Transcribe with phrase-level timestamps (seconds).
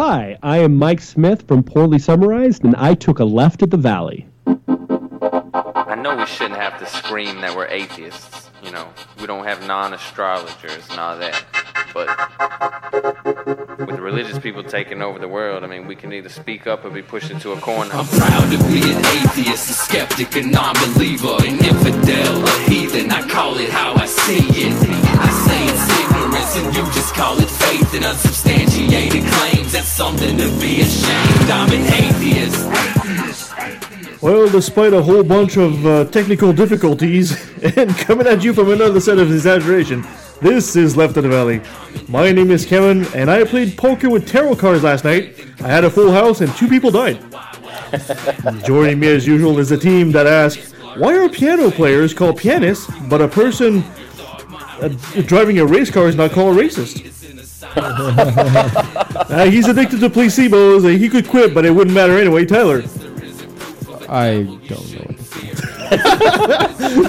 [0.00, 3.76] Hi, I am Mike Smith from Poorly Summarized, and I took a left at the
[3.76, 4.28] Valley.
[4.46, 8.48] I know we shouldn't have to scream that we're atheists.
[8.62, 8.86] You know,
[9.20, 11.44] we don't have non astrologers and all that.
[11.92, 12.06] But
[13.88, 16.90] with religious people taking over the world, I mean, we can either speak up or
[16.90, 17.90] be pushed into a corner.
[17.92, 23.10] I'm proud to be an atheist, a skeptic, a non-believer, an infidel, a heathen.
[23.10, 24.74] I call it how I see it.
[25.18, 29.72] I say it's ignorance, and you just call it faith and unsubstantiated claims.
[29.72, 31.50] That's something to be ashamed.
[31.50, 32.66] I'm an atheist.
[34.20, 37.32] Well, despite a whole bunch of uh, technical difficulties
[37.76, 40.04] and coming at you from another set of exaggeration,
[40.40, 41.60] this is Left of the Valley.
[42.08, 45.46] My name is Kevin, and I played poker with tarot cards last night.
[45.60, 47.18] I had a full house, and two people died.
[48.64, 52.90] Joining me as usual is a team that asks, why are piano players called pianists,
[53.08, 53.84] but a person
[54.80, 54.88] uh,
[55.26, 57.17] driving a race car is not called a racist?
[59.28, 60.84] Uh, he's addicted to placebos.
[60.84, 62.46] Uh, he could quit, but it wouldn't matter anyway.
[62.46, 62.82] Tyler.
[64.08, 65.24] I don't know what to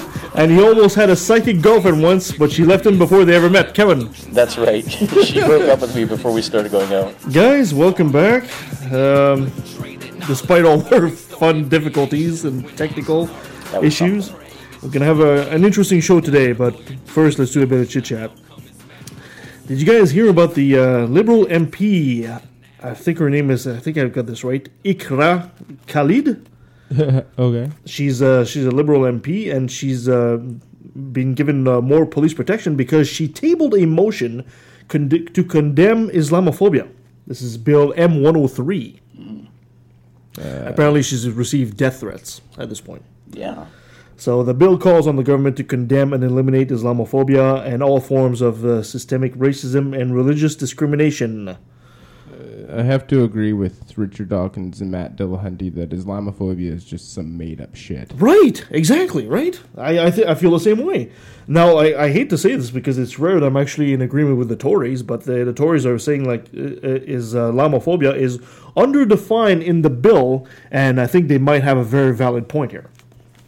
[0.01, 0.05] say.
[0.39, 3.49] And he almost had a psychic girlfriend once, but she left him before they ever
[3.49, 3.73] met.
[3.73, 4.09] Kevin.
[4.29, 4.89] That's right.
[5.25, 7.13] she broke up with me before we started going out.
[7.33, 8.43] Guys, welcome back.
[8.89, 9.51] Um,
[10.27, 13.25] despite all our fun difficulties and technical
[13.71, 14.31] That was issues,
[14.81, 17.81] we're going to have a, an interesting show today, but first let's do a bit
[17.81, 18.31] of chit chat.
[19.69, 22.27] Did you guys hear about the uh, Liberal MP?
[22.81, 25.51] I think her name is, I think I've got this right, Iqra
[25.85, 26.49] Khalid?
[27.37, 27.69] okay.
[27.85, 30.37] She's uh, she's a liberal MP, and she's uh,
[31.11, 34.43] been given uh, more police protection because she tabled a motion
[34.87, 36.89] condi- to condemn Islamophobia.
[37.27, 38.99] This is Bill M103.
[40.39, 43.03] Apparently, she's received death threats at this point.
[43.29, 43.67] Yeah.
[44.19, 48.41] So the bill calls on the government to condemn and eliminate Islamophobia and all forms
[48.41, 51.57] of uh, systemic racism and religious discrimination.
[52.69, 57.37] I have to agree with Richard Dawkins and Matt Dillahunty that Islamophobia is just some
[57.37, 58.11] made up shit.
[58.17, 59.57] Right, exactly, right.
[59.77, 61.13] I I, th- I feel the same way.
[61.47, 64.37] Now, I, I hate to say this because it's rare that I'm actually in agreement
[64.37, 68.15] with the Tories, but the, the Tories are saying like uh, uh, is uh, Islamophobia
[68.15, 68.37] is
[68.75, 72.89] underdefined in the bill, and I think they might have a very valid point here.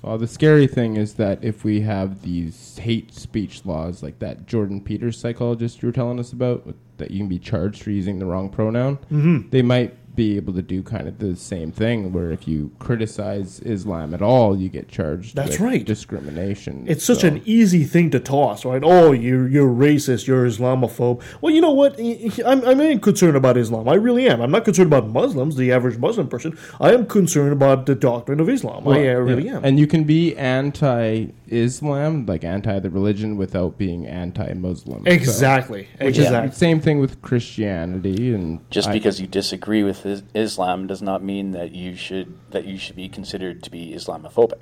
[0.01, 4.47] Well, the scary thing is that if we have these hate speech laws like that
[4.47, 8.17] Jordan Peters psychologist you were telling us about, that you can be charged for using
[8.19, 9.49] the wrong pronoun, Mm-hmm.
[9.51, 13.59] they might be able to do kind of the same thing where if you criticize
[13.61, 15.85] Islam at all, you get charged That's with right.
[15.85, 16.85] discrimination.
[16.87, 18.81] It's such So- an easy thing to toss, right?
[18.83, 21.21] Oh, you're you're racist, you're Islamophobe.
[21.41, 21.99] Well, you know what?
[22.45, 23.87] I'm I'm concerned about Islam.
[23.87, 24.41] I really am.
[24.41, 26.57] I'm not concerned about Muslims, the average Muslim person.
[26.79, 28.87] I am concerned about the doctrine of Islam.
[28.87, 29.57] I, I really Yeah.
[29.57, 29.65] am.
[29.65, 35.03] And you can be anti-Islam, like anti the religion, without being anti-Muslim.
[35.05, 35.83] Exactly.
[35.99, 36.07] So- exactly.
[36.07, 36.51] exactly.
[36.57, 41.23] Same thing with Christianity, and Just I- because you disagree with is- Islam does not
[41.23, 44.61] mean that you should that you should be considered to be Islamophobic.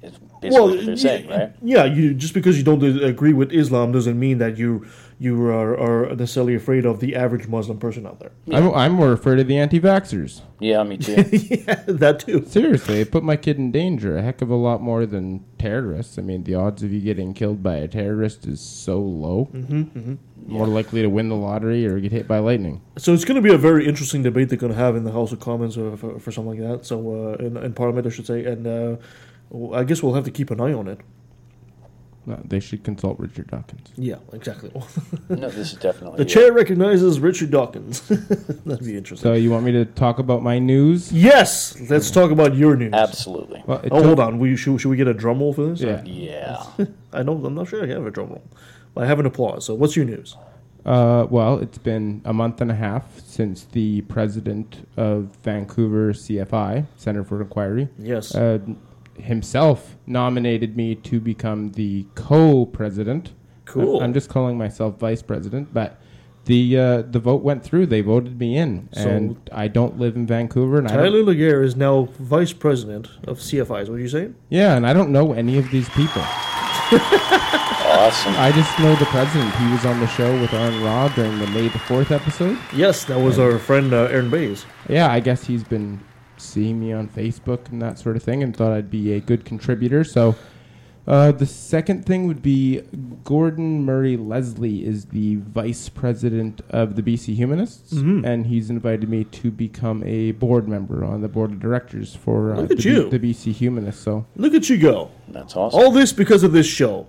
[0.00, 1.52] Is basically what they're saying, right?
[1.62, 4.86] Yeah, you just because you don't agree with Islam doesn't mean that you
[5.20, 8.30] you are, are necessarily afraid of the average Muslim person out there.
[8.52, 10.42] I'm, I'm more afraid of the anti-vaxxers.
[10.60, 11.12] Yeah, me too.
[11.32, 12.44] yeah, that too.
[12.46, 16.18] Seriously, it put my kid in danger a heck of a lot more than terrorists.
[16.18, 19.50] I mean, the odds of you getting killed by a terrorist is so low.
[19.52, 20.14] Mm-hmm,
[20.46, 22.80] More likely to win the lottery or get hit by lightning.
[22.96, 25.12] So it's going to be a very interesting debate they're going to have in the
[25.12, 26.86] House of Commons or for, for something like that.
[26.86, 28.96] So uh, in, in Parliament, I should say, and uh,
[29.74, 31.00] I guess we'll have to keep an eye on it.
[32.28, 33.88] No, they should consult Richard Dawkins.
[33.96, 34.70] Yeah, exactly.
[35.30, 38.00] no, this is definitely the chair recognizes Richard Dawkins.
[38.08, 39.26] That'd be interesting.
[39.28, 41.10] So you want me to talk about my news?
[41.10, 42.92] yes, let's talk about your news.
[42.92, 43.62] absolutely.
[43.66, 44.38] Well, Oh, took- hold on.
[44.38, 45.80] We, should, should we get a drum roll for this?
[45.80, 46.02] Yeah.
[46.04, 46.62] Yeah.
[47.12, 47.44] I don't.
[47.44, 48.42] I'm not sure I have a drum roll,
[48.94, 49.64] but I have an applause.
[49.64, 50.36] So what's your news?
[50.84, 56.86] Uh, well, it's been a month and a half since the president of Vancouver CFI,
[56.96, 58.34] Center for Inquiry, Yes.
[58.34, 58.58] uh,
[59.20, 63.32] himself nominated me to become the co-president.
[63.64, 64.00] Cool.
[64.00, 66.00] I- I'm just calling myself vice president, but
[66.46, 67.86] the uh, the vote went through.
[67.86, 71.22] They voted me in, So- and I don't live in Vancouver, and I don't, Tyler
[71.22, 73.82] Laguerre is now vice president of CFI.
[73.82, 74.34] Is what you saying?
[74.48, 76.22] yeah, and I don't know any of these people.
[77.90, 78.34] Awesome.
[78.36, 79.52] I just know the president.
[79.56, 82.56] He was on the show with Aaron Raw during the May the Fourth episode.
[82.72, 84.64] Yes, that was our friend uh, Aaron Bays.
[84.88, 86.00] Yeah, I guess he's been
[86.40, 89.44] seeing me on Facebook and that sort of thing, and thought I'd be a good
[89.44, 90.04] contributor.
[90.04, 90.34] So,
[91.06, 92.82] uh, the second thing would be
[93.24, 98.26] Gordon Murray Leslie is the vice president of the BC Humanists, Mhm.
[98.26, 102.52] and he's invited me to become a board member on the board of directors for
[102.52, 103.08] uh, Look at the, you.
[103.08, 104.02] the BC Humanists.
[104.02, 105.10] So, Look at you go!
[105.28, 105.80] That's awesome.
[105.80, 107.06] All this because of this show.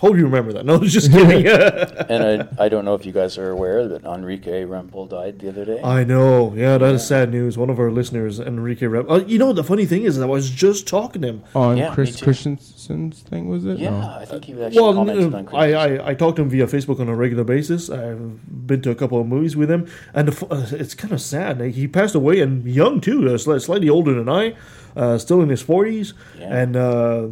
[0.00, 0.64] Hope you remember that.
[0.66, 1.46] No, it's just kidding.
[2.12, 5.48] And I, I don't know if you guys are aware that Enrique Rempel died the
[5.48, 5.80] other day.
[5.82, 6.52] I know.
[6.54, 7.56] Yeah, that is sad news.
[7.56, 9.08] One of our listeners, Enrique Rep.
[9.08, 11.42] Uh, you know, the funny thing is, I was just talking to him.
[11.54, 12.24] On Yeah, Chris too.
[12.24, 13.78] Christensen's thing, was it?
[13.78, 14.16] yeah, No.
[14.20, 16.02] I think he actually Well, commented uh, on I, Christmas.
[16.04, 17.88] I I talk to him via Facebook on a regular basis.
[17.88, 21.20] I've been to a couple of movies with him, and the, uh, it's kind of
[21.20, 21.60] sad.
[21.60, 24.54] He passed away and young too, uh, slightly older than I,
[24.96, 26.54] uh, still in his forties, Yeah.
[26.62, 27.28] and uh,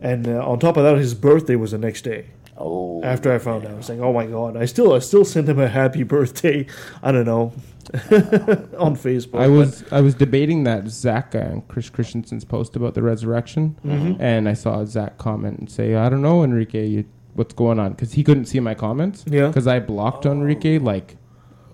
[0.00, 2.26] and uh, on top of that, his birthday was the next day.
[2.58, 5.24] oh, After I found out, I was like, "Oh my god!" I still I still
[5.24, 6.66] sent him a happy birthday.
[7.02, 7.52] I don't know
[8.78, 9.40] on Facebook.
[9.40, 14.20] I was I was debating that Zach and Chris Christensen's post about the resurrection, Mm-hmm.
[14.22, 17.04] and I saw Zach comment and say, "I don't know, Enrique, you,
[17.34, 19.24] what's going on?" Because he couldn't see my comments.
[19.26, 19.48] Yeah.
[19.48, 21.16] Because I blocked Enrique like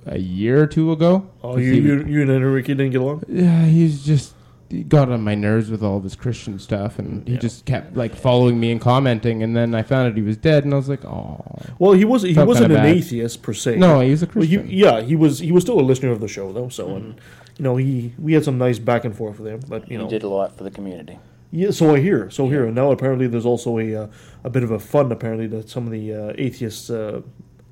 [0.06, 1.28] a year or two ago.
[1.44, 3.22] Oh, you, he- you, you and Enrique didn't get along?
[3.28, 4.39] Yeah, he's just he
[4.88, 8.14] got on my nerves with all of his Christian stuff, and he just kept like
[8.14, 9.42] following me and commenting.
[9.42, 11.44] And then I found out he was dead, and I was like, "Oh,
[11.78, 12.86] Well, he was he Felt wasn't an bad.
[12.96, 13.76] atheist per se.
[13.76, 16.10] no, he was a Well, he, Christian." yeah, he was he was still a listener
[16.12, 16.68] of the show though.
[16.68, 17.20] So and
[17.58, 20.04] you know he we had some nice back and forth with him, but you he
[20.04, 21.18] know did a lot for the community.
[21.50, 21.70] yeah.
[21.72, 24.06] So I hear, so here, and now apparently there's also a uh,
[24.44, 26.90] a bit of a fund apparently that some of the uh, atheists.
[26.90, 27.22] Uh,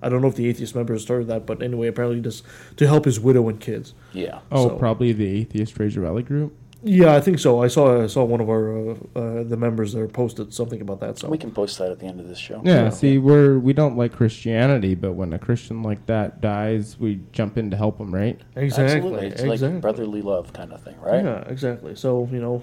[0.01, 2.45] I don't know if the atheist members started that, but anyway, apparently just
[2.77, 3.95] to help his widow and kids.
[4.13, 4.39] Yeah.
[4.53, 6.55] oh, so- probably the atheist Fraser Valley group.
[6.83, 7.61] Yeah, I think so.
[7.61, 11.01] I saw I saw one of our uh, uh, the members there posted something about
[11.01, 11.19] that.
[11.19, 12.63] So We can post that at the end of this show.
[12.65, 17.21] Yeah, see, we're we don't like Christianity, but when a Christian like that dies, we
[17.33, 18.41] jump in to help him, right?
[18.55, 19.27] exactly, Absolutely.
[19.27, 19.69] It's exactly.
[19.69, 21.25] like brotherly love kind of thing, right?
[21.25, 21.97] Yeah, exactly.
[21.97, 22.63] So you know,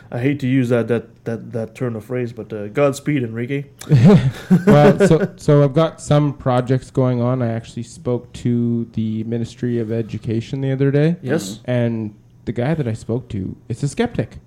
[0.12, 3.64] I hate to use that that that that turn of phrase, but uh, Godspeed, Enrique.
[4.66, 7.42] well, so so I've got some projects going on.
[7.42, 11.16] I actually spoke to the Ministry of Education the other day.
[11.20, 11.60] Yes.
[11.64, 12.14] and
[12.50, 14.38] the guy that I spoke to is a skeptic.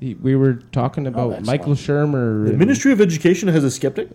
[0.00, 1.46] He, we were talking about excellent.
[1.46, 2.44] Michael Shermer.
[2.46, 4.08] The and- Ministry of Education has a skeptic.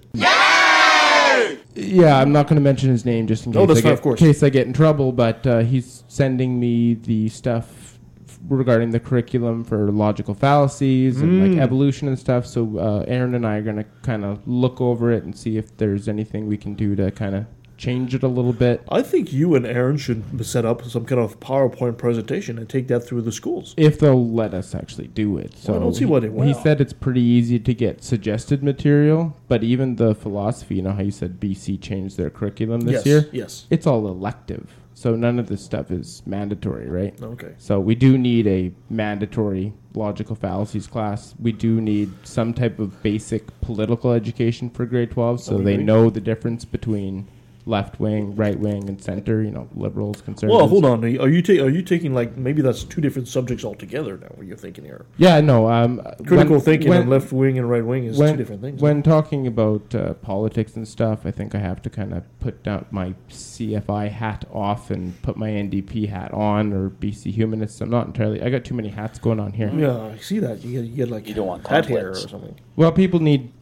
[1.76, 3.92] Yeah, I'm not going to mention his name just in case, Oh, that's I fine,
[3.92, 4.20] get, of course.
[4.20, 5.14] case I get in trouble.
[5.14, 7.98] But uh, he's sending me the stuff
[8.28, 11.50] f- regarding the curriculum for logical fallacies and Mm.
[11.54, 12.46] like evolution and stuff.
[12.46, 15.56] So uh, Aaron and I are going to kind of look over it and see
[15.58, 17.46] if there's anything we can do to kind of
[17.80, 18.84] change it a little bit.
[18.90, 22.88] I think you and Aaron should set up some kind of PowerPoint presentation and take
[22.90, 23.74] that through the schools.
[23.78, 25.58] If they'll let us actually do it.
[25.58, 26.46] So I don't see he, won't.
[26.46, 30.92] he said it's pretty easy to get suggested material, but even the philosophy, you know
[30.92, 33.06] how you said BC changed their curriculum this yes.
[33.06, 33.30] year?
[33.32, 33.66] Yes.
[33.70, 34.70] It's all elective.
[34.94, 37.18] So none of this stuff is mandatory, right?
[37.24, 37.54] Okay.
[37.58, 41.34] So we do need a mandatory logical fallacies class.
[41.40, 46.10] We do need some type of basic political education for grade 12 so they know
[46.10, 47.30] the difference between
[47.70, 50.58] left wing, right wing, and center, you know, liberals, conservatives.
[50.58, 51.04] Well, hold on.
[51.06, 54.28] Are you ta- are you taking like maybe that's two different subjects altogether now?
[54.36, 55.06] What you're thinking here?
[55.18, 55.70] Yeah, no.
[55.70, 58.62] Um, Critical when- thinking when- and left wing and right wing is when, two different
[58.62, 58.82] things.
[58.82, 62.64] When talking about uh, politics and stuff, I think I have to kind of put
[62.64, 67.82] down my CFI hat off and put my NDP hat on or BC Humanists.
[67.82, 68.42] I'm not entirely.
[68.42, 69.72] I got too many hats going on here.
[69.76, 70.64] yeah, I see that.
[70.64, 72.56] You get, you get like You don't want hat hair or something.
[72.76, 73.54] Well, people need to,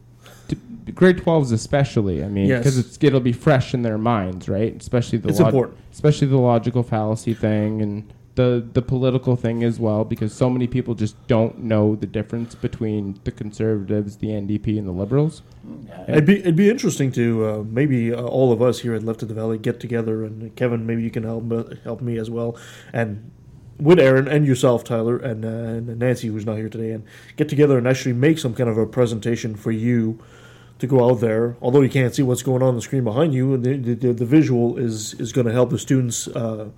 [0.94, 2.22] grade 12s especially.
[2.24, 4.74] I mean, because it's it'll be fresh in their minds, right?
[4.76, 5.78] Especially the It's important.
[5.92, 10.68] especially the logical fallacy thing and the the political thing as well, because so many
[10.68, 15.42] people just don't know the difference between the conservatives, the NDP, and the liberals.
[16.06, 19.22] It'd be it'd be interesting to uh, maybe uh, all of us here at Left
[19.22, 22.30] of the Valley get together and Kevin, maybe you can help me- help me as
[22.30, 22.56] well,
[22.92, 23.30] and
[23.80, 27.04] with Aaron and yourself, Tyler, and, uh, and Nancy, who's not here today, and
[27.36, 30.18] get together and actually make some kind of a presentation for you
[30.78, 31.56] to go out there.
[31.60, 34.24] Although you can't see what's going on, on the screen behind you, the the, the,
[34.24, 36.28] visual is is going to help the students.
[36.28, 36.68] Uh,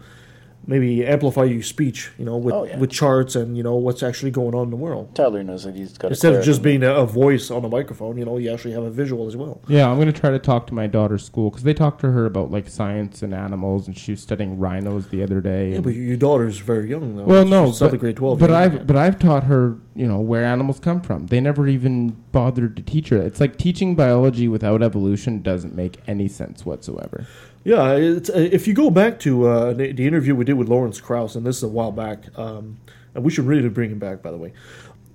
[0.71, 2.79] Maybe amplify your speech, you know, with, Oh, yeah.
[2.79, 5.13] with charts and you know what's actually going on in the world.
[5.17, 7.69] Tyler knows that he's got a Instead of just being a, a voice on a
[7.69, 9.61] microphone, you know, you actually have a visual as well.
[9.67, 12.25] Yeah, I'm gonna try to talk to my daughter's school because they talked to her
[12.25, 15.73] about like science and animals, and she was studying rhinos the other day.
[15.73, 17.25] Yeah, but your daughter's very young though.
[17.25, 18.39] well, no, She's but, grade twelve.
[18.39, 18.53] but.
[18.53, 21.27] I've but I've taught her, you know, where animals come from.
[21.27, 23.17] They never even bothered to teach her.
[23.19, 27.27] It's like teaching biology without evolution doesn't make any sense whatsoever.
[27.65, 31.35] Yeah, uh, if you go back to uh, the, interview we did with Lawrence Krauss,
[31.35, 32.79] and this is a while back, um,
[33.15, 34.53] and we should really bring him back, by the way.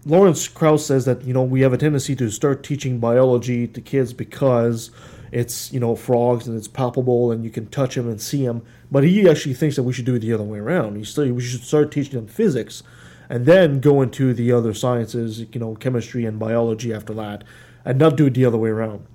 [0.05, 3.81] Lawrence Krauss says that you know we have a tendency to start teaching biology to
[3.81, 4.91] kids because
[5.31, 8.63] it's you know frogs and it's palpable and you can touch them and see them.
[8.91, 10.97] But he actually thinks that we should do it the other way around.
[10.97, 12.83] He still, we should start teaching them physics,
[13.27, 17.43] and then go into the other sciences, you know, chemistry and biology after that,
[17.83, 19.07] and not do it the other way around.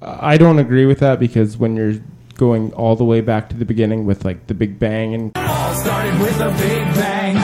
[0.00, 1.96] I don't agree with that because when you're
[2.38, 5.74] going all the way back to the beginning with like the Big Bang and All
[5.74, 7.36] started with a big bang.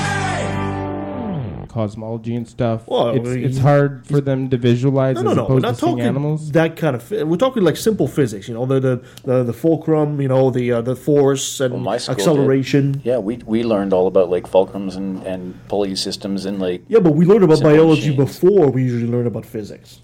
[1.69, 2.87] cosmology and stuff.
[2.87, 5.43] Well, it's, we- it's hard for them to visualize No, no, as no.
[5.43, 6.53] We're opposed not to seeing talking animals.
[6.53, 7.11] that kind of.
[7.11, 8.47] We're talking like simple physics.
[8.49, 10.21] You know, the the the, the fulcrum.
[10.21, 12.21] You know, the uh, the force and Well, my school did.
[12.23, 13.01] acceleration.
[13.03, 17.01] Yeah, we we learned all about like fulcrums and, and pulley systems and like Yeah,
[17.01, 18.17] but we learned about biology machines.
[18.41, 19.99] before we usually learn about physics.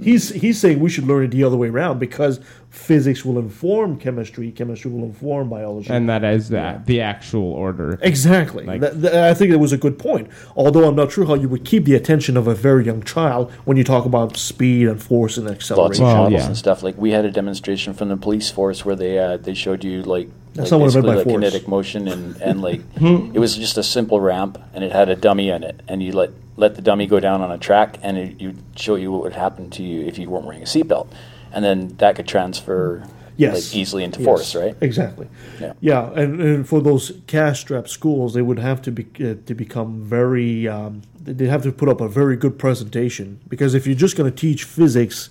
[0.00, 3.98] He's he's saying we should learn it the other way around because physics will inform
[3.98, 5.90] chemistry, chemistry will inform biology.
[5.92, 7.98] and that is that the actual order.
[8.00, 8.64] Exactly.
[8.64, 10.28] Like- That- that- I think it was a good point.
[10.54, 13.50] Although I'm not sure how you would keep the attention of a very young child
[13.64, 16.04] when you talk about speed and force and lots acceleration.
[16.04, 16.46] of Well, travels yeah.
[16.46, 16.84] and stuff.
[16.84, 20.02] Like we had a demonstration from the police force where they uh, they showed you
[20.02, 21.34] like, That's like not what I meant basically like force.
[21.34, 22.80] kinetic motion and and like
[23.34, 26.12] it was just a simple ramp and it had a dummy in it and you
[26.12, 29.22] let let the dummy go down on a track and it you show you what
[29.22, 31.08] would happen to you if you weren't wearing a seatbelt
[31.52, 33.02] and then that could transfer
[33.36, 33.54] Yes.
[33.54, 34.76] like easily into Yes, force, right?
[34.82, 35.26] Exactly.
[35.58, 35.72] Yeah.
[35.80, 40.02] Yeah, and, and for those cash-strapped schools, they would have to be uh, to become
[40.04, 40.68] very.
[40.68, 44.30] Um, they have to put up a very good presentation because if you're just going
[44.30, 45.30] to teach physics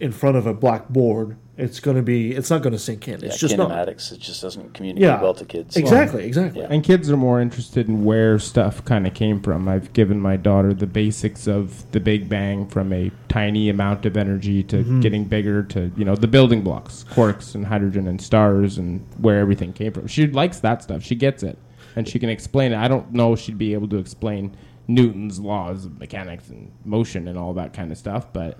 [0.00, 2.32] in front of a blackboard, it's going to be.
[2.32, 3.14] It's not going to sink in.
[3.14, 3.70] It's Yeah, just not.
[3.70, 4.12] kinematics.
[4.12, 5.22] It just doesn't communicate Yeah.
[5.22, 5.76] well to kids.
[5.76, 6.24] Exactly.
[6.26, 6.60] Exactly.
[6.62, 6.68] Yeah.
[6.70, 9.68] And kids are more interested in where stuff kind of came from.
[9.68, 14.16] I've given my daughter the basics of the Big Bang from a tiny amount of
[14.16, 15.00] energy to Mm-hmm.
[15.00, 19.38] getting bigger to, you know, the building blocks, quarks and hydrogen and stars and where
[19.38, 20.06] everything came from.
[20.08, 21.02] She likes that stuff.
[21.02, 21.56] She gets it.
[21.94, 22.78] And she can explain it.
[22.78, 24.56] I don't know if she'd be able to explain
[24.88, 28.58] Newton's laws of mechanics and motion and all that kind of stuff, but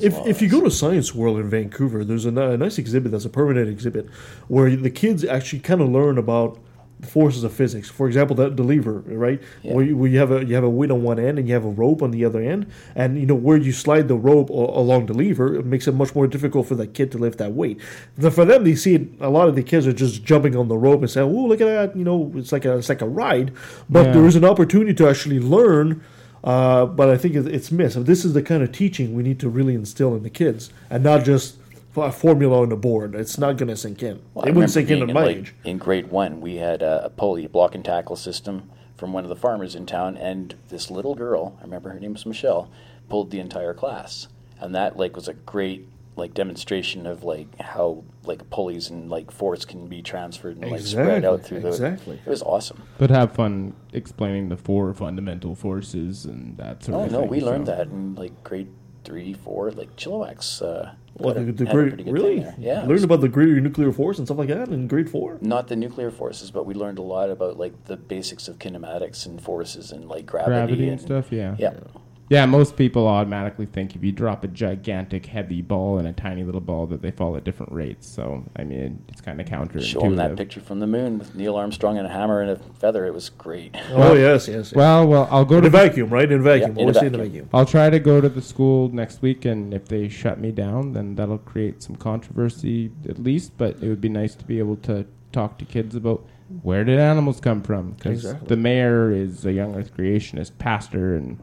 [0.00, 3.24] If, if you go to Science World in Vancouver, there's a, a nice exhibit that's
[3.24, 4.08] a permanent exhibit
[4.48, 6.58] where the kids actually kind of learn about
[7.00, 7.90] the forces of physics.
[7.90, 9.42] For example, that the lever, right?
[9.62, 9.74] Yeah.
[9.74, 11.52] Where, you, where you have a you have a weight on one end and you
[11.52, 14.48] have a rope on the other end, and you know where you slide the rope
[14.48, 17.36] a- along the lever, it makes it much more difficult for the kid to lift
[17.38, 17.78] that weight.
[18.16, 20.68] The, for them, they see it, a lot of the kids are just jumping on
[20.68, 23.02] the rope and saying, "Oh, look at that!" You know, it's like a it's like
[23.02, 23.52] a ride,
[23.90, 24.12] but Yeah.
[24.12, 26.02] there is an opportunity to actually learn.
[26.46, 28.06] Uh, but I think it's missed.
[28.06, 31.02] This is the kind of teaching we need to really instill in the kids, and
[31.02, 31.56] not just
[31.96, 33.16] a formula on the board.
[33.16, 34.22] It's not going to sink in.
[34.32, 35.54] Well, it wouldn't sink in at my like, age.
[35.64, 39.28] In grade one, we had a, a pulley block and tackle system from one of
[39.28, 42.70] the farmers in town, and this little girl, I remember her name was Michelle,
[43.08, 44.28] pulled the entire class,
[44.60, 49.30] and that like was a great like demonstration of like how like pulleys and like
[49.30, 51.68] force can be transferred and like spread out Exactly, through the.
[51.68, 52.20] exactly.
[52.24, 52.82] It was awesome.
[52.98, 57.28] but have fun explaining the four fundamental forces and that sort Oh of no, thing.
[57.28, 58.68] we learned that in like grade
[59.04, 60.60] three, four, like Chilliwack's.
[60.62, 62.34] Uh, Well, had a- the, the had a grade, pretty good really?
[62.40, 62.54] thing there.
[62.58, 65.38] Yeah, Learned was- about the greater nuclear force and stuff like that in grade four.
[65.40, 69.24] not the nuclear forces, but we learned a lot about like the basics of kinematics
[69.26, 71.30] and forces and like gravity, gravity and stuff.
[71.30, 71.74] Yeah, Yeah.
[71.74, 76.42] Yeah, most people automatically think if you drop a gigantic heavy ball and a tiny
[76.44, 78.08] little ball that they fall at different rates.
[78.08, 79.84] So I mean, it's kind of counterintuitive.
[79.84, 82.56] Show them that picture from the moon with Neil Armstrong and a hammer and a
[82.80, 83.06] feather.
[83.06, 83.76] It was great.
[83.92, 84.56] Oh yes, yes.
[84.56, 84.74] yes.
[84.74, 86.30] Well, well, I'll go in to a vacuum, right?
[86.30, 86.72] In vacuum.
[86.72, 87.32] in a Always say in a vacuum.
[87.44, 87.48] vacuum.
[87.54, 90.92] I'll try to go to the school next week, and if they shut me down,
[90.94, 93.52] then that'll create some controversy at least.
[93.56, 96.24] But it would be nice to be able to talk to kids about
[96.62, 98.48] where did animals come from, because Exactly.
[98.48, 101.38] the mayor is a young Earth creationist pastor, and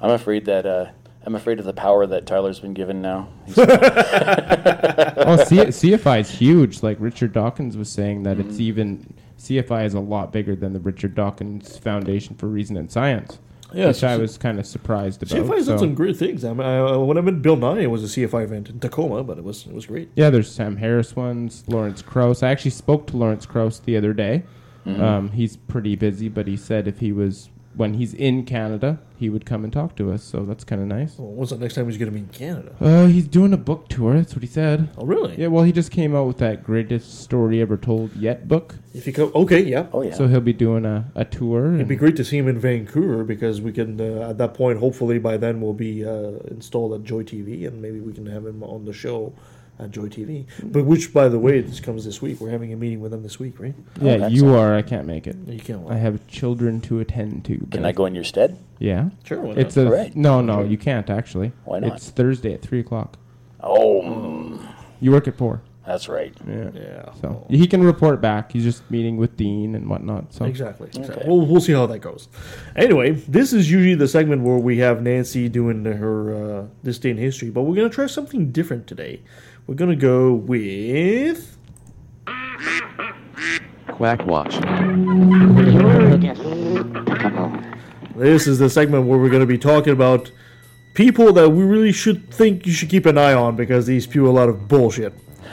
[0.00, 0.86] I'm afraid that uh,
[1.24, 3.28] I'm afraid of the power that Tyler's been given now.
[3.46, 3.58] He's-
[4.18, 5.56] oh, C-
[5.96, 6.82] CFI is huge.
[6.82, 8.48] Like Richard Dawkins was saying that Mm-hmm.
[8.50, 12.90] it's even CFI is a lot bigger than the Richard Dawkins Foundation for Reason and
[12.90, 13.38] Science.
[13.74, 15.34] Yes, which I was kind of surprised about.
[15.46, 16.44] CFI's done so- some great things.
[16.44, 19.22] I mean, I, when I met Bill Nye, it was a CFI event in Tacoma,
[19.24, 20.10] but it was it was great.
[20.14, 22.42] Yeah, there's Sam Harris ones, Lawrence Krauss.
[22.42, 24.42] I actually spoke to Lawrence Krauss the other day.
[24.86, 25.02] Mm-hmm.
[25.02, 29.28] Um, he's pretty busy, but he said if he was when he's in Canada, he
[29.28, 30.22] would come and talk to us.
[30.22, 31.18] So that's kind of nice.
[31.18, 32.74] Well, when's the next time he's going to be in Canada?
[32.80, 34.14] Uh, he's doing a book tour.
[34.14, 34.90] That's what he said.
[34.98, 35.36] Oh, really?
[35.36, 38.76] Yeah, well, he just came out with that greatest story ever told yet book.
[38.92, 39.86] If you come, okay, yeah.
[39.92, 40.14] oh yeah.
[40.14, 41.74] So he'll be doing a, a tour.
[41.74, 44.78] It'd be great to see him in Vancouver because we can, uh, at that point,
[44.78, 48.44] hopefully by then we'll be uh, installed at Joy TV and maybe we can have
[48.44, 49.32] him on the show
[49.78, 50.46] at Joy TV.
[50.62, 52.40] But which, by the way, this comes this week.
[52.40, 53.74] We're having a meeting with them this week, right?
[54.00, 54.56] yeah, Oh, you excellent.
[54.56, 54.74] are.
[54.76, 55.36] I can't make it.
[55.46, 55.90] You can't.
[55.90, 57.58] I have children to attend to.
[57.70, 58.58] Can I go in your stead?
[58.78, 59.10] Yeah.
[59.24, 59.58] Sure, why not?
[59.58, 60.14] It's a Alright.
[60.16, 60.62] no, no.
[60.62, 61.52] You can't actually.
[61.64, 61.94] Why not?
[61.96, 63.16] It's Thursday at three o'clock.
[63.60, 65.62] Oh, mm, You work at four.
[65.86, 66.32] that's right.
[66.48, 66.70] Yeah.
[66.74, 67.12] Yeah.
[67.20, 68.52] So he can report back.
[68.52, 70.32] He's just meeting with Dean and whatnot.
[70.32, 70.88] So Exactly.
[70.88, 71.16] exactly.
[71.16, 71.24] Okay.
[71.28, 72.28] We'll, we'll see how that goes.
[72.76, 77.10] Anyway, this is usually the segment where we have Nancy doing her uh, this day
[77.10, 79.22] in history, but we're going to try something different today.
[79.66, 81.56] We're going to go with
[83.86, 84.54] Quack Watch.
[88.16, 90.32] this is the segment where we're going to be talking about
[90.94, 94.28] people that we really should think you should keep an eye on because these spew
[94.28, 95.14] a lot of bullshit.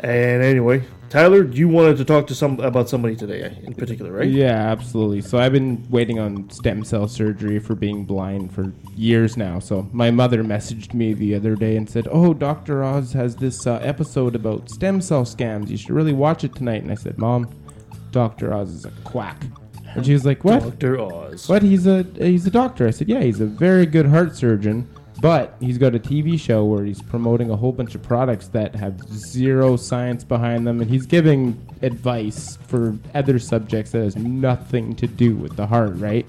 [0.00, 4.30] and anyway, Tyler, you wanted to talk to some about somebody today in particular, right?
[4.30, 5.20] Yeah, absolutely.
[5.20, 9.58] So I've been waiting on stem cell surgery for being blind for years now.
[9.58, 13.66] So my mother messaged me the other day and said, "Oh, Doctor Oz has this
[13.66, 15.68] uh, episode about stem cell scams.
[15.68, 17.46] You should really watch it tonight." And I said, "Mom,
[18.10, 19.36] Doctor Oz is a quack."
[19.94, 20.62] And she was like, "What?
[20.62, 21.46] Doctor Oz.
[21.46, 21.60] What?
[21.60, 24.88] He's a he's a doctor." I said, "Yeah, he's a very good heart surgeon."
[25.22, 28.74] But he's got a TV show where he's promoting a whole bunch of products that
[28.74, 34.96] have zero science behind them, and he's giving advice for other subjects that has nothing
[34.96, 36.26] to do with the heart, right?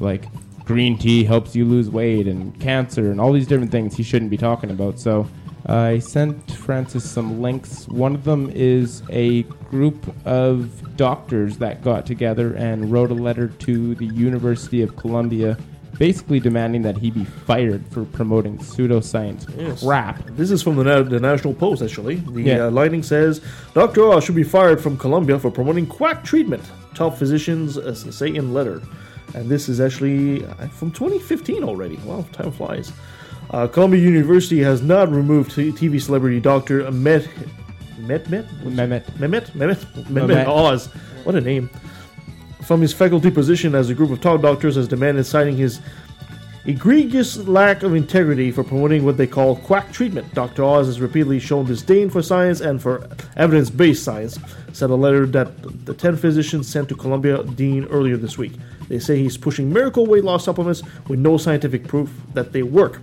[0.00, 0.24] Like
[0.64, 4.32] green tea helps you lose weight, and cancer, and all these different things he shouldn't
[4.32, 4.98] be talking about.
[4.98, 5.28] So
[5.68, 7.86] uh, I sent Francis some links.
[7.86, 13.46] One of them is a group of doctors that got together and wrote a letter
[13.46, 15.56] to the University of Columbia
[15.98, 19.82] basically demanding that he be fired for promoting pseudoscience Yes.
[19.82, 20.24] crap.
[20.36, 22.16] This is from the, Na- the National Post, actually.
[22.16, 22.66] The Yeah.
[22.66, 23.40] uh, lining says
[23.74, 24.04] Dr.
[24.10, 26.62] Oz should be fired from Columbia for promoting quack treatment.
[26.94, 28.82] Top physicians uh, say in letter.
[29.34, 31.96] And this is actually uh, from 2015 already.
[32.04, 32.92] Wow, time flies.
[33.50, 36.90] Uh, Columbia University has not removed t- TV celebrity Dr.
[36.90, 37.28] Met.
[38.00, 38.46] Met Met?
[38.64, 39.04] Mehmet.
[39.18, 39.50] Mehmet?
[39.54, 39.78] Mehmet?
[40.08, 40.46] Mehmet Mehmet.
[40.46, 40.86] Oz.
[41.24, 41.68] What a name.
[42.66, 45.80] From his faculty position as a group of top doctors has demanded citing his
[46.64, 50.34] egregious lack of integrity for promoting what they call quack treatment.
[50.34, 50.64] Dr.
[50.64, 54.40] Oz has repeatedly shown disdain for science and for evidence based science,
[54.72, 58.54] said a letter that the 10 physicians sent to Columbia Dean earlier this week.
[58.88, 63.00] They say he's pushing miracle weight loss supplements with no scientific proof that they work.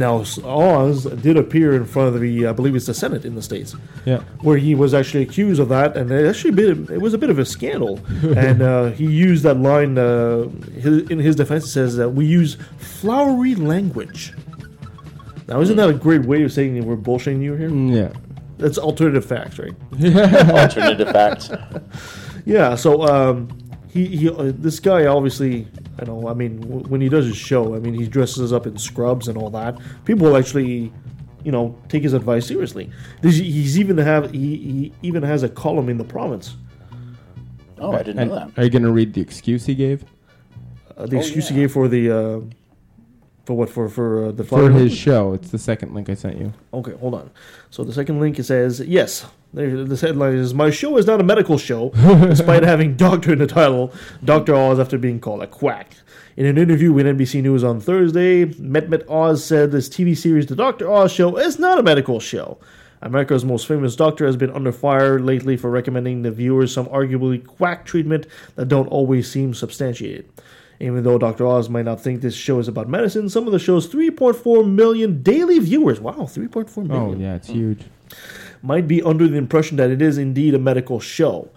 [0.00, 3.42] Now, Oz did appear in front of the, I believe it's the Senate in the
[3.42, 3.76] States
[4.06, 4.20] Yeah.
[4.40, 7.28] where he was actually accused of that, and it actually been, it was a bit
[7.28, 8.00] of a scandal.
[8.34, 10.48] and uh, he used that line uh,
[10.80, 11.64] his, in his defense.
[11.64, 14.32] It says that we use flowery language.
[15.46, 17.68] Now, isn't that a great way of saying that we're bullshitting you here?
[17.68, 18.12] Yeah.
[18.56, 19.74] That's alternative facts, right?
[20.50, 21.50] Alternative facts.
[22.46, 22.74] Yeah.
[22.74, 23.48] So um,
[23.92, 25.68] he, he uh, this guy obviously,
[26.00, 26.28] I know.
[26.28, 29.28] I mean, w- when he does his show, I mean, he dresses up in scrubs
[29.28, 29.78] and all that.
[30.04, 30.92] People actually,
[31.44, 32.90] you know, take his advice seriously.
[33.20, 36.56] There's, he's even have he, he even has a column in the province.
[37.78, 38.58] Oh, I didn't And know that.
[38.58, 40.04] are you going to read the excuse he gave
[40.96, 42.40] Uh, the Oh, excuse he gave for the uh,
[43.46, 45.32] for what for for uh, the for his show?
[45.34, 46.52] It's the second link I sent you.
[46.72, 47.30] Okay, hold on.
[47.70, 49.26] So the second link it says yes.
[49.52, 53.48] This headline is my show is not a medical show, despite having doctor in the
[53.48, 53.92] title.
[54.24, 55.96] Doctor Oz after being called a quack.
[56.36, 60.54] In an interview with NBC News on Thursday, Mehmet Oz said this TV series, The
[60.54, 62.58] Doctor Oz Show, is not a medical show.
[63.02, 67.44] America's most famous doctor has been under fire lately for recommending the viewers some arguably
[67.44, 70.30] quack treatment that don't always seem substantiated.
[70.78, 71.46] Even though Dr.
[71.46, 75.22] Oz might not think this show is about medicine, some of the show's 3.4 million
[75.22, 77.54] daily viewers, wow, 3.4 million, Oh, yeah, it's hmm.
[77.54, 77.84] huge.
[78.62, 81.50] Might be under the impression that it is indeed a medical show.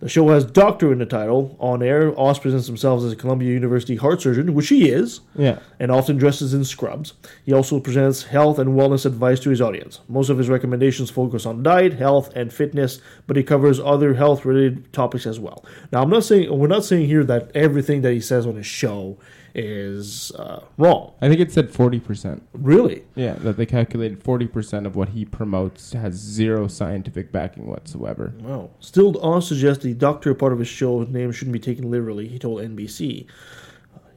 [0.00, 1.56] The show has doctor in the title.
[1.60, 5.58] On air, Oz presents himself as a Columbia University heart surgeon, which he is, Yeah.
[5.78, 7.12] and often dresses in scrubs.
[7.44, 10.00] He also presents health and wellness advice to his audience.
[10.08, 14.90] Most of his recommendations focus on diet, health, and fitness, but he covers other health-related
[14.94, 15.62] topics as well.
[15.92, 18.64] Now, I'm not saying we're not saying here that everything that he says on his
[18.66, 19.18] show
[19.60, 21.12] is uh, wrong.
[21.20, 22.40] I think it said 40%.
[22.52, 28.32] Really, Yeah, that they calculated 40% of what he promotes has zero scientific backing whatsoever.
[28.40, 28.70] Wow.
[28.80, 32.38] Still, Oz suggests the doctor part of his show name shouldn't be taken literally, he
[32.38, 33.26] told NBC.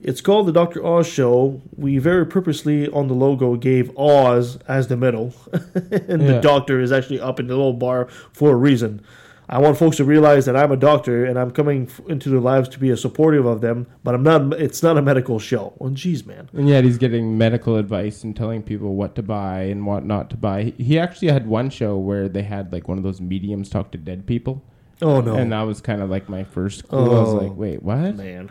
[0.01, 0.85] It's called the Dr.
[0.85, 1.61] Oz Show.
[1.77, 6.91] We very purposely on the logo gave Oz as the middle, and the doctor is
[6.91, 9.01] actually up in the little bar for a reason.
[9.49, 12.69] I want folks to realize that I'm a doctor and I'm coming into their lives
[12.69, 14.53] to be a supportive of them, but I'm not.
[14.59, 15.73] It's not a medical show.
[15.77, 16.49] Well, geez, man.
[16.53, 20.29] And yet he's getting medical advice and telling people what to buy and what not
[20.31, 20.73] to buy.
[20.77, 23.97] He actually had one show where they had like one of those mediums talk to
[23.97, 24.63] dead people.
[25.01, 26.99] Oh no, And that was kind of like my first clue.
[27.05, 27.37] I was Oh.
[27.37, 28.15] like, wait, what?
[28.15, 28.49] Man.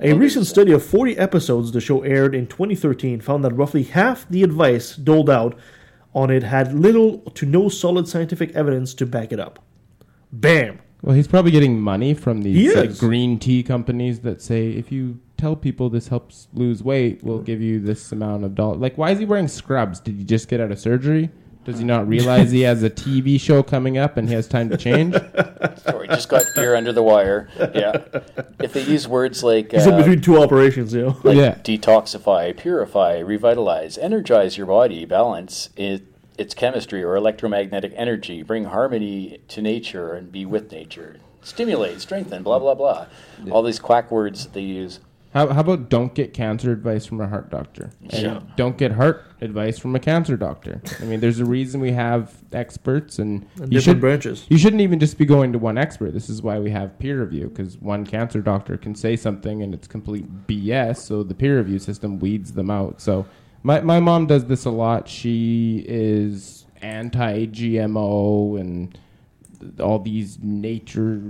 [0.00, 4.28] A recent study of 40 episodes the show aired in 2013 found that roughly half
[4.28, 5.58] the advice doled out
[6.14, 9.58] on it had little to no solid scientific evidence to back it up.
[10.32, 10.80] Bam!
[11.02, 15.20] Well, he's probably getting money from these like green tea companies that say if you
[15.36, 18.78] tell people this helps lose weight, we'll give you this amount of dollars.
[18.80, 20.00] Like, why is he wearing scrubs?
[20.00, 21.30] Did he just get out of surgery?
[21.64, 24.68] Does he not realize he has a TV show coming up and he has time
[24.70, 25.14] to change?
[25.92, 27.48] Or he just got ear under the wire.
[27.58, 28.02] Yeah.
[28.60, 31.20] If they use words like, He's in uh, between two operations, you know.
[31.24, 31.54] like Yeah.
[31.56, 36.04] detoxify, purify, revitalize, energize your body, balance it,
[36.38, 42.42] its chemistry or electromagnetic energy, bring harmony to nature and be with nature, stimulate, strengthen,
[42.42, 43.06] blah blah blah.
[43.50, 45.00] All these quack words that they use.
[45.34, 47.90] How, how about don't get cancer advice from a heart doctor?
[48.10, 48.40] And Yeah.
[48.56, 50.80] don't get heart advice from a cancer doctor.
[51.02, 54.46] I mean, there's a reason we have experts, and you different should branches.
[54.48, 56.14] You shouldn't even just be going to one expert.
[56.14, 59.74] This is why we have peer review, because one cancer doctor can say something and
[59.74, 60.96] it's complete BS.
[60.96, 63.02] So the peer review system weeds them out.
[63.02, 63.26] So
[63.62, 65.08] my my mom does this a lot.
[65.08, 68.98] She is anti-GMO and
[69.80, 71.22] all these nature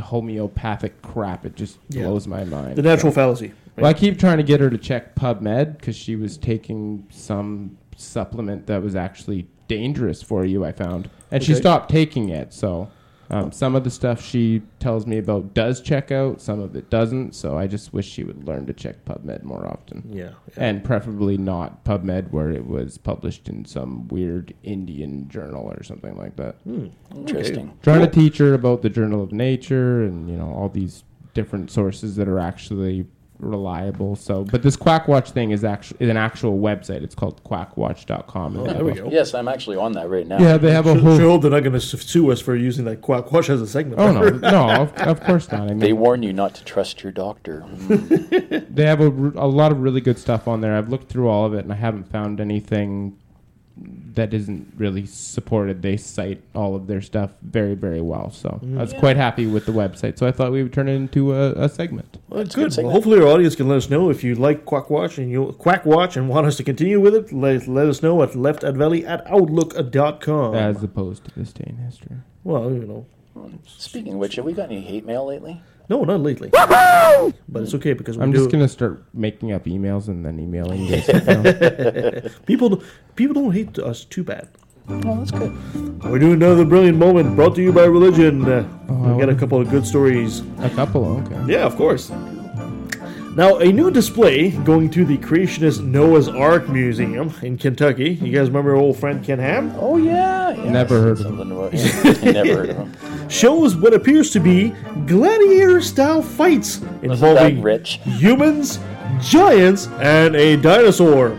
[0.00, 1.46] homeopathic crap.
[1.46, 2.04] It just Yeah.
[2.04, 2.76] blows my mind.
[2.76, 3.52] The natural fallacy.
[3.76, 7.76] Well, I keep trying to get her to check PubMed because she was taking some
[7.96, 10.64] supplement that was actually dangerous for you.
[10.64, 12.52] I found, and she stopped taking it.
[12.52, 12.88] So,
[13.30, 16.90] um, some of the stuff she tells me about does check out, some of it
[16.90, 17.34] doesn't.
[17.34, 20.30] So, I just wish she would learn to check PubMed more often, Yeah.
[20.56, 26.16] and preferably not PubMed where it was published in some weird Indian journal or something
[26.16, 26.56] like that.
[27.14, 27.72] Interesting.
[27.82, 31.70] Trying to teach her about the Journal of Nature and you know all these different
[31.70, 33.06] sources that are actually
[33.38, 34.16] reliable.
[34.16, 37.02] So, but this Quackwatch thing is actually is an actual website.
[37.02, 38.56] It's called quackwatch.com.
[38.56, 39.08] And oh, they there we go.
[39.10, 40.38] Yes, I'm actually on that right now.
[40.38, 41.16] Yeah, they have a Sure, whole.
[41.18, 44.00] sure they're not going to sue us for using that quack watch as a segment.
[44.00, 45.62] Oh no, no, of, of course not.
[45.62, 47.64] I mean, They warn you not to trust your doctor.
[47.88, 50.76] they have a, a lot of really good stuff on there.
[50.76, 53.16] I've looked through all of it and I haven't found anything
[54.14, 55.82] that isn't really supported.
[55.82, 58.30] They cite all of their stuff very, very well.
[58.30, 58.78] So mm-hmm.
[58.78, 60.18] I was quite happy with the website.
[60.18, 62.18] So I thought we would turn it into a, a segment.
[62.28, 62.84] Well, That's a good good.
[62.84, 65.54] Well, hopefully, our audience can let us know if you like Quack Watch and you
[65.58, 67.32] Quack Watch and want us to continue with it.
[67.32, 70.54] Let, let us know at left at valley at outlook.com.
[70.54, 72.16] As opposed to this day in history.
[72.42, 73.06] well, you know,
[73.66, 75.60] Speaking of which, have we got any hate mail lately?
[75.88, 76.50] No, not lately.
[76.50, 78.38] but it's okay because we I'm do.
[78.38, 81.00] just gonna start making up emails and then emailing you.
[81.02, 81.08] guys.
[82.24, 82.30] now.
[82.46, 82.82] people
[83.16, 84.48] people don't hate us too bad.
[84.88, 86.04] Oh, that's good.
[86.04, 88.44] We're doing another brilliant moment brought to you by religion.
[88.44, 90.42] Uh, Oh, we got a couple of good stories.
[90.58, 91.52] A couple, okay.
[91.54, 92.10] Yeah, of course.
[93.34, 98.10] Now, a new display going to the Creationist Noah's Ark Museum in Kentucky.
[98.22, 99.72] You guys remember old friend Ken Ham?
[99.76, 100.70] Oh yeah, yeah.
[100.70, 102.32] Never heard of Something about him.
[102.34, 103.28] Never heard of him.
[103.30, 104.68] Shows what appears to be
[105.06, 108.00] gladiator-style fights involving rich?
[108.04, 108.78] humans,
[109.20, 111.36] giants, and a dinosaur.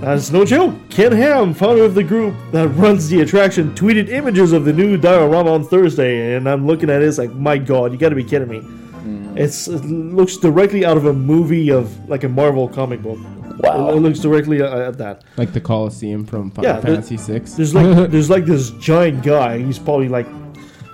[0.00, 0.74] That's no joke.
[0.90, 4.96] Ken Ham, founder of the group that runs the attraction, tweeted images of the new
[4.96, 7.08] diorama on Thursday, and I'm looking at it.
[7.08, 8.60] It's like, my God, you got to be kidding me!
[8.60, 9.36] Hmm.
[9.36, 13.18] It's it looks directly out of a movie of like a Marvel comic book.
[13.58, 13.90] Wow.
[13.90, 15.24] It, it looks directly at, at that.
[15.36, 17.54] Like the Coliseum from Final Yeah, Fantasy Six.
[17.54, 19.58] There's like there's like this giant guy.
[19.58, 20.26] He's probably like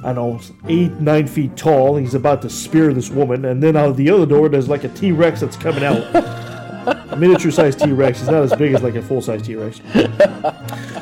[0.04, 1.96] I don't know eight nine feet tall.
[1.96, 4.84] He's about to spear this woman, and then out of the other door there's like
[4.84, 6.50] a T Rex that's coming out.
[6.86, 8.20] a miniature sized T Rex.
[8.20, 9.80] He's not as big as like a full size T Rex.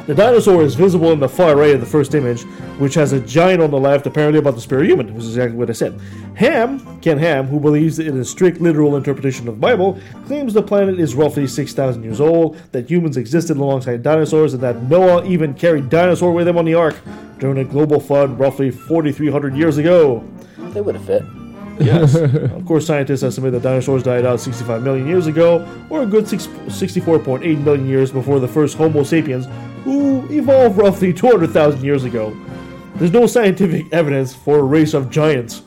[0.06, 2.42] The dinosaur is visible in the far right of the first image,
[2.78, 5.28] which has a giant on the left, apparently about to spear a human, which is
[5.30, 6.00] exactly what I said.
[6.34, 10.62] Ham, Ken Ham, who believes in a strict literal interpretation of the Bible, claims the
[10.62, 15.54] planet is roughly 6,000 years old, that humans existed alongside dinosaurs, and that Noah even
[15.54, 16.96] carried dinosaur with him on the ark
[17.38, 20.24] during a global flood roughly 4,300 years ago.
[20.58, 21.22] They would have fit.
[21.80, 22.14] Yes.
[22.16, 26.28] of course, scientists estimate that dinosaurs died out 65 million years ago, or a good
[26.28, 29.46] six, 64.8 million years before the first Homo sapiens,
[29.84, 32.36] who evolved roughly 200,000 years ago.
[32.96, 35.62] There's no scientific evidence for a race of giants.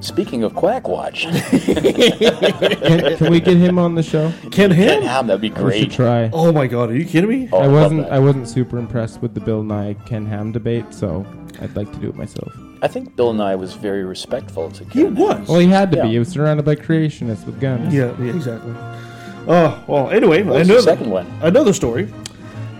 [0.00, 1.30] Speaking of Quackwatch,
[2.82, 4.32] can, can we get him on the show?
[4.50, 5.02] Ken Ham?
[5.02, 5.92] Ham, that'd be We should great.
[5.92, 6.30] try.
[6.32, 7.48] Oh my god, are you kidding me?
[7.52, 8.00] Oh, I love wasn't.
[8.02, 8.12] that.
[8.12, 11.24] I wasn't super impressed with the Bill Nye Ken Ham debate, so
[11.60, 12.52] I'd like to do it myself.
[12.82, 15.14] I think Bill Nye was very respectful to He Ken.
[15.14, 15.46] was.
[15.48, 16.08] Well, he had to be.
[16.10, 17.94] He was surrounded by creationists with guns.
[17.94, 18.74] Yeah, yeah, exactly.
[19.46, 21.26] Oh, well, anyway, What's another, the second one?
[21.42, 22.12] another story.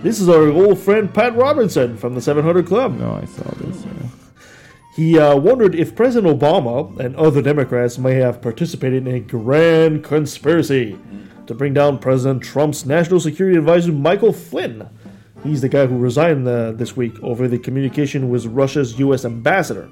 [0.01, 2.99] This is our old friend Pat Robertson from the 700 Club.
[2.99, 3.85] No, I saw this.
[3.85, 3.91] Yeah.
[4.95, 10.03] He uh, wondered if President Obama and other Democrats may have participated in a grand
[10.03, 10.99] conspiracy
[11.47, 14.89] to bring down President Trump's National Security Advisor Michael Flynn.
[15.43, 19.25] He's the guy who resigned uh, this week over the communication with Russia's U.S.
[19.25, 19.89] ambassador.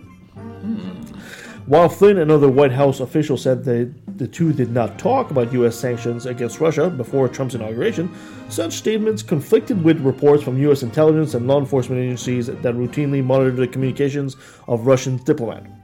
[1.65, 3.85] While Flynn and other White House officials said they,
[4.15, 5.75] the two did not talk about U.S.
[5.75, 8.13] sanctions against Russia before Trump's inauguration,
[8.49, 10.83] such statements conflicted with reports from U.S.
[10.83, 14.37] intelligence and law enforcement agencies that routinely monitor the communications
[14.67, 15.80] of Russian diplomats.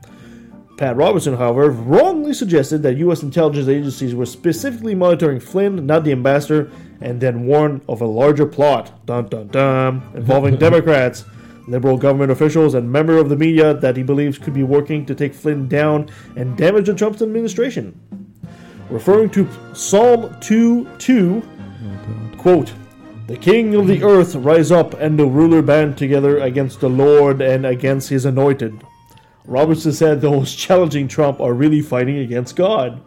[0.77, 3.23] Pat Robertson, however, wrongly suggested that U.S.
[3.23, 8.45] intelligence agencies were specifically monitoring Flynn, not the ambassador, and then warned of a larger
[8.45, 11.25] plot, dun dun dun, involving Democrats,
[11.67, 15.15] liberal government officials, and members of the media that he believes could be working to
[15.15, 17.99] take Flynn down and damage the Trump administration.
[18.91, 21.43] Referring to Psalm 2 2,
[22.37, 22.71] quote,
[23.25, 27.41] The king of the earth rise up and the ruler band together against the Lord
[27.41, 28.79] and against his anointed.
[29.47, 33.01] Robertson said those challenging Trump are really fighting against God.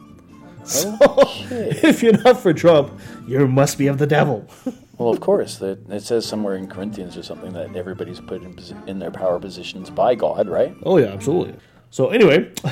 [0.65, 0.97] So
[1.51, 4.49] if you're not for Trump, you must be of the devil.
[5.01, 8.59] Well, of course, that it says somewhere in Corinthians or something that everybody's put in,
[8.87, 10.77] in their power positions by God, right?
[10.83, 11.55] Oh yeah, absolutely.
[11.89, 12.53] So anyway,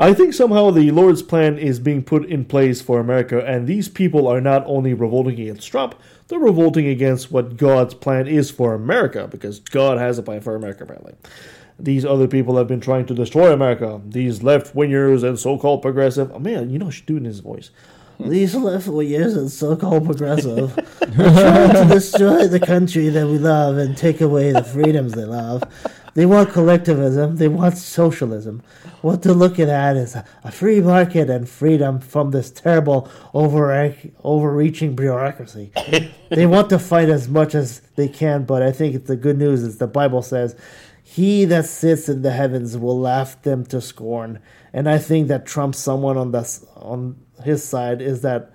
[0.00, 3.88] I think somehow the Lord's plan is being put in place for America, and these
[3.88, 5.94] people are not only revolting against Trump,
[6.26, 10.56] they're revolting against what God's plan is for America, because God has a plan for
[10.56, 11.14] America apparently.
[11.78, 14.00] These other people have been trying to destroy America.
[14.06, 16.30] These left wingers and so-called progressive.
[16.32, 17.70] Oh man, you know she's doing his voice.
[18.18, 18.28] Hmm.
[18.28, 23.78] These left wingers and so-called progressive are trying to destroy the country that we love
[23.78, 25.64] and take away the freedoms they love.
[26.14, 27.36] They want collectivism.
[27.36, 28.62] They want socialism.
[29.00, 33.94] What they're looking at is a, a free market and freedom from this terrible over
[34.22, 35.72] overreaching bureaucracy.
[36.28, 39.62] they want to fight as much as they can, but I think the good news
[39.62, 40.54] is the Bible says,
[41.12, 44.38] "He that sits in the heavens will laugh them to scorn."
[44.72, 46.44] And I think that Trump's someone on the
[46.76, 48.50] on his side is that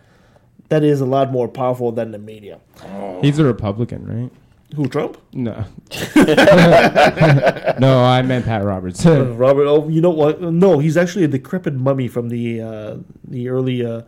[0.69, 2.59] that is a lot more powerful than the media.
[3.21, 4.31] He's a Republican, right?
[4.75, 5.17] Who Trump?
[5.33, 5.53] No.
[7.79, 9.05] no, I meant Pat Roberts.
[9.05, 9.65] Robert.
[9.65, 10.41] Oh, you know what?
[10.41, 14.01] No, he's actually a decrepit mummy from the uh, the early uh,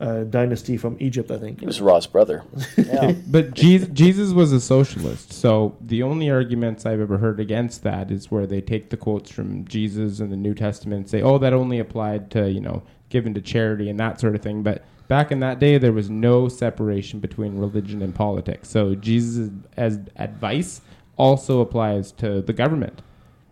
[0.00, 1.60] uh, dynasty from Egypt, I think.
[1.60, 2.42] He was Ross' brother.
[2.76, 3.12] Yeah.
[3.26, 5.32] but Jesus, Jesus was a socialist.
[5.32, 9.30] So the only arguments I've ever heard against that is where they take the quotes
[9.30, 12.82] from Jesus in the New Testament and say, "Oh, that only applied to you know
[13.08, 16.10] given to charity and that sort of thing." But back in that day, there was
[16.10, 18.68] no separation between religion and politics.
[18.68, 20.80] So Jesus' as advice
[21.16, 23.02] also applies to the government.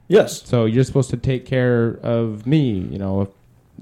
[0.09, 0.43] Yes.
[0.47, 2.71] So you're supposed to take care of me.
[2.81, 3.29] You know, if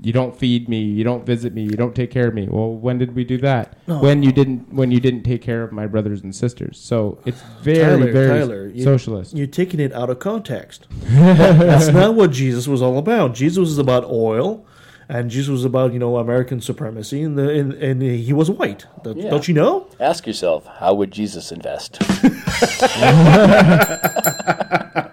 [0.02, 2.48] you don't feed me, you don't visit me, you don't take care of me.
[2.48, 3.76] Well, when did we do that?
[3.86, 6.78] When you didn't when you didn't take care of my brothers and sisters.
[6.78, 9.34] So it's very Tyler, very Tyler, you- socialist.
[9.36, 10.86] You're taking it out of context.
[11.00, 13.34] That's not what Jesus was all about.
[13.34, 14.64] Jesus was about oil,
[15.08, 18.86] and Jesus was about you know American supremacy, and the, and, and he was white.
[19.02, 19.30] Don't, Yeah.
[19.30, 19.86] don't you know?
[19.98, 21.98] Ask yourself, how would Jesus invest?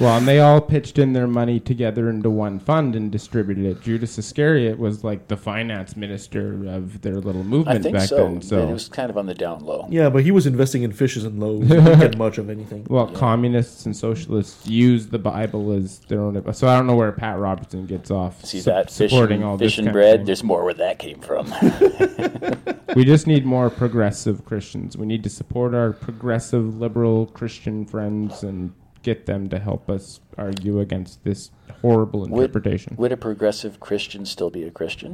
[0.00, 3.80] Well, and they all pitched in their money together into one fund and distributed it.
[3.82, 8.08] Judas Iscariot was like the finance minister of their little movement I movement think back
[8.08, 8.16] so.
[8.16, 8.42] then.
[8.42, 9.86] So it was kind of on the down low.
[9.90, 11.68] Yeah, but he was investing in fishes and loaves.
[11.68, 12.86] He didn't get much of anything.
[12.96, 16.52] Well, communists and socialists use the Bible as their own.
[16.54, 19.44] So I don't know where Pat Robertson gets off See su- that fish supporting and,
[19.44, 20.26] all fish this and kind of bread?
[20.26, 21.52] There's more where that came from.
[22.96, 24.96] We just need more progressive Christians.
[24.96, 28.72] We need to support our progressive liberal Christian friends and
[29.06, 31.50] get them to help us argue against this
[31.82, 32.96] horrible interpretation.
[32.98, 35.12] would a progressive Christian still be a Christian?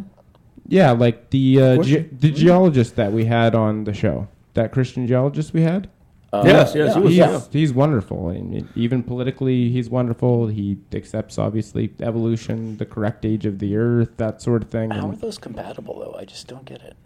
[0.67, 5.07] yeah, like the uh, ge- the geologist that we had on the show, that Christian
[5.07, 5.89] geologist we had.
[6.35, 7.41] Uh, Yes, yes, he was- He's, yeah.
[7.61, 8.29] he's wonderful.
[8.29, 10.47] I mean, even politically, he's wonderful.
[10.47, 14.89] He accepts, obviously, evolution, the correct age of the Earth, that sort of thing.
[14.93, 16.17] How are those compatible, though?
[16.19, 16.97] I just don't get it.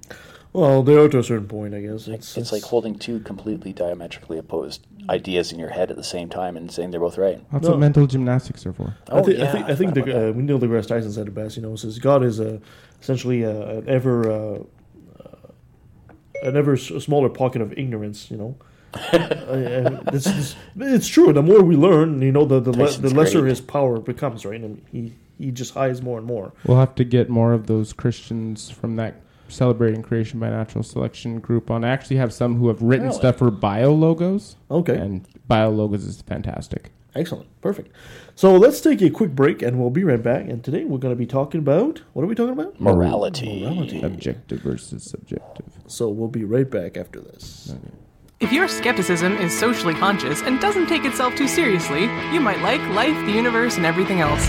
[0.57, 2.09] Well, they are to a certain point, I guess.
[2.09, 6.31] It's, It's like holding two completely diametrically opposed ideas in your head at the same
[6.31, 7.39] time and saying they're both right.
[7.53, 7.73] that's No.
[7.73, 8.97] what mental gymnastics are for.
[9.11, 10.87] I, Oh, thi- I yeah, think I I think forgot the, about uh, Neil deGrasse
[10.89, 11.57] Tyson said it best.
[11.57, 12.59] You know, says God is a
[13.03, 14.59] essentially a, an ever uh,
[15.23, 15.49] uh,
[16.43, 18.31] an ever smaller pocket of ignorance.
[18.31, 18.57] You know,
[19.13, 21.33] uh, uh, it's, it's, it's true.
[21.35, 23.51] The more we learn, you know, the the, le- the lesser great.
[23.51, 24.47] his power becomes.
[24.47, 26.53] Right, and he he just hides more and more.
[26.65, 31.41] We'll have to get more of those Christians from that celebrating creation by natural selection
[31.41, 31.85] group on.
[31.85, 33.19] I actually have some who have written Really?
[33.19, 34.57] stuff for bio logos.
[34.71, 34.97] Okay.
[34.97, 36.91] And BioLogos is fantastic.
[37.15, 37.93] Excellent, perfect.
[38.35, 40.49] So let's take a quick break, and we'll be right back.
[40.49, 42.79] And today we're going to be talking about what are we talking about?
[42.79, 43.63] Morality.
[43.65, 44.03] Morality.
[44.03, 45.67] Objective versus subjective.
[45.87, 47.75] So we'll be right back after this.
[48.39, 52.03] If your skepticism is socially conscious and doesn't take itself too seriously,
[52.35, 54.47] you might like life, the universe, and everything else.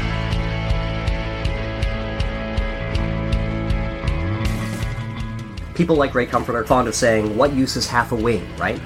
[5.77, 8.79] People like Ray Comfort are fond of saying, What use is half a wing, right?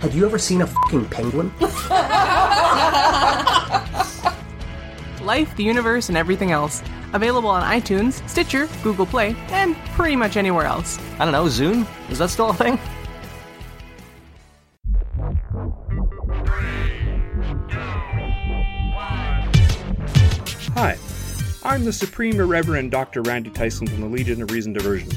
[0.00, 1.52] Have you ever seen a fucking penguin?
[5.24, 6.82] Life, the universe, and everything else.
[7.12, 10.98] Available on iTunes, Stitcher, Google Play, and pretty much anywhere else.
[11.20, 11.86] I don't know, Zune?
[12.10, 12.80] Is that still a thing?
[20.74, 20.98] Hi,
[21.62, 23.22] I'm the Supreme Irreverend Dr.
[23.22, 25.12] Randy Tyson from the Legion of Reason Diversion.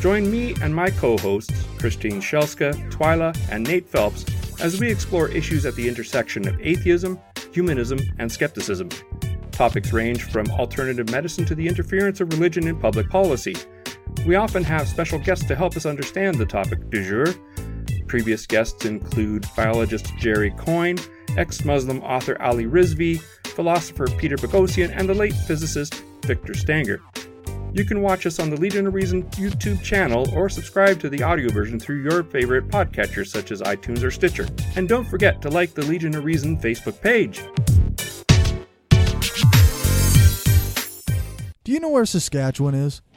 [0.00, 4.24] Join me and my co hosts, Christine Shellska, Twyla, and Nate Phelps,
[4.58, 7.20] as we explore issues at the intersection of atheism,
[7.52, 8.88] humanism, and skepticism.
[9.52, 13.54] Topics range from alternative medicine to the interference of religion in public policy.
[14.26, 17.34] We often have special guests to help us understand the topic du jour.
[18.06, 20.98] Previous guests include biologist Jerry Coyne,
[21.36, 27.02] ex Muslim author Ali Rizvi, philosopher Peter Boghossian, and the late physicist Victor Stenger.
[27.72, 31.22] You can watch us on the Legion of Reason YouTube channel or subscribe to the
[31.22, 34.48] audio version through your favorite podcatcher such as iTunes or Stitcher.
[34.74, 37.44] And don't forget to like the Legion of Reason Facebook page.
[41.62, 43.02] Do you know where Saskatchewan is?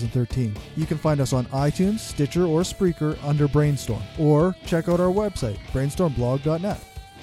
[0.00, 0.56] 2013.
[0.76, 5.12] You can find us on iTunes, Stitcher, or Spreaker under Brainstorm, or check out our
[5.12, 6.80] website, brainstormblog.net.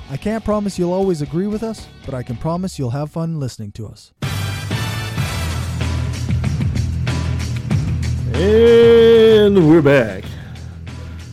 [0.10, 3.39] I can't promise you'll always agree with us, but I can promise you'll have fun
[3.39, 4.12] listening to us.
[8.34, 10.23] And we're back.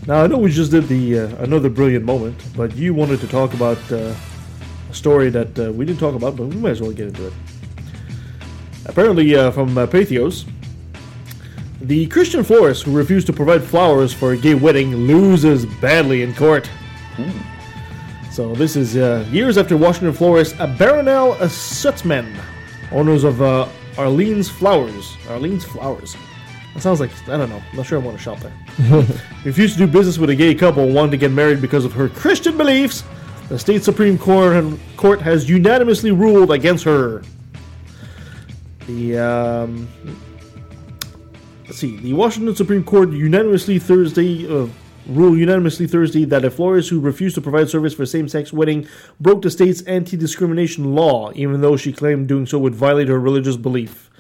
[0.07, 3.29] Now I know we just did the uh, another brilliant moment, but you wanted to
[3.29, 4.15] talk about uh,
[4.91, 7.27] a story that uh, we didn't talk about, but we might as well get into
[7.27, 7.33] it.
[8.87, 10.47] Apparently, uh, from uh, Patheos,
[11.81, 16.35] the Christian florist who refused to provide flowers for a gay wedding loses badly in
[16.35, 16.69] court.
[18.31, 22.37] So this is uh, years after Washington florist uh, Barronelle Stutzman,
[22.93, 25.17] owners of uh, Arlene's Flowers.
[25.29, 26.17] Arlene's Flowers.
[26.75, 27.63] That sounds like I don't know.
[27.71, 28.53] I'm not sure I want to shop there.
[29.45, 32.09] refused to do business with a gay couple wanting to get married because of her
[32.09, 33.03] Christian beliefs.
[33.49, 37.23] The state supreme court court has unanimously ruled against her.
[38.87, 39.89] The um,
[41.69, 41.97] let's see.
[41.99, 44.67] The Washington Supreme Court unanimously Thursday uh,
[45.07, 48.87] ruled unanimously Thursday that a florist who refused to provide service for same-sex wedding
[49.21, 53.57] broke the state's anti-discrimination law, even though she claimed doing so would violate her religious
[53.57, 54.11] belief.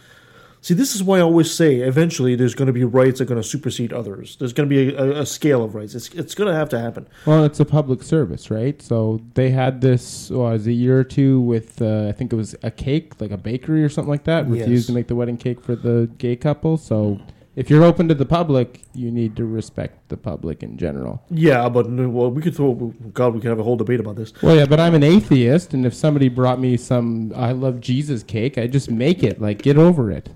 [0.60, 3.28] See, this is why I always say eventually there's going to be rights that are
[3.28, 4.36] going to supersede others.
[4.36, 5.94] There's going to be a, a, a scale of rights.
[5.94, 7.06] It's, it's going to have to happen.
[7.26, 8.80] Well, it's a public service, right?
[8.82, 12.36] So they had this what, was a year or two with uh, I think it
[12.36, 14.86] was a cake, like a bakery or something like that, refused Yes.
[14.86, 16.76] to make the wedding cake for the gay couple.
[16.76, 17.20] So
[17.58, 21.22] if you're open to the public, you need to respect the public in general.
[21.28, 22.74] Yeah, but well, we could throw.
[23.12, 24.32] God, we could have a whole debate about this.
[24.42, 28.22] Well, yeah, but I'm an atheist, and if somebody brought me some I love Jesus
[28.22, 29.40] cake, I just make it.
[29.40, 30.28] Like, get over it.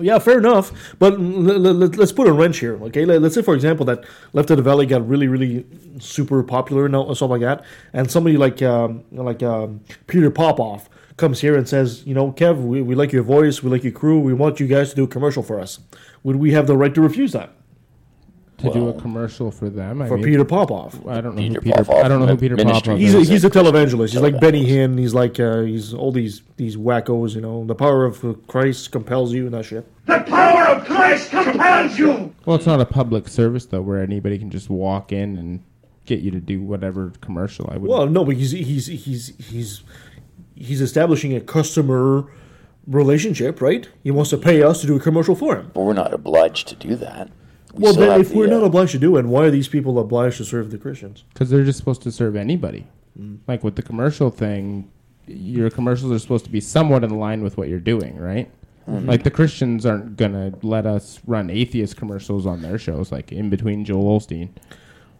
[0.00, 0.72] Yeah, fair enough.
[0.98, 3.04] But l- l- let's put a wrench here, okay?
[3.04, 5.66] Let- Let's say, for example, that Left of the Valley got really, really
[5.98, 10.88] super popular and all- stuff like that, and somebody like um, like um, Peter Popoff
[11.16, 13.92] comes here and says, you know, Kev, we, we like your voice, we like your
[13.92, 15.80] crew, we want you guys to do a commercial for us.
[16.22, 17.50] Would we have the right to refuse that?
[18.58, 21.04] To do a commercial for them, I For mean, Peter Popoff.
[21.08, 21.84] I don't know Peter who Peter.
[21.84, 22.92] Popoff I don't know who Peter ministry.
[22.94, 23.28] Popoff He's a, is.
[23.28, 24.12] he's a televangelist.
[24.12, 24.96] He's like Benny Hinn.
[24.96, 27.34] He's like uh, he's all these these wackos.
[27.34, 29.84] You know, the power of Christ compels you and that shit.
[30.06, 32.32] The power of Christ compels you!
[32.46, 35.60] Well, it's not a public service though, where anybody can just walk in and
[36.04, 37.68] get you to do whatever commercial.
[37.68, 37.90] I would.
[37.90, 39.82] Well, no, but he's he's he's he's
[40.54, 42.26] he's establishing a customer
[42.86, 43.88] relationship, right?
[44.02, 45.70] He wants to pay us to do a commercial for him.
[45.72, 47.30] But we're not obliged to do that.
[47.74, 49.68] We well, then, if the, we're uh, not obliged to do it, why are these
[49.68, 51.24] people obliged to serve the Christians?
[51.32, 52.86] because they're just supposed to serve anybody.
[53.18, 53.38] Mm.
[53.46, 54.90] Like with the commercial thing,
[55.26, 58.50] your commercials are supposed to be somewhat in line with what you're doing, right?
[58.88, 59.06] Mhm.
[59.06, 63.48] Like the Christians aren't gonna let us run atheist commercials on their shows, like in
[63.48, 64.50] between Joel Osteen.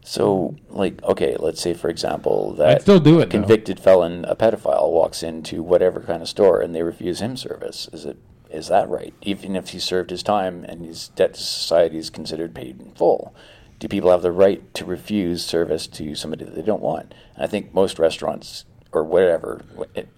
[0.04, 4.24] So, like, okay, let's say, for example, that I'd still do it, a convicted felon,
[4.24, 7.88] a pedophile, walks into whatever kind of store and they refuse him service.
[7.92, 8.18] Is it
[8.50, 9.14] is that right?
[9.22, 12.90] Even if he served his time and his debt to society is considered paid in
[12.92, 13.34] full,
[13.78, 17.14] do people have the right to refuse service to somebody that they don't want?
[17.34, 19.61] And I think most restaurants or whatever,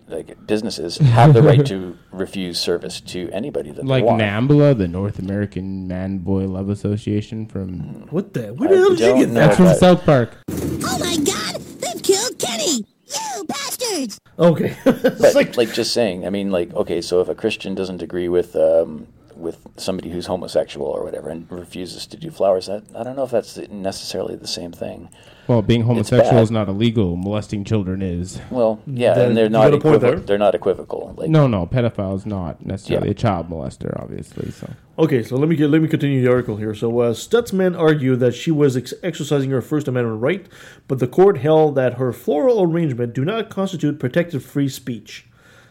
[0.09, 4.21] like businesses, have the right to refuse service to anybody that Like they want.
[4.23, 9.01] NAMBLA, the North American Man Boy Love Association from what the where the hell did
[9.01, 9.35] you get that?
[9.35, 10.37] That's from South Park.
[10.51, 11.61] Oh my god!
[11.81, 12.85] They've killed Kenny!
[13.07, 14.19] You bastards!
[14.39, 14.77] Okay.
[14.85, 18.57] but like, just saying, I mean, like, okay, so if a Christian doesn't agree with
[18.57, 23.17] um, with somebody who's homosexual or whatever and refuses to do flowers, that I don't
[23.17, 25.09] know if that's necessarily the same thing.
[25.47, 27.17] Well, being homosexual is not illegal.
[27.17, 28.41] Molesting children is.
[28.51, 29.99] Well, yeah, Then and they're not got equivocal.
[30.11, 30.19] there.
[30.21, 31.15] They're not equivocal.
[31.19, 33.13] Like, no, no, pedophile is not necessarily Yeah.
[33.13, 34.51] a child molester, obviously.
[34.53, 36.75] So Okay, so let me get, let me continue the article here.
[36.75, 40.47] So uh, Stutzman argued that she was ex- exercising her First Amendment right,
[40.89, 45.27] but the court held that her floral arrangement do not constitute protected free speech,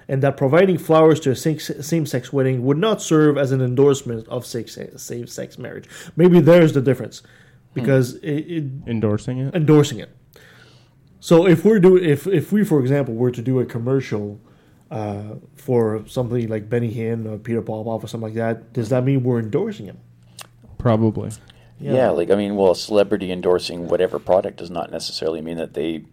[0.07, 4.27] and that providing flowers to a same sex wedding would not serve as an endorsement
[4.27, 5.89] of same sex marriage.
[6.15, 7.21] Maybe there's the difference,
[7.73, 9.55] because it, it, endorsing it.
[9.55, 10.15] endorsing it.
[11.19, 14.39] So if we're doing if if we for example were to do a commercial
[14.91, 19.03] uh, for somebody like Benny Hinn or Peter Popoff or something like that, does that
[19.03, 19.99] mean we're endorsing him?
[20.77, 21.31] Probably.
[21.79, 22.09] Yeah.
[22.09, 26.05] like I mean, well, a celebrity endorsing whatever product does not necessarily mean that they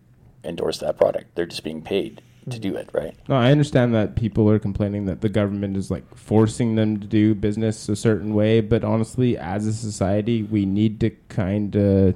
[0.43, 1.35] endorse that product.
[1.35, 3.15] They're just being paid to do it, right?
[3.29, 7.07] No, I understand that people are complaining that the government is like forcing them to
[7.07, 12.15] do business a certain way, but honestly, as a society, we need to kind of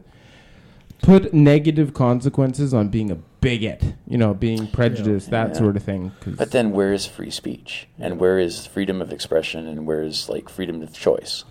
[1.02, 5.54] put negative consequences on being a bigot, you know, being prejudiced, that Yeah.
[5.54, 6.12] sort of thing.
[6.26, 10.28] But then, where is free speech, and where is freedom of expression, and where is
[10.30, 11.44] like freedom of choice?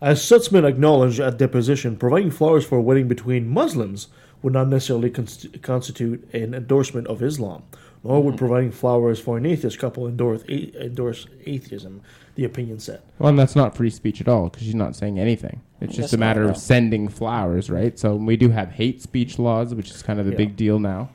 [0.00, 4.08] As Stutzman acknowledged at deposition, providing flowers for a wedding between Muslims
[4.42, 7.62] would not necessarily const- constitute an endorsement of Islam,
[8.04, 12.00] nor would providing flowers for an atheist couple endorse, endorse atheism,
[12.34, 13.00] the opinion said.
[13.18, 15.60] well, and that's not free speech at all because she's not saying anything.
[15.80, 16.60] It's just That's a matter not, of no.
[16.60, 17.98] sending flowers, right?
[17.98, 20.38] So we do have hate speech laws, which is kind of the Yeah.
[20.38, 21.10] big deal now.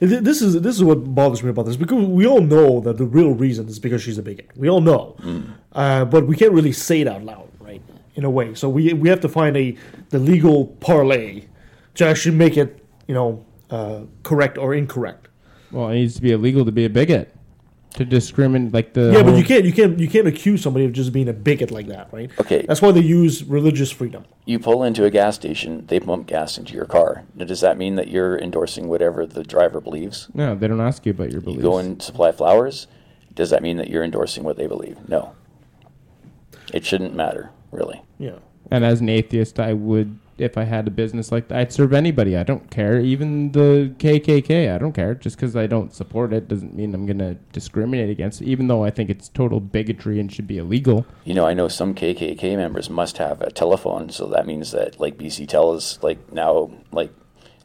[0.00, 2.96] Th- This is this is what bothers me about this because we all know that
[2.96, 4.50] the real reason is because she's a bigot.
[4.56, 5.16] We all know,
[5.72, 7.82] uh, but we can't really say it out loud, right?
[8.14, 9.76] In a way, so we we have to find a
[10.10, 11.44] the legal parlay
[11.96, 15.23] to actually make it, you know, uh, correct or incorrect.
[15.74, 17.34] Well, it needs to be illegal to be a bigot,
[17.94, 20.92] to discriminate like the yeah, but you can't you can't you can't accuse somebody of
[20.92, 22.30] just being a bigot like that, right?
[22.40, 22.64] Okay.
[22.66, 24.24] That's why they use religious freedom.
[24.46, 27.24] You pull into a gas station, they pump gas into your car.
[27.34, 30.28] Now, does that mean that you're endorsing whatever the driver believes?
[30.32, 31.62] No, they don't ask you about your beliefs.
[31.62, 32.86] You go and supply flowers.
[33.34, 35.08] Does that mean that you're endorsing what they believe?
[35.08, 35.34] No.
[36.72, 38.02] It shouldn't matter, really.
[38.18, 38.38] Yeah.
[38.70, 41.92] And as an atheist, I would, if I had a business like that, I'd serve
[41.92, 42.36] anybody.
[42.36, 42.98] I don't care.
[43.00, 45.14] Even the KKK, I don't care.
[45.14, 48.66] Just because I don't support it doesn't mean I'm going to discriminate against it, even
[48.66, 51.06] though I think it's total bigotry and should be illegal.
[51.24, 54.98] You know, I know some KKK members must have a telephone, so that means that
[54.98, 57.12] like BC Tel is like now like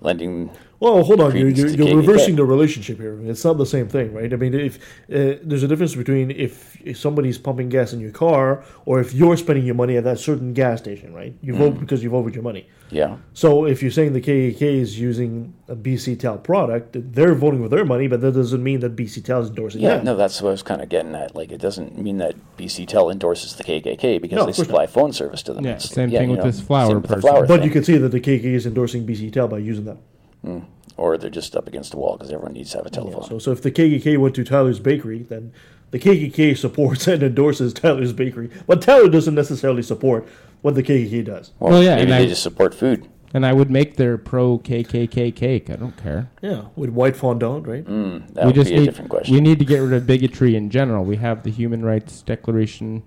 [0.01, 0.51] lending.
[0.81, 1.35] Well, hold on.
[1.35, 3.19] You're, you're, you're reversing the relationship here.
[3.25, 4.31] It's not the same thing, right?
[4.31, 4.77] I mean, if
[5.11, 9.13] uh, there's a difference between if, if somebody's pumping gas in your car or if
[9.13, 11.33] you're spending your money at that certain gas station, right?
[11.41, 11.79] You vote Mm.
[11.81, 12.65] because you vote with your money.
[12.91, 13.17] Yeah.
[13.33, 17.71] So if you're saying the KKK is using a BC Tel product, they're voting with
[17.71, 20.05] their money, but that doesn't mean that BC Tel is endorsing Yeah, them.
[20.05, 21.35] no, that's what I was kind of getting at.
[21.35, 24.91] Like, it doesn't mean that BC Tel endorses the KKK because No, they supply not.
[24.91, 25.65] phone service to them.
[25.65, 27.21] Yeah, It's- same thing you with this flower same with person.
[27.21, 27.63] flower But thing.
[27.67, 29.99] you can see that the KKK is endorsing BC Tel by using them.
[30.45, 30.65] Mm.
[30.97, 33.23] Or they're just up against the wall because everyone needs to have a telephone.
[33.23, 35.53] So, so if the KKK went to Tyler's Bakery, then
[35.91, 40.27] the KKK supports and endorses Tyler's Bakery, but Tyler doesn't necessarily support
[40.61, 41.51] what the KKK does.
[41.59, 43.07] Well, Well, yeah, maybe and they I- just support food.
[43.31, 45.69] And I would make their pro KKK cake.
[45.69, 46.31] I don't care.
[46.41, 47.85] Yeah, with white fondant, right?
[47.85, 49.35] Mm, that we would just be a need, different question.
[49.35, 51.05] We need to get rid of bigotry in general.
[51.05, 53.03] We have the Human Rights Declaration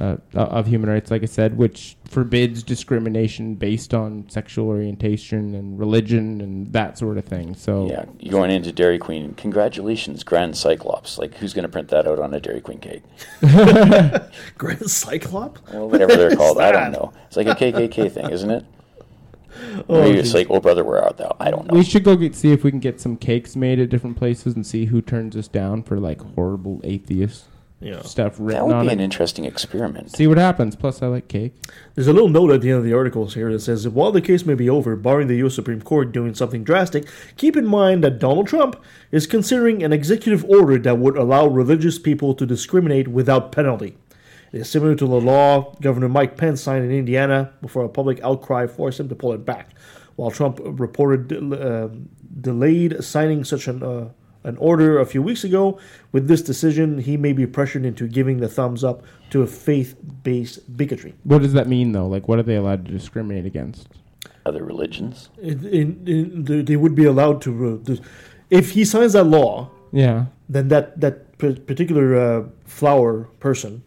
[0.00, 5.78] uh, of Human Rights, like I said, which forbids discrimination based on sexual orientation and
[5.78, 7.54] religion and that sort of thing.
[7.54, 9.34] So Yeah, going into Dairy Queen.
[9.34, 11.18] Congratulations, Grand Cyclops.
[11.18, 13.02] Like, who's going to print that out on a Dairy Queen cake?
[14.58, 15.60] Grand Cyclops?
[15.72, 16.58] Well, whatever they're called.
[16.58, 17.12] I don't know.
[17.26, 18.64] It's like a KKK thing, isn't it?
[19.88, 21.36] Oh, Maybe it's like, oh, brother, where art thou?
[21.38, 21.76] I don't know.
[21.76, 24.54] we should go get, see if we can get some cakes made at different places
[24.56, 26.80] and see who turns us down for like horrible
[27.82, 28.08] atheist Yeah.
[28.08, 28.92] stuff That would on be it.
[28.94, 30.10] an interesting experiment.
[30.16, 30.76] see what happens.
[30.76, 31.54] Plus, I like cake.
[31.94, 34.20] There's a little note at the end of the articles here that says, while the
[34.20, 35.54] case may be over, barring the U.S.
[35.54, 37.06] Supreme Court doing something drastic,
[37.36, 38.76] keep in mind that Donald Trump
[39.10, 43.96] is considering an executive order that would allow religious people to discriminate without penalty.
[44.52, 48.20] It is similar to the law Governor Mike Pence signed in Indiana before a public
[48.22, 49.70] outcry forced him to pull it back.
[50.16, 51.88] While Trump reported uh,
[52.38, 54.08] delayed signing such an uh,
[54.44, 55.78] an order a few weeks ago,
[56.10, 60.76] with this decision, he may be pressured into giving the thumbs up to a faith-based
[60.76, 61.14] bigotry.
[61.24, 62.06] What does that mean, though?
[62.06, 63.88] Like, what are they allowed to discriminate against?
[64.44, 65.28] Other religions?
[65.40, 68.00] in, in, in, they- they would be allowed to, uh, to
[68.50, 70.26] if he signs that law Yeah.
[70.48, 73.82] then that that p- particular uh, flower person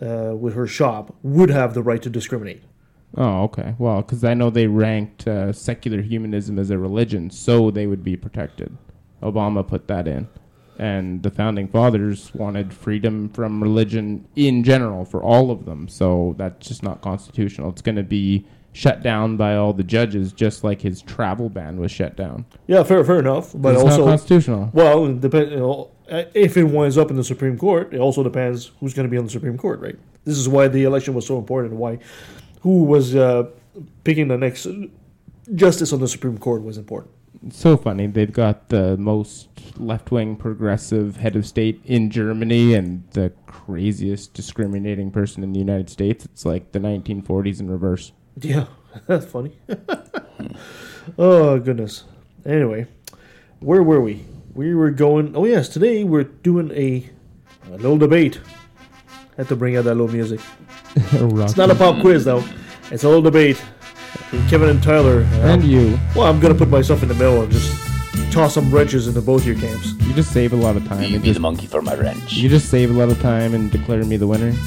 [0.00, 2.62] uh, with her shop would have the right to discriminate
[3.16, 3.74] Oh, okay.
[3.78, 8.04] Well, because I know they ranked uh, secular humanism as a religion, so they would
[8.04, 8.76] be protected.
[9.22, 10.28] Obama put that in.
[10.78, 15.88] And the founding fathers wanted freedom from religion in general for all of them.
[15.88, 17.68] So that's just not constitutional.
[17.68, 21.76] It's going to be shut down by all the judges, just like his travel ban
[21.78, 22.46] was shut down.
[22.66, 24.70] yeah fair fair enough but It's also not constitutional.
[24.72, 28.22] well depend, you know, uh, if it winds up in the supreme court it also
[28.22, 31.14] depends who's going to be on the supreme court right this is why the election
[31.14, 31.98] was so important and why
[32.60, 33.42] who was uh,
[34.04, 34.68] picking the next
[35.54, 37.12] justice on the supreme court was important
[37.50, 38.06] so funny.
[38.06, 44.34] They've got the most left wing progressive head of state in Germany and the craziest
[44.34, 46.24] discriminating person in the United States.
[46.26, 48.12] It's like the 1940s in reverse.
[48.40, 48.66] Yeah,
[49.06, 49.58] that's funny.
[51.18, 52.04] oh goodness.
[52.44, 52.86] Anyway,
[53.60, 54.24] where were we?
[54.54, 55.36] we were going.
[55.36, 57.08] Oh yes, today we're doing a,
[57.68, 58.40] a little debate.
[59.08, 60.40] I Had to bring out that little music.
[61.12, 62.44] It's not a pop quiz though.
[62.90, 63.62] It's a little debate.
[64.30, 65.22] Between Kevin and Tyler.
[65.42, 65.98] And you.
[66.14, 69.44] Well, I'm gonna put myself in the middle and just toss some wrenches into both
[69.44, 69.92] your camps.
[70.00, 71.02] You just save a lot of time.
[71.02, 72.34] You and be just, the monkey for my wrench.
[72.34, 74.54] you just save a lot of time and declare me the winner.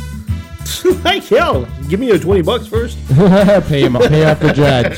[1.03, 2.97] Like hell, give me your twenty bucks first.
[3.07, 3.93] pay him.
[3.93, 4.97] Pay off the judge.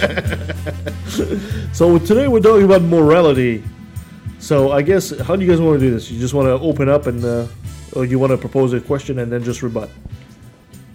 [1.76, 3.62] So today we're talking about morality.
[4.40, 6.10] So I guess how do you guys want to do this?
[6.10, 7.48] You just want to open up and, uh,
[7.94, 9.90] or you want to propose a question and then just rebut?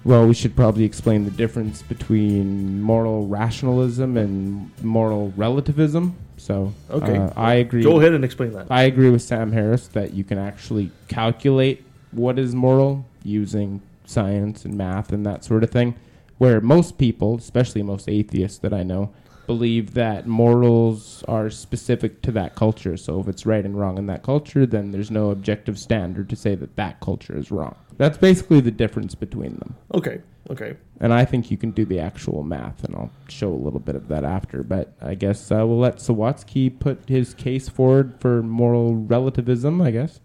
[0.05, 6.17] Well, we should probably explain the difference between moral rationalism and moral relativism.
[6.39, 7.19] So, Okay.
[7.19, 7.83] uh, I agree.
[7.83, 8.67] Go ahead and explain that.
[8.71, 14.65] I agree with Sam Harris that you can actually calculate what is moral using science
[14.65, 15.95] and math and that sort of thing.
[16.39, 19.11] Where most people, especially most atheists that I know,
[19.47, 22.97] believe that morals are specific to that culture.
[22.97, 26.37] So if it's right and wrong in that culture, then there's no objective standard to
[26.37, 27.75] say that that culture is wrong.
[28.01, 29.75] That's basically the difference between them.
[29.93, 30.23] Okay.
[30.49, 30.75] Okay.
[31.01, 33.95] And I think you can do the actual math, and I'll show a little bit
[33.95, 34.63] of that after.
[34.63, 39.91] But I guess uh, we'll let Sawatsky put his case forward for moral relativism, I
[39.91, 40.19] guess.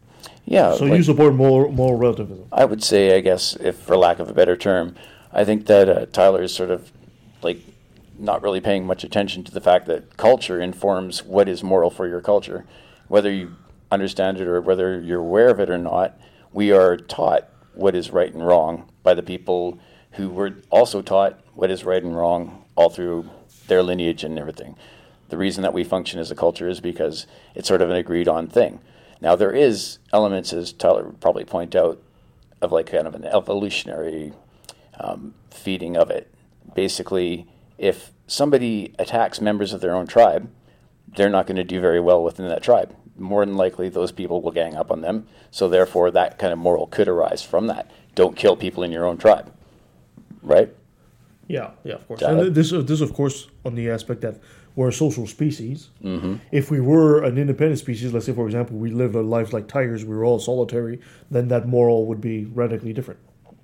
[0.45, 0.73] Yeah.
[0.75, 2.47] So like- you support moral, moral relativism?
[2.53, 4.95] I would say, I guess, if for lack of a better term,
[5.33, 6.93] I think that uh, Tyler is sort of
[7.41, 7.59] like
[8.17, 12.07] not really paying much attention to the fact that culture informs what is moral for
[12.07, 12.65] your culture.
[13.09, 13.57] Whether you
[13.91, 16.17] understand it or whether you're aware of it or not,
[16.53, 19.79] we are taught what is right and wrong by the people
[20.11, 23.29] who were also taught what is right and wrong all through
[23.67, 24.75] their lineage and everything.
[25.29, 28.27] The reason that we function as a culture is because it's sort of an agreed
[28.27, 28.79] on thing.
[29.21, 32.01] Now, there is elements, as Tyler would probably point out,
[32.61, 34.33] of like kind of an evolutionary
[34.99, 36.33] um, feeding of it.
[36.73, 37.47] Basically,
[37.77, 40.49] if somebody attacks members of their own tribe,
[41.15, 42.95] they're not going to do very well within that tribe.
[43.17, 45.27] More than likely, those people will gang up on them.
[45.51, 47.89] So, therefore, that kind of moral could arise from that.
[48.13, 49.51] Don't kill people in your own tribe,
[50.41, 50.73] right?
[51.47, 52.19] Yeah, yeah, of course.
[52.21, 52.53] Got And it.
[52.53, 54.39] this, uh, this, of course, on the aspect that
[54.75, 55.89] we're a social species.
[56.03, 56.39] Mhm.
[56.51, 59.67] If we were an independent species, let's say, for example, we lived our lives like
[59.67, 60.99] tigers, we were all solitary,
[61.31, 63.19] then that moral would be radically different.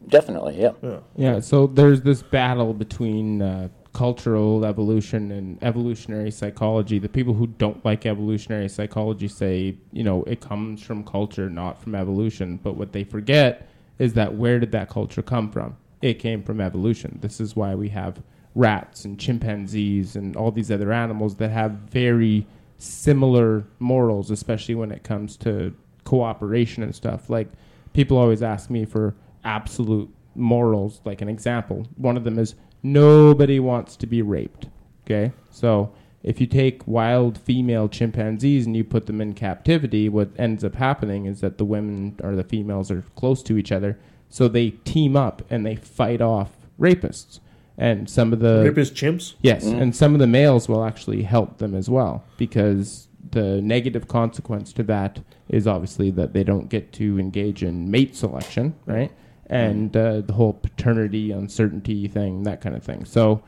[0.08, 0.72] Definitely, yeah.
[0.82, 1.00] Yeah.
[1.18, 6.98] Yeah, so there's this battle between uh, cultural evolution and evolutionary psychology.
[6.98, 11.82] The people who don't like evolutionary psychology say, you know, it comes from culture, not
[11.82, 12.60] from evolution.
[12.64, 13.68] But what they forget
[14.00, 15.76] is that where did that culture come from?
[16.02, 17.20] It came from evolution.
[17.22, 18.22] This is why we have
[18.56, 24.92] rats and chimpanzees and all these other animals that have very similar morals, especially when
[24.92, 25.74] it comes to
[26.04, 27.30] cooperation and stuff.
[27.30, 27.48] Like
[27.94, 31.88] people always ask me for absolute morals, like an example.
[31.96, 34.68] One of them is nobody wants to be raped.
[35.06, 35.32] Okay?
[35.50, 35.92] So
[36.24, 40.76] if you take wild female chimpanzees and you put them in captivity, what ends up
[40.76, 43.98] happening is that the women or the females are close to each other,
[44.30, 47.40] so they team up and they fight off rapists.
[47.78, 49.34] And some of the Rapist chimps?
[49.42, 49.82] Yes, Mhm.
[49.82, 54.72] and some of the males will actually help them as well because the negative consequence
[54.74, 55.20] to that
[55.50, 59.12] is obviously that they don't get to engage in mate selection, right?
[59.52, 63.06] And uh, the whole paternity uncertainty thing, that kind of thing.
[63.06, 63.44] So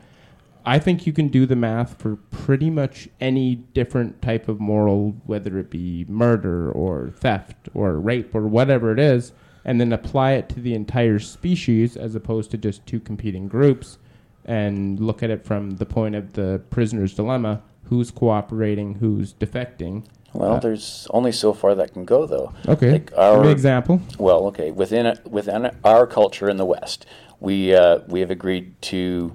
[0.66, 5.16] I think you can do the math for pretty much any different type of moral,
[5.26, 9.32] whether it be murder or theft or rape or whatever it is,
[9.64, 13.98] and then apply it to the entire species as opposed to just two competing groups
[14.44, 20.04] and look at it from the point of the prisoner's dilemma who's cooperating, who's defecting.
[20.34, 22.52] Well, Uh, there's only so far that can go, though.
[22.68, 22.90] Okay.
[22.92, 24.00] Like an example.
[24.18, 24.70] Well, okay.
[24.70, 27.06] Within a, within our culture in the West,
[27.40, 29.32] we uh, we have agreed to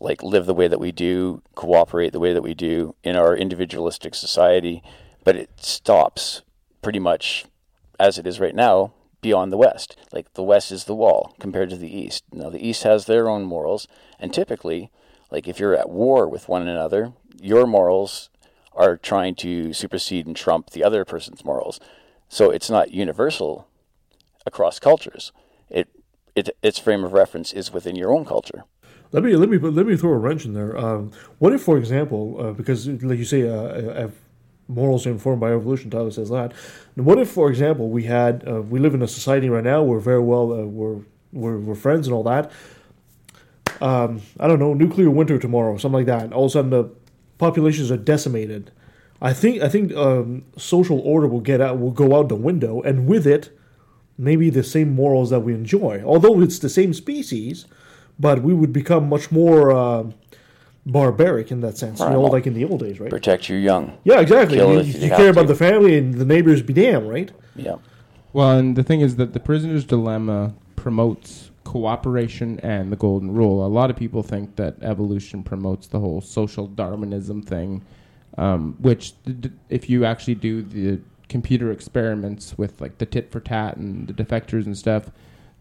[0.00, 3.34] like live the way that we do, cooperate the way that we do in our
[3.36, 4.82] individualistic society,
[5.24, 6.42] but it stops
[6.82, 7.44] pretty much
[7.98, 9.96] as it is right now beyond the West.
[10.12, 12.24] Like the West is the wall compared to the East.
[12.32, 13.86] Now the East has their own morals,
[14.18, 14.90] and typically,
[15.30, 18.29] like if you're at war with one another, your morals
[18.72, 21.80] are trying to supersede and trump the other person's morals.
[22.28, 23.66] So it's not universal
[24.46, 25.32] across cultures.
[25.68, 25.88] It,
[26.34, 28.64] it its frame of reference is within your own culture.
[29.12, 30.78] Let me let me let me throw a wrench in there.
[30.78, 34.10] Um, what if, for example, uh, because like you say, uh, uh,
[34.68, 35.90] morals are informed by evolution.
[35.90, 36.52] Tyler says that.
[36.94, 39.98] What if, for example, we had uh, we live in a society right now where
[39.98, 41.00] very well uh, we're,
[41.32, 42.52] we're we're friends and all that.
[43.80, 46.32] Um, I don't know, nuclear winter tomorrow, something like that.
[46.32, 46.90] All of a sudden, the
[47.40, 48.70] populations are decimated.
[49.20, 52.80] I think I think um, social order will get out will go out the window,
[52.82, 53.50] and with it,
[54.16, 56.02] maybe the same morals that we enjoy.
[56.04, 57.66] Although it's the same species,
[58.18, 60.04] but we would become much more uh,
[60.86, 62.00] barbaric in that sense.
[62.00, 63.10] You know, like in the old days, right?
[63.10, 63.98] Protect your young.
[64.04, 64.56] Yeah, exactly.
[64.58, 65.48] Kill You, if you have care about to.
[65.48, 67.30] the family and the neighbors be damned, right?
[67.56, 67.76] Yeah.
[68.32, 73.64] Well, and the thing is that the prisoner's dilemma promotes cooperation and the golden rule.
[73.64, 77.84] A lot of people think that evolution promotes the whole social Darwinism thing,
[78.36, 83.38] um, which, d- if you actually do the computer experiments with like the tit for
[83.38, 85.12] tat and the defectors and stuff,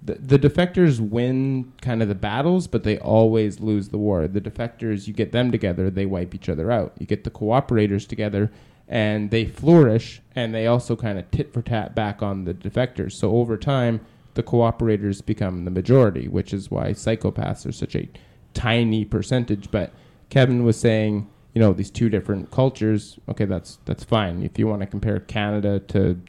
[0.01, 4.27] the, the defectors win kind of the battles, but they always lose the war.
[4.27, 6.93] The defectors, you get them together, they wipe each other out.
[6.97, 8.49] You get the cooperators together,
[8.87, 13.11] and they flourish, and they also kind of tit for tat back on the defectors.
[13.11, 13.99] So over time,
[14.33, 18.09] the cooperators become the majority, which is why psychopaths are such a
[18.53, 19.71] tiny percentage.
[19.71, 19.91] But
[20.29, 23.19] Kevin was saying, you know, these two different cultures.
[23.27, 24.43] Okay, that's that's fine.
[24.43, 26.21] If you want to compare Canada to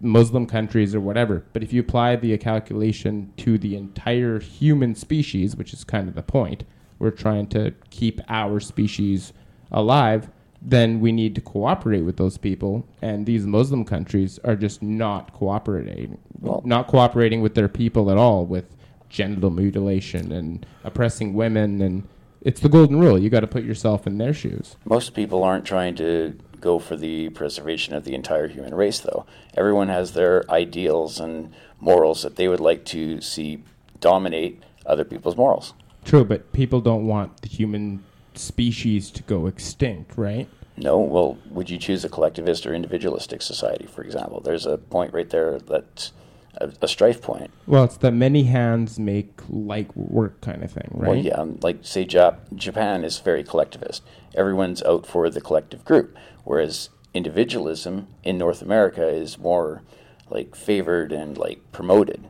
[0.00, 1.44] Muslim countries or whatever.
[1.52, 6.14] But if you apply the calculation to the entire human species, which is kind of
[6.14, 6.64] the point,
[6.98, 9.32] we're trying to keep our species
[9.70, 10.30] alive,
[10.60, 12.86] then we need to cooperate with those people.
[13.00, 16.18] And these Muslim countries are just not cooperating,
[16.64, 18.74] not cooperating with their people at all, with
[19.08, 21.80] genital mutilation and oppressing women.
[21.80, 22.08] And
[22.42, 23.18] it's the golden rule.
[23.18, 24.76] You got to put yourself in their shoes.
[24.84, 29.26] Most people aren't trying to go for the preservation of the entire human race, though.
[29.56, 33.62] Everyone has their ideals and morals that they would like to see
[34.00, 35.74] dominate other people's morals.
[36.04, 38.02] True, but people don't want the human
[38.38, 40.48] species to go extinct, right?
[40.76, 44.40] No, well, would you choose a collectivist or individualistic society, for example?
[44.40, 46.12] There's a point right there that's
[46.56, 47.50] a, a strife point.
[47.66, 51.08] Well, it's the many hands make light work kind of thing, right?
[51.08, 54.02] Well, yeah, um, like say Jap- Japan is very collectivist.
[54.34, 59.82] Everyone's out for the collective group, whereas individualism in North America is more
[60.30, 62.28] like favored and like promoted.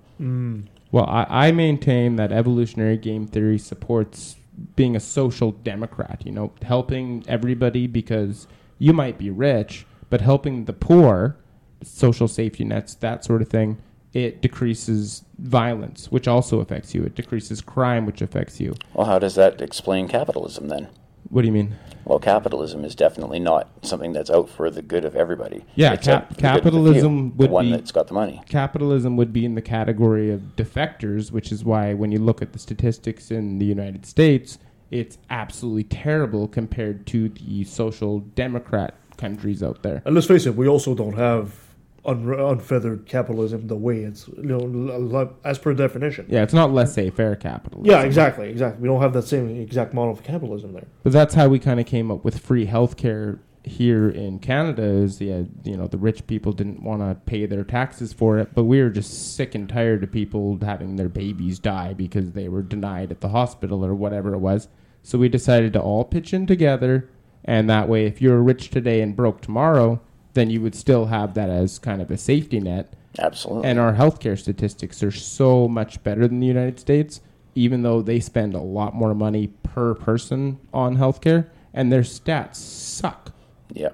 [0.90, 4.36] Well, I, I maintain that evolutionary game theory supports
[4.76, 8.46] being a social democrat, you know, helping everybody because
[8.78, 11.36] you might be rich, but helping the poor,
[11.82, 13.78] social safety nets, that sort of thing,
[14.12, 17.04] it decreases violence, which also affects you.
[17.04, 18.74] It decreases crime, which affects you.
[18.94, 20.88] Well, how does that explain capitalism then?
[21.28, 21.76] What do you mean?
[22.08, 25.64] Well, capitalism is definitely not something that's out for the good of everybody.
[25.74, 28.08] Yeah, cap- out the good of the capitalism few, would the one be that's got
[28.08, 28.42] the money.
[28.48, 32.54] Capitalism would be in the category of defectors, which is why when you look at
[32.54, 34.58] the statistics in the United States,
[34.90, 40.00] it's absolutely terrible compared to the social democrat countries out there.
[40.06, 41.67] And let's face it, we also don't have
[42.08, 46.26] un- unfeathered capitalism the way it's you know as per definition.
[46.28, 47.84] Yeah, it's not laissez-faire capitalism.
[47.84, 48.82] Yeah, exactly, exactly.
[48.82, 50.86] We don't have that same exact model of capitalism there.
[51.02, 54.82] But that's how we kind of came up with free healthcare here in Canada.
[54.82, 58.54] Is yeah, you know, the rich people didn't want to pay their taxes for it,
[58.54, 62.48] but we were just sick and tired of people having their babies die because they
[62.48, 64.68] were denied at the hospital or whatever it was.
[65.02, 67.08] So we decided to all pitch in together,
[67.44, 70.00] and that way, if you're rich today and broke tomorrow,
[70.34, 72.92] then you would still have that as kind of a safety net.
[73.18, 73.68] Absolutely.
[73.68, 77.20] And our healthcare statistics are so much better than the United States,
[77.54, 82.56] even though they spend a lot more money per person on healthcare, and their stats
[82.56, 83.32] suck.
[83.72, 83.90] Yeah.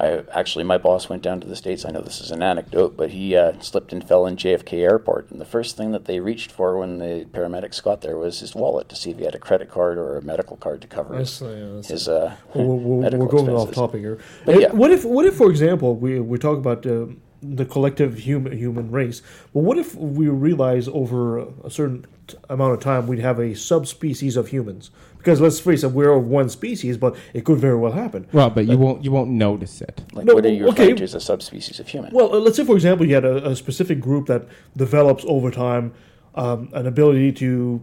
[0.00, 1.84] I actually, my boss went down to the states.
[1.84, 5.30] I know this is an anecdote, but he uh, slipped and fell in JFK Airport,
[5.30, 8.54] and the first thing that they reached for when the paramedics got there was his
[8.54, 11.10] wallet to see if he had a credit card or a medical card to cover
[11.10, 14.18] That's- his, yeah, that's- his uh, Well, we're, we're, going off topic here.
[14.46, 14.72] But yeah.
[14.72, 17.06] What if, what if, for example, we we talk about uh,
[17.42, 19.20] the collective human human race?
[19.52, 22.06] But what if we realize over a certain
[22.48, 24.90] amount of time we'd have a subspecies of humans?
[25.20, 28.26] Because let's face it, we're of one species, but it could very well happen.
[28.32, 30.02] Well, but you won't you won't notice it.
[30.14, 30.82] Like, No, what are you okay.
[30.84, 32.10] referring to as a subspecies of human?
[32.14, 35.92] Well, let's say, for example, you had a, a specific group that develops over time
[36.34, 37.82] um, an ability to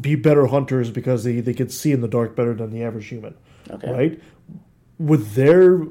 [0.00, 3.06] be better hunters because they, they could see in the dark better than the average
[3.06, 3.34] human.
[3.70, 3.90] Okay.
[3.92, 4.22] Right?
[4.98, 5.86] Would their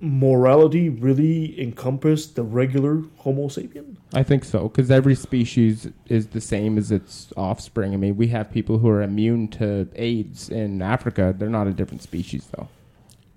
[0.00, 3.96] morality really encompass the regular Homo sapien?
[4.12, 7.94] I think so because every species is the same as its offspring.
[7.94, 11.34] I mean, we have people who are immune to AIDS in Africa.
[11.36, 12.68] They're not a different species though,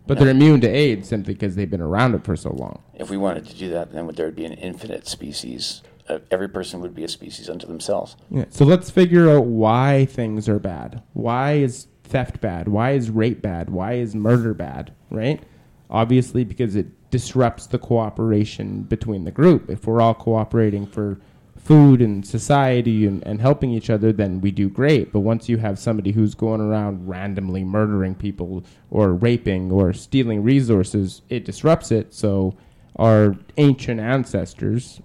[0.07, 2.81] but they're immune to AIDS simply because they've been around it for so long.
[2.95, 5.81] If we wanted to do that, then would there would be an infinite species?
[6.07, 8.15] Uh, every person would be a species unto themselves.
[8.31, 8.45] Yeah.
[8.49, 11.03] So let's figure out why things are bad.
[11.13, 12.67] Why is theft bad?
[12.67, 13.69] Why is rape bad?
[13.69, 14.91] Why is murder bad?
[15.11, 15.43] Right?
[15.89, 19.69] Obviously, because it disrupts the cooperation between the group.
[19.69, 21.19] If we're all cooperating for
[21.57, 25.11] food and society and, and helping each other, then we do great.
[25.11, 30.43] But once you have somebody who's going around randomly murdering people or raping or stealing
[30.43, 32.13] resources, it disrupts it.
[32.13, 32.55] So
[32.95, 35.01] our ancient ancestors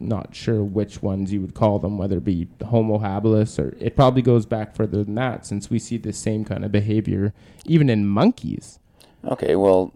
[0.00, 3.96] not sure which ones you would call them, whether it be Homo habilis or it
[3.96, 7.32] probably goes back further than that, since we see the same kind of behavior
[7.64, 8.78] even in monkeys.
[9.24, 9.92] Okay, well,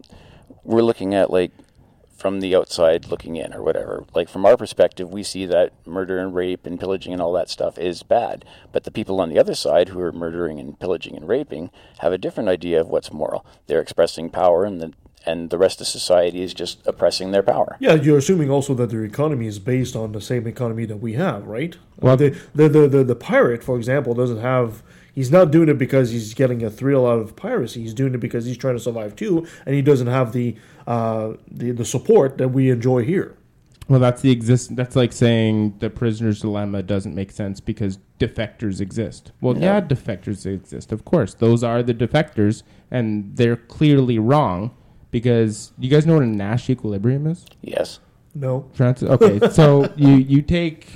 [0.63, 1.51] we're looking at like
[2.19, 4.05] from the outside looking in or whatever.
[4.13, 7.49] Like from our perspective, we see that murder and rape and pillaging and all that
[7.49, 8.43] stuff is bad.
[8.73, 12.11] But the people on the other side who are murdering and pillaging and raping have
[12.11, 13.45] a different idea of what's moral.
[13.67, 14.93] They're expressing power and the
[15.29, 17.77] and the rest of society is just oppressing their power.
[17.79, 21.13] Yeah, you're assuming also that their economy is based on the same economy that we
[21.13, 21.77] have, right?
[21.99, 24.81] Well- the, the, the, the, the pirate, for example, doesn't have.
[25.13, 27.81] He's not doing it because he's getting a thrill out of piracy.
[27.81, 30.55] He's doing it because he's trying to survive too, and he doesn't have the
[30.87, 33.35] uh, the, the support that we enjoy here.
[33.89, 34.75] Well, that's the exist.
[34.75, 39.31] That's like saying the prisoner's dilemma doesn't make sense because defectors exist.
[39.41, 39.75] Well, yeah.
[39.75, 39.81] Yeah.
[39.81, 40.91] defectors exist.
[40.91, 44.71] Of course, those are the defectors, and they're clearly wrong
[45.11, 47.45] because you guys know what a Nash equilibrium is.
[47.61, 47.99] Yes.
[48.35, 48.69] No.
[48.73, 49.09] Francis?
[49.09, 50.87] Okay, so you you take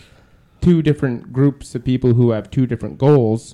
[0.61, 3.53] two different groups of people who have two different goals,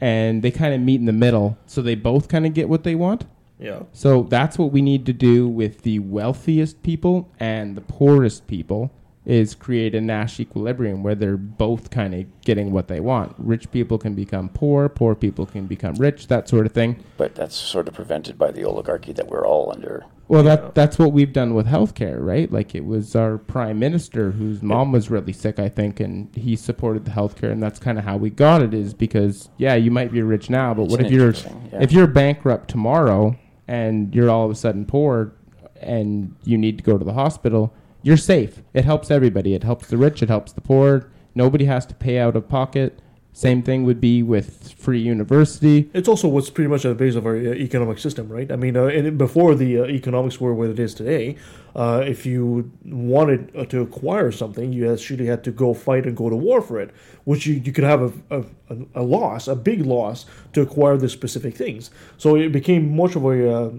[0.00, 2.84] and they kind of meet in the middle, so they both kind of get what
[2.84, 3.26] they want.
[3.58, 3.82] Yeah.
[3.92, 8.90] So that's what we need to do with the wealthiest people and the poorest people
[9.26, 13.34] is create a Nash equilibrium where they're both kind of getting what they want.
[13.38, 17.04] Rich people can become poor, poor people can become rich, that sort of thing.
[17.16, 20.06] But that's sort of prevented by the oligarchy that we're all under.
[20.30, 22.50] Well, that that's what we've done with healthcare, right?
[22.50, 26.54] Like it was our prime minister whose mom was really sick, I think, and he
[26.54, 28.72] supported the healthcare, and that's kind of how we got it.
[28.72, 31.82] Is because yeah, you might be rich now, but It's what if you're yeah.
[31.82, 35.32] if you're bankrupt tomorrow and you're all of a sudden poor
[35.80, 37.74] and you need to go to the hospital?
[38.02, 38.62] You're safe.
[38.72, 39.54] It helps everybody.
[39.54, 40.22] It helps the rich.
[40.22, 41.10] It helps the poor.
[41.34, 43.00] Nobody has to pay out of pocket.
[43.32, 45.88] Same thing would be with free university.
[45.94, 48.50] It's also what's pretty much at the base of our uh, economic system, right?
[48.50, 51.36] I mean, uh, before the uh, economics were what it is today,
[51.76, 56.16] uh, if you wanted uh, to acquire something, you actually had to go fight and
[56.16, 56.90] go to war for it,
[57.22, 61.08] which you, you could have a, a, a loss, a big loss, to acquire the
[61.08, 61.90] specific things.
[62.18, 63.72] So it became much of a,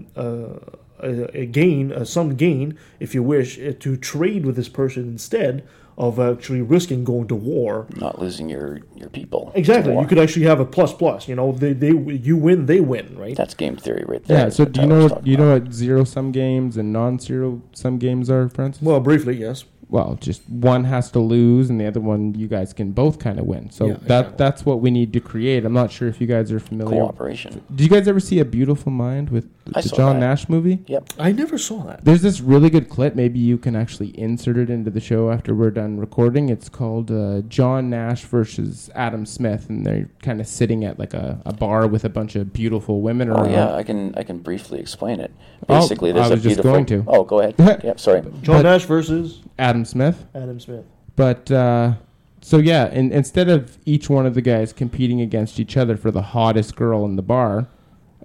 [1.02, 5.04] a, a gain, uh, some gain, if you wish, uh, to trade with this person
[5.04, 5.66] instead
[5.98, 7.86] of actually risking going to war.
[7.96, 9.52] Not losing your, your people.
[9.54, 9.94] Exactly.
[9.96, 11.28] You could actually have a plus plus.
[11.28, 13.36] You know, they, they you win, they win, right?
[13.36, 14.44] That's game theory right there.
[14.44, 14.48] Yeah.
[14.48, 17.98] So do you know what you know what zero sum games and non zero sum
[17.98, 18.82] games are, Francis?
[18.82, 19.64] Well, briefly, yes.
[19.88, 23.38] Well, just one has to lose, and the other one you guys can both kind
[23.38, 23.70] of win.
[23.70, 24.34] So Yeah, that exactly.
[24.38, 25.66] that's what we need to create.
[25.66, 26.98] I'm not sure if you guys are familiar.
[26.98, 27.62] Cooperation.
[27.74, 30.26] Did you guys ever see A Beautiful Mind with I the John that.
[30.26, 30.80] Nash movie?
[30.86, 31.10] Yep.
[31.18, 32.04] I never saw that.
[32.04, 33.14] There's this really good clip.
[33.14, 36.48] Maybe you can actually insert it into the show after we're done recording.
[36.48, 41.14] It's called uh, John Nash versus Adam Smith, and they're kind of sitting at like
[41.14, 43.52] a, a bar with a bunch of beautiful women Oh around.
[43.52, 45.32] yeah, I can I can briefly explain it.
[45.68, 47.04] Oh, Basically, there's I a was just going to.
[47.06, 47.54] Oh, go ahead.
[47.84, 48.00] yep.
[48.00, 48.20] Sorry.
[48.42, 50.26] John But- Nash versus Adam Smith.
[50.34, 50.84] Adam Smith.
[51.14, 51.92] But uh,
[52.40, 56.10] so yeah, and instead of each one of the guys competing against each other for
[56.10, 57.68] the hottest girl in the bar,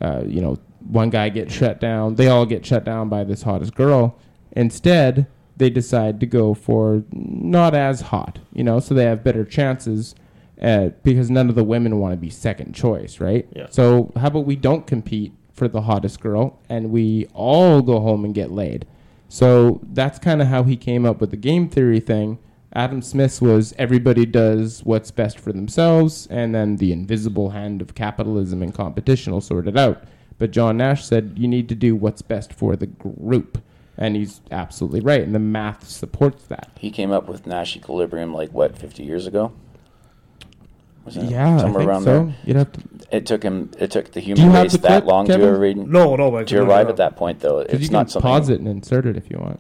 [0.02, 0.58] uh, you know,
[0.90, 2.16] one guy gets shut down.
[2.16, 4.18] They all get shut down by this hottest girl.
[4.52, 5.28] Instead,
[5.58, 10.16] they decide to go for not as hot, you know, so they have better chances.
[10.62, 13.48] Uh, because none of the women want to be second choice, right?
[13.56, 13.68] Yeah.
[13.70, 18.26] So how about we don't compete for the hottest girl and we all go home
[18.26, 18.88] and get laid?
[19.30, 22.40] So that's kind of how he came up with the game theory thing.
[22.74, 27.96] Adam Smith's was everybody does what's best for themselves, and then the invisible hand of
[27.96, 30.04] capitalism and competition will sort it out.
[30.40, 33.62] But John Nash said you need to do what's best for the group.
[34.00, 36.70] And he's absolutely right, and the math supports that.
[36.78, 39.52] He came up with Nash equilibrium like what 50 years ago.
[41.04, 42.26] Was it Yeah, I somewhere think around so.
[42.26, 42.36] there?
[42.46, 42.82] You'd have to.
[43.12, 43.72] It took him.
[43.80, 45.42] It took the human race the that clip, long Kevin?
[45.42, 45.78] to arrive.
[45.78, 47.60] No, no, but to can arrive it at that point, though.
[47.60, 48.30] It's you can not something.
[48.30, 49.60] pause it and insert it if you want.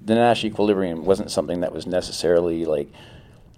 [0.00, 2.90] the Nash equilibrium wasn't something that was necessarily like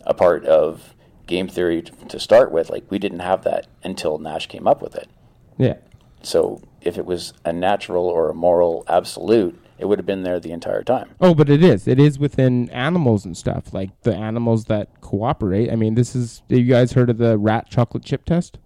[0.01, 0.95] a part of
[1.28, 2.68] game theory t- to start with.
[2.70, 5.09] Like we didn't have that until Nash came up with it.
[5.59, 5.74] Yeah.
[6.25, 10.39] So if it was a natural or a moral absolute, it would have been there
[10.39, 11.11] the entire time.
[11.20, 11.89] Oh, but it is.
[11.89, 15.70] It is within animals and stuff, like the animals that cooperate.
[15.70, 16.43] I mean, this is.
[16.49, 18.59] Have you guys heard of the rat chocolate chip test?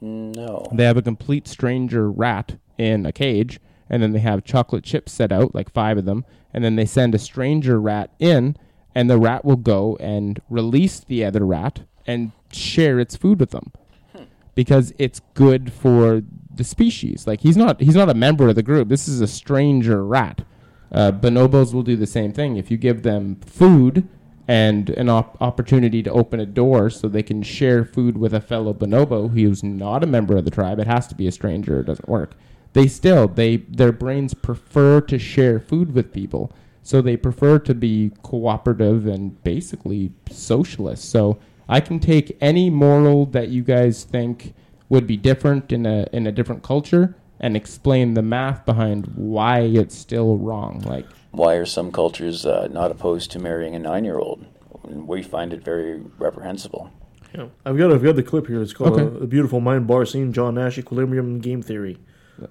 [0.00, 0.66] No.
[0.72, 5.12] They have a complete stranger rat in a cage, and then they have chocolate chips
[5.12, 8.56] set out, like five of them, and then they send a stranger rat in,
[8.94, 13.50] and the rat will go and release the other rat and share its food with
[13.50, 13.70] them
[14.12, 14.24] hmm.
[14.56, 16.22] because it's good for
[16.54, 17.26] the species.
[17.26, 18.88] Like he's not he's not a member of the group.
[18.88, 20.44] This is a stranger rat.
[20.90, 22.56] Uh, bonobos will do the same thing.
[22.56, 24.06] If you give them food
[24.46, 28.40] and an op- opportunity to open a door so they can share food with a
[28.40, 31.80] fellow bonobo who's not a member of the tribe, it has to be a stranger.
[31.80, 32.34] It doesn't work.
[32.74, 36.52] They still they their brains prefer to share food with people.
[36.82, 41.08] So they prefer to be cooperative and basically socialist.
[41.08, 41.38] So
[41.68, 44.52] I can take any moral that you guys think
[44.92, 49.60] would be different in a in a different culture and explain the math behind why
[49.60, 50.80] it's still wrong.
[50.94, 54.44] Like Why are some cultures uh, not opposed to marrying a nine-year-old?
[54.84, 56.92] We find it very reprehensible.
[57.34, 57.46] Yeah.
[57.64, 58.60] I've got I've got the clip here.
[58.60, 59.16] It's called Okay.
[59.20, 61.96] a, a Beautiful Mind Bar Scene, John Nash, Equilibrium Game Theory.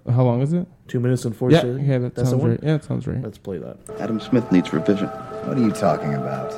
[0.09, 0.65] How long is it?
[0.87, 1.87] Two minutes and forty Yeah, seconds.
[1.87, 2.51] yeah, that That's the sounds one?
[2.51, 2.59] right.
[2.63, 3.21] Yeah, that sounds right.
[3.21, 3.77] Let's play that.
[3.99, 5.09] Adam Smith needs revision.
[5.45, 6.49] What are you talking about?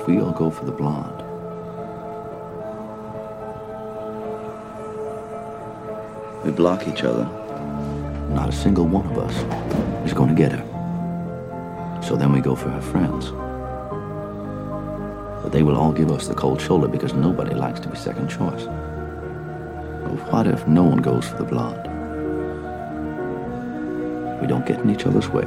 [0.00, 1.22] If we all go for the blonde,
[6.44, 7.24] we block each other.
[8.30, 9.36] Not a single one of us
[10.06, 12.00] is going to get her.
[12.02, 13.30] So then we go for her friends.
[15.42, 18.28] But they will all give us the cold shoulder because nobody likes to be second
[18.28, 18.64] choice.
[18.64, 21.88] But what if no one goes for the blonde?
[24.40, 25.44] We don't get in each other's way,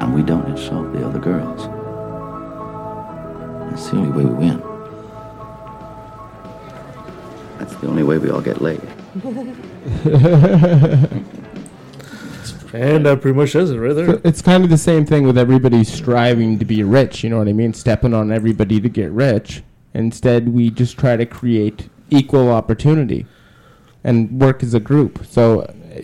[0.00, 1.66] and we don't insult the other girls.
[3.70, 4.62] That's the only way we win.
[7.58, 8.80] That's the only way we all get laid.
[12.74, 14.06] And that pretty much says it right there.
[14.06, 17.22] So it's kind of the same thing with everybody striving to be rich.
[17.22, 17.72] You know what I mean?
[17.72, 19.62] Stepping on everybody to get rich.
[19.94, 23.26] Instead, we just try to create equal opportunity
[24.02, 25.24] and work as a group.
[25.24, 26.00] So uh,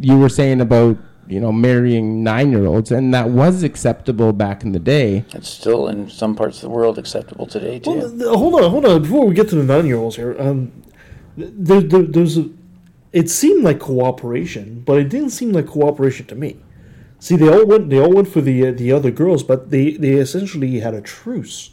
[0.00, 0.98] you were saying about
[1.28, 5.24] you know marrying nine-year-olds, and that was acceptable back in the day.
[5.32, 7.90] It's still in some parts of the world acceptable today too.
[7.92, 9.02] Well, th- hold on, hold on.
[9.02, 10.72] Before we get to the nine-year-olds here, um,
[11.36, 12.50] there, there, there's a.
[13.12, 16.56] It seemed like cooperation, but it didn't seem like cooperation to me.
[17.18, 17.90] See, they all went.
[17.90, 21.00] They all went for the uh, the other girls, but they they essentially had a
[21.00, 21.70] truce.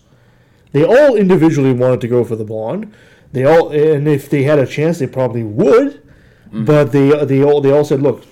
[0.72, 2.94] They all individually wanted to go for the blonde.
[3.32, 6.02] They all, and if they had a chance, they probably would.
[6.52, 8.24] But they they all they all said, "Look,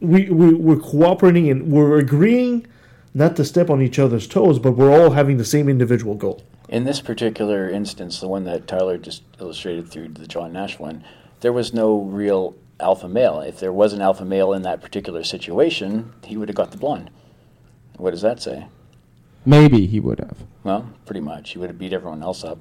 [0.00, 2.66] we, we we're cooperating and we're agreeing
[3.14, 6.42] not to step on each other's toes, but we're all having the same individual goal."
[6.68, 11.04] In this particular instance, the one that Tyler just illustrated through the John Nash one,
[11.42, 13.40] there was no real alpha male.
[13.40, 16.78] If there was an alpha male in that particular situation, he would have got the
[16.78, 17.10] blonde.
[17.96, 18.66] What does that say?
[19.44, 20.38] Maybe he would have.
[20.62, 21.50] Well, pretty much.
[21.50, 22.58] He would have beat everyone else up.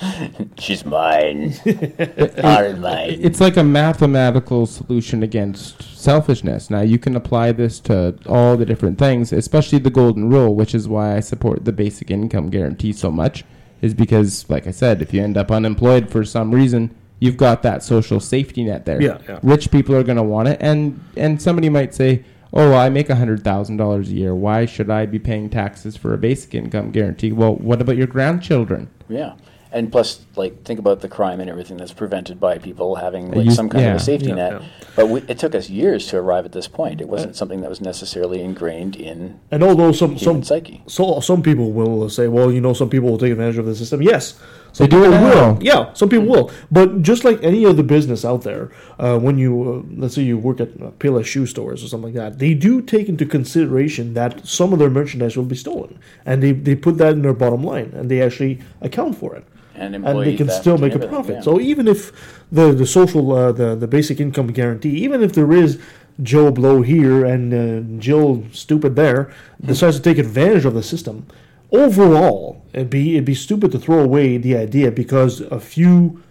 [0.58, 1.54] She's mine.
[2.44, 3.18] All mine.
[3.20, 6.70] It's like a mathematical solution against selfishness.
[6.70, 10.76] Now, you can apply this to all the different things, especially the golden rule, which
[10.76, 13.44] is why I support the basic income guarantee so much,
[13.82, 17.62] is because, like I said, if you end up unemployed for some reason, you've got
[17.62, 19.00] that social safety net there.
[19.02, 19.38] Yeah, yeah.
[19.42, 23.08] Rich people are going to want it, and and somebody might say, "Oh, I make
[23.08, 24.34] hundred thousand dollars a year.
[24.34, 28.06] Why should I be paying taxes for a basic income guarantee?" Well, what about your
[28.06, 28.88] grandchildren?
[29.08, 29.32] Yeah.
[29.70, 33.36] And plus, like, think about the crime and everything that's prevented by people having Uh,
[33.36, 33.90] like you- some kind yeah.
[33.90, 34.52] of a safety Yeah, net.
[34.52, 34.58] yeah.
[34.96, 37.02] But we, it took us years to arrive at this point.
[37.02, 40.82] It wasn't something that was necessarily ingrained in And although some human some psyche.
[40.86, 43.74] so some people will say, well, you know, some people will take advantage of the
[43.74, 44.00] system.
[44.00, 44.40] Yes,
[44.78, 45.52] some They do it people now.
[45.52, 45.58] will.
[45.60, 46.50] Yeah, some people will.
[46.70, 49.52] But just like any other business out there, uh, when you
[49.84, 52.54] uh, let's say you work at uh, Payless shoe stores or something like that, they
[52.54, 56.76] do take into consideration that some of their merchandise will be stolen, and they, they
[56.76, 59.44] put that in their bottom line, and they actually account for it.
[59.74, 61.36] And and they can still make a profit.
[61.36, 61.40] yeah.
[61.42, 62.12] So even if
[62.52, 65.80] the the social uh, the the basic income guarantee, even if there is
[66.22, 71.26] Joe Blow here and uh, Jill Stupid there decides to take advantage of the system,
[71.72, 76.22] overall it'd be it'd be stupid to throw away the idea because a few,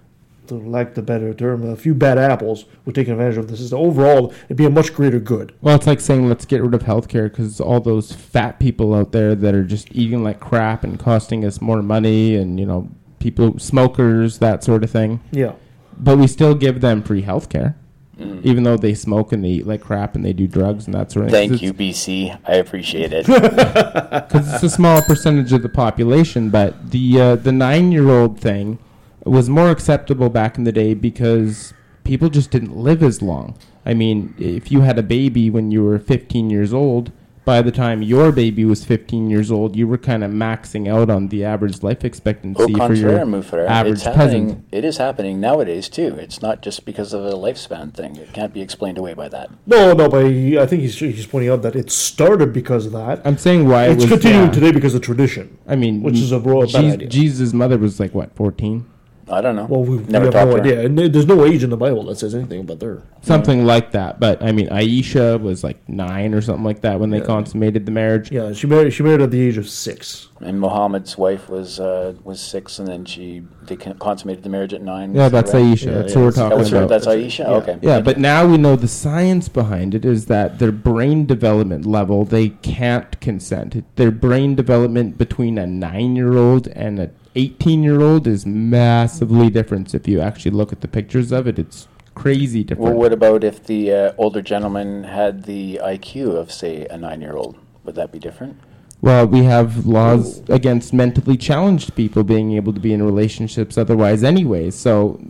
[0.48, 3.60] to lack the better term, a few bad apples would take advantage of this.
[3.60, 3.80] system.
[3.80, 5.54] Overall, it'd be a much greater good.
[5.62, 9.12] Well, it's like saying let's get rid of healthcare because all those fat people out
[9.12, 12.90] there that are just eating like crap and costing us more money, and you know,
[13.20, 15.20] people, smokers, that sort of thing.
[15.32, 15.54] Yeah.
[16.00, 17.74] But we still give them free healthcare,
[18.18, 18.44] Mm.
[18.44, 21.12] even though they smoke and they eat like crap and they do drugs and that
[21.12, 21.50] sort of thing.
[21.50, 22.40] Thank you, BC.
[22.46, 23.28] I appreciate it.
[23.28, 26.50] because it's a small percentage of the population.
[26.50, 28.80] But the uh, the nine year old thing
[29.24, 33.56] was more acceptable back in the day because people just didn't live as long.
[33.86, 37.12] I mean, if you had a baby when you were 15 years old,
[37.48, 41.10] by the time your baby was 15 years old, you were kind of maxing out
[41.10, 43.68] on the average life expectancy for your contraire, mon frère.
[43.70, 44.46] average It's happening.
[44.48, 44.66] peasant.
[44.74, 46.18] It is happening nowadays too.
[46.20, 48.18] It's not just because of a lifespan thing.
[48.18, 49.50] It can't be explained away by that.
[49.66, 52.92] No, no, but he, I think he's he's pointing out that it started because of
[52.92, 53.22] that.
[53.26, 54.52] I'm saying why it it's was- continuing yeah.
[54.52, 55.58] today because of tradition.
[55.66, 57.08] I mean, which is a broad bad Jesus, idea.
[57.08, 58.86] Jesus' mother was like what 14.
[59.30, 59.66] I don't know.
[59.66, 60.86] Well, we, we Never have talked no idea.
[60.86, 63.04] And there's no age in the Bible that says anything about their.
[63.22, 64.20] Something like that.
[64.20, 67.92] But I mean, Aisha was like nine or something like that when they consummated the
[67.92, 68.32] marriage.
[68.32, 68.92] Yeah, she married.
[68.94, 70.30] She married at the age of six.
[70.40, 74.74] And Muhammad's wife was uh, was six, and then she they con- consummated the marriage
[74.74, 75.14] at nine.
[75.14, 75.64] Yeah, is that that's right?
[75.64, 75.94] Aisha.
[75.94, 76.90] that's who we're That talking was her- about.
[76.90, 77.46] That's Aisha.
[77.48, 77.80] Okay.
[77.82, 82.24] Yeah, but now we know the science behind it is that their brain development level,
[82.24, 83.84] they can't consent.
[83.98, 89.50] Their brain development between a nine year old and a 18 year old is massively
[89.50, 89.94] different.
[89.94, 92.92] If you actually look at the pictures of it, it's crazy different.
[92.92, 97.56] Well, what about if the uh, older gentleman had the IQ of, say, a nine-year-old?
[97.84, 98.60] Would that be different?
[99.02, 104.24] Well, we have laws against mentally challenged people being able to be in relationships otherwise,
[104.24, 104.72] anyway.
[104.72, 105.22] So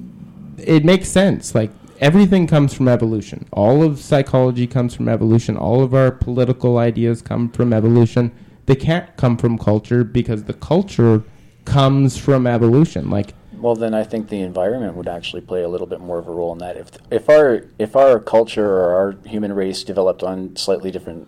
[0.58, 1.54] it makes sense.
[1.54, 3.46] Like everything comes from evolution.
[3.52, 5.58] All of psychology comes from evolution.
[5.58, 8.32] All of our political ideas come from evolution.
[8.66, 11.24] They can't come from culture because the culture
[11.68, 13.10] comes from evolution.
[13.10, 16.28] Like Well, then I think the environment would actually play a little bit more of
[16.28, 16.78] a role in that.
[16.78, 21.28] If if our if our culture or our human race developed on slightly different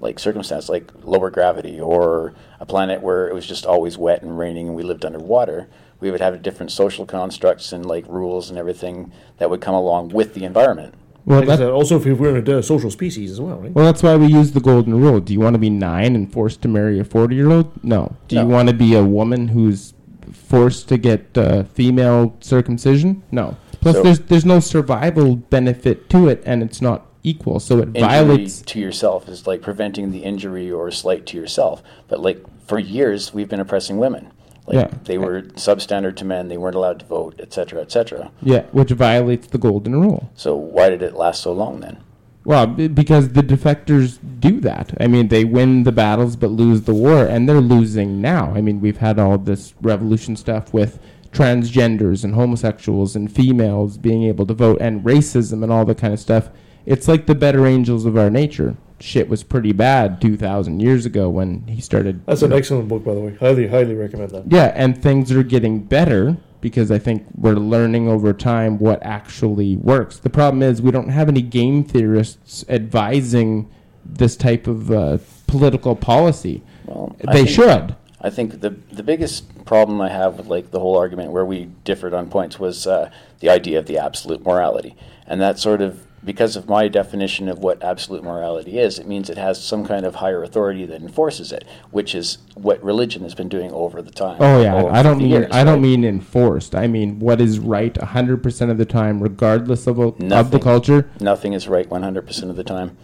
[0.00, 4.38] like circumstance, like lower gravity or a planet where it was just always wet and
[4.38, 5.68] raining and we lived underwater,
[6.00, 10.10] we would have different social constructs and like rules and everything that would come along
[10.10, 10.94] with the environment.
[11.26, 13.74] Well, Like that- also, if we're in a social species as well, right?
[13.74, 15.18] Well, that's why we use the golden rule.
[15.20, 17.70] Do you want to be nine and forced to marry a 40 year old?
[17.84, 18.14] No.
[18.28, 19.92] Do you want to be a woman who's
[20.32, 23.22] forced to get uh, female circumcision?
[23.32, 23.56] No.
[23.80, 27.58] Plus, So- there's there's no survival benefit to it, and it's not equal.
[27.58, 28.62] So it violates.
[28.62, 31.82] to yourself is like preventing the injury or slight to yourself.
[32.06, 34.28] But like for years, we've been oppressing women.
[34.66, 34.98] Like Yeah.
[35.04, 36.48] they were substandard to men.
[36.48, 38.30] They weren't allowed to vote, et etc., etc.
[38.42, 40.30] Yeah, which violates the golden rule.
[40.34, 41.98] So why did it last so long then?
[42.44, 44.94] Well, because the defectors do that.
[45.00, 48.52] I mean, they win the battles but lose the war, and they're losing now.
[48.54, 51.00] I mean, we've had all this revolution stuff with
[51.32, 56.14] transgenders and homosexuals and females being able to vote and racism and all that kind
[56.14, 56.48] of stuff.
[56.86, 58.76] It's like the better angels of our nature.
[59.00, 62.24] Shit was pretty bad 2,000 years ago when he started.
[62.24, 63.34] That's an know, excellent book, by the way.
[63.38, 64.44] Highly, highly recommend that.
[64.50, 69.76] yeah, and things are getting better because I think we're learning over time what actually
[69.76, 70.18] works.
[70.18, 73.68] The problem is we don't have any game theorists advising
[74.04, 76.62] this type of uh, political policy.
[76.88, 77.96] I they think- should.
[78.18, 81.66] I think the the biggest problem I have with like the whole argument where we
[81.84, 83.10] differed on points was uh,
[83.40, 87.60] the idea of the absolute morality, and that sort of because of my definition of
[87.60, 91.52] what absolute morality is, it means it has some kind of higher authority that enforces
[91.52, 94.36] it, which is what religion has been doing over the time.
[94.40, 96.74] Oh yeah, I don't mean years, I don't mean enforced.
[96.74, 101.08] I mean what is right 100% of the time regardless of, of the culture.
[101.20, 102.96] Nothing is right 100% of the time.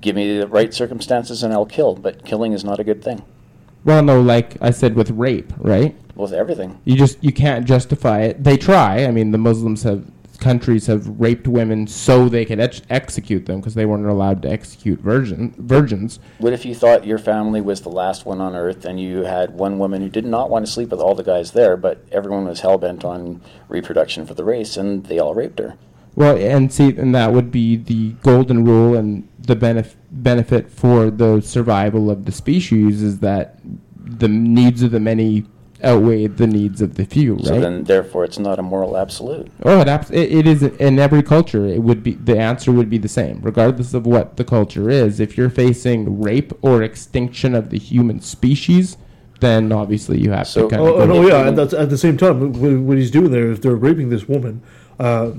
[0.00, 3.22] Give me the right circumstances and I'll kill, but killing is not a good thing.
[3.84, 5.94] Well, no, like I said with rape, right?
[6.16, 6.80] With everything.
[6.84, 8.42] You just you can't justify it.
[8.42, 9.04] They try.
[9.04, 10.10] I mean, the Muslims have
[10.46, 14.48] countries have raped women so they could ex- execute them because they weren't allowed to
[14.48, 16.20] execute virgin virgins.
[16.38, 19.50] What if you thought your family was the last one on earth and you had
[19.50, 22.46] one woman who did not want to sleep with all the guys there, but everyone
[22.46, 25.76] was hell bent on reproduction for the race and they all raped her?
[26.14, 31.10] Well, and see, and that would be the golden rule, and the benef- benefit for
[31.10, 33.58] the survival of the species is that
[33.94, 35.44] the needs of the many
[35.82, 37.44] outweigh the needs of the few, right?
[37.44, 39.48] So then, therefore, it's not a moral absolute.
[39.62, 41.66] Oh, it, abs- it, it is in every culture.
[41.66, 45.20] It would be the answer would be the same, regardless of what the culture is.
[45.20, 48.96] If you're facing rape or extinction of the human species,
[49.40, 51.10] then obviously you have to kind oh, of.
[51.10, 51.48] oh, no, yeah.
[51.48, 54.28] And that's, at the same time, what, what he's doing there, if they're raping this
[54.28, 54.62] woman,
[54.98, 55.32] uh,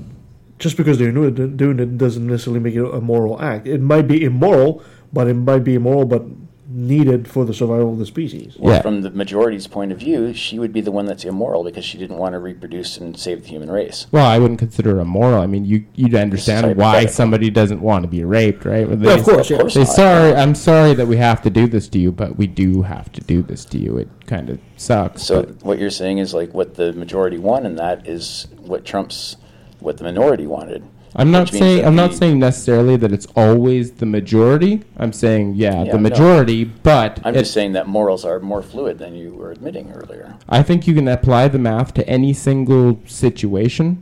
[0.58, 3.66] just because they're doing it doesn't necessarily make it a moral act.
[3.66, 4.82] It might be immoral,
[5.12, 6.24] but it might be immoral, but
[6.70, 8.54] needed for the survival of the species.
[8.58, 11.84] Well, from the majority's point of view, she would be the one that's immoral because
[11.84, 14.06] she didn't want to reproduce and save the human race.
[14.12, 15.40] Well, I wouldn't consider it immoral.
[15.40, 18.88] I mean, you you'd understand why somebody doesn't want to be raped, right?
[18.88, 19.56] When Yeah, of course, yeah.
[19.56, 19.88] Of course They not.
[19.88, 23.10] sorry, I'm sorry that we have to do this to you, but we do have
[23.12, 23.96] to do this to you.
[23.96, 25.22] It kind of sucks.
[25.22, 28.84] So but- what you're saying is like what the majority want, and that is what
[28.84, 29.36] trumps
[29.80, 30.84] what the minority wanted.
[31.18, 34.84] I'm not saying I'm not saying necessarily that it's always the majority.
[34.96, 36.08] I'm saying yeah, Yeah, the no.
[36.08, 39.90] majority, but I'm it- just saying that morals are more fluid than you were admitting
[39.92, 40.36] earlier.
[40.48, 44.00] I think you can apply the math to any single situation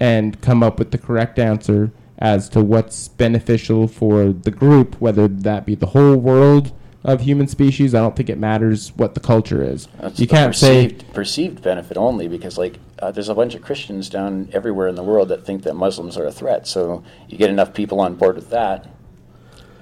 [0.00, 5.28] and come up with the correct answer as to what's beneficial for the group, whether
[5.28, 6.72] that be the whole world
[7.06, 7.94] of human species.
[7.94, 9.88] I don't think it matters what the culture is.
[10.00, 13.62] That's you can't say perceived, perceived benefit only because like uh, there's a bunch of
[13.62, 16.66] Christians down everywhere in the world that think that Muslims are a threat.
[16.66, 18.86] So you get enough people on board with that,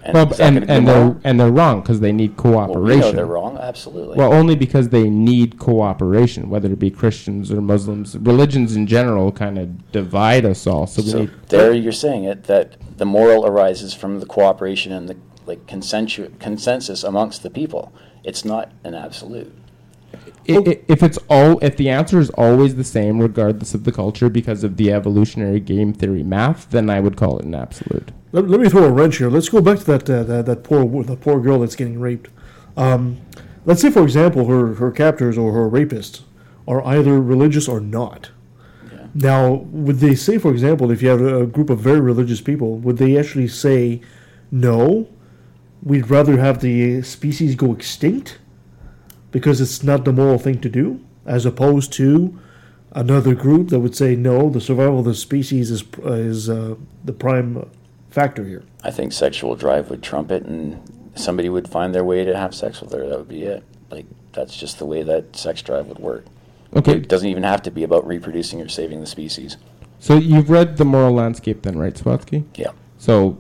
[0.03, 3.01] And Well, and and they're and they're wrong because they need Well, we cooperation.
[3.01, 3.57] know they're wrong.
[3.59, 4.17] Absolutely.
[4.19, 8.17] Well, only because they need cooperation, whether it be Christians or Muslims.
[8.19, 10.87] Religions in general kind of divide us all.
[10.87, 15.17] So So there you're saying it that the moral arises from the cooperation and the
[15.47, 17.93] like consensu- consensus amongst the people.
[18.23, 19.53] It's not an absolute.
[20.49, 23.93] I- i- if it's all, if the answer is always the same, regardless of the
[23.93, 28.11] culture, because of the evolutionary game theory math, then I would call it an absolute.
[28.33, 29.31] Let, let me throw a wrench here.
[29.31, 32.29] Let's go back to that uh, that, that poor the poor girl that's getting raped.
[32.77, 33.19] Um,
[33.65, 36.23] let's say, for example, her her captors or her rapists
[36.67, 38.31] are either religious or not.
[39.17, 42.79] Now, would they say, for example, if you have a group of very religious people,
[42.79, 44.01] would they actually say,
[44.51, 45.07] "No,
[45.85, 48.39] we'd rather have the species go extinct
[49.31, 52.39] because it's not the moral thing to do," as opposed to
[52.93, 56.75] another group that would say, "No, the survival of the species is uh, is uh,
[57.05, 57.69] the prime
[58.11, 60.81] factor here." I think sexual drive would trump it, and
[61.15, 63.09] somebody would find their way to have sex with her.
[63.09, 63.63] That would be it.
[63.91, 66.25] Like that's just the way that sex drive would work.
[66.77, 66.97] Okay.
[66.97, 69.57] It doesn't even have to be about reproducing or saving the species.
[70.01, 72.45] So you've read the moral landscape, then, right, Swatsky?
[72.57, 72.73] Yeah.
[72.99, 73.39] So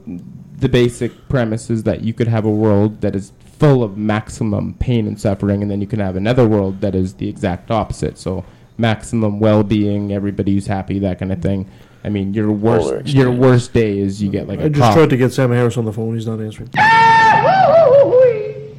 [0.65, 4.73] the basic premise is that you could have a world that is full of maximum
[4.73, 8.17] pain and suffering, and then you can have another world that is the exact opposite.
[8.17, 8.47] So
[8.79, 11.69] maximum well-being, everybody's happy, that kind of thing.
[12.03, 14.95] I mean, your worst your worst day is you get like I a just cough.
[14.95, 16.15] tried to get Sam Harris on the phone.
[16.15, 16.71] He's not answering.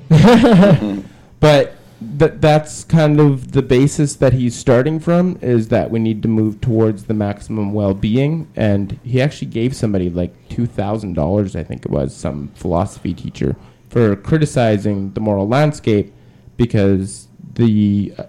[0.08, 0.98] Ah,
[1.40, 1.76] but
[2.20, 6.28] th- that's kind of the basis that he's starting from is that we need to
[6.28, 8.48] move towards the maximum well-being.
[8.56, 13.56] And he actually gave somebody like $2000 i think it was some philosophy teacher
[13.89, 16.14] for criticizing the moral landscape
[16.58, 18.24] because the uh,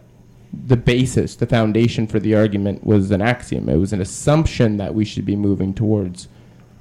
[0.52, 3.68] the basis the foundation for the argument was an axiom.
[3.68, 6.28] It was an assumption that we should be moving towards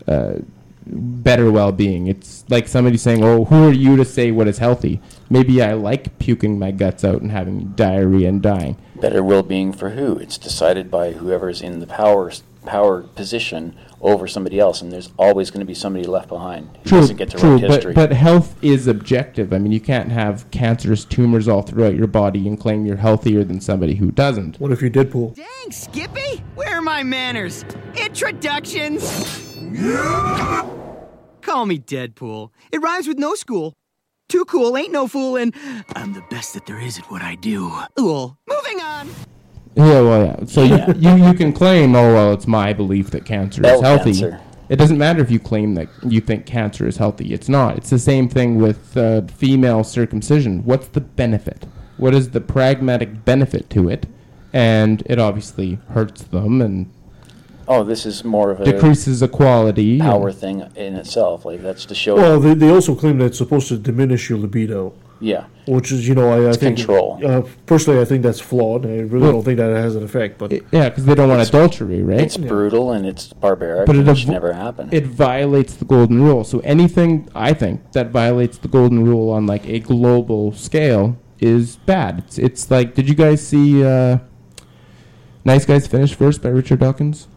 [0.08, 0.36] uh,
[0.88, 2.08] better well-being.
[2.08, 5.74] It's like somebody saying, "Oh, who are you to say what is healthy?" Maybe I
[5.74, 8.78] like puking my guts out and having diarrhea and dying.
[9.00, 10.18] Better well-being for who?
[10.18, 12.32] It's decided by whoever's in the power
[12.66, 16.90] power position over somebody else, and there's always going to be somebody left behind who
[16.90, 17.94] True, doesn't get to true, write but, history.
[17.94, 19.54] but health is objective.
[19.54, 23.44] I mean, you can't have cancerous tumors all throughout your body and claim you're healthier
[23.44, 24.60] than somebody who doesn't.
[24.60, 25.32] What if you did pool?
[25.32, 26.44] Dang, Skippy.
[26.56, 27.64] Where are my manners?
[27.96, 29.55] Introductions.
[31.42, 32.50] Call me Deadpool.
[32.72, 33.74] It rhymes with no school.
[34.28, 35.54] Too cool, ain't no fool, and
[35.96, 37.72] I'm the best that there is at what I do.
[37.96, 38.38] Cool.
[38.48, 39.10] Moving on.
[39.76, 40.46] Yeah, well, yeah.
[40.46, 43.82] So You, you you can claim, oh well, it's my belief that cancer Bell is
[43.82, 44.12] healthy.
[44.20, 44.42] cancer.
[44.68, 47.34] It doesn't matter if you claim that you think cancer is healthy.
[47.34, 47.78] It's not.
[47.78, 50.64] It's the same thing with uh, female circumcision.
[50.66, 51.68] What's the benefit?
[51.98, 54.08] What is the pragmatic benefit to it?
[54.54, 56.90] And it obviously hurts them and
[57.68, 60.00] oh, this is more of a decreases equality.
[60.00, 61.46] power and- thing in itself.
[61.46, 62.16] Like that's to show.
[62.16, 64.94] Well, they, they also claim that it's supposed to diminish your libido.
[65.22, 65.46] Yeah.
[65.66, 67.20] Which is, you know, I, I think control.
[67.26, 68.86] Uh, personally, I think that's flawed.
[68.86, 70.38] I really Well- don't think that it has an effect.
[70.38, 72.20] But yeah, because they don't want adultery, right?
[72.20, 73.88] It's brutal and it's barbaric.
[73.88, 74.90] But it, it should avo- never happen.
[74.92, 76.44] it violates the golden rule.
[76.44, 81.78] So anything I think that violates the golden rule on like a global scale is
[81.78, 82.20] bad.
[82.28, 84.20] It's it's like did you guys see uh,
[85.44, 87.28] Nice Guys Finish First by Richard Dawkins?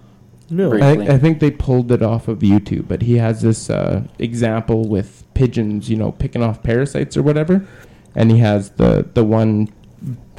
[0.50, 0.72] No.
[0.74, 4.02] I, think- I think they pulled it off of YouTube, but he has this uh,
[4.18, 7.66] example with pigeons, you know, picking off parasites or whatever,
[8.14, 9.68] and he has the the one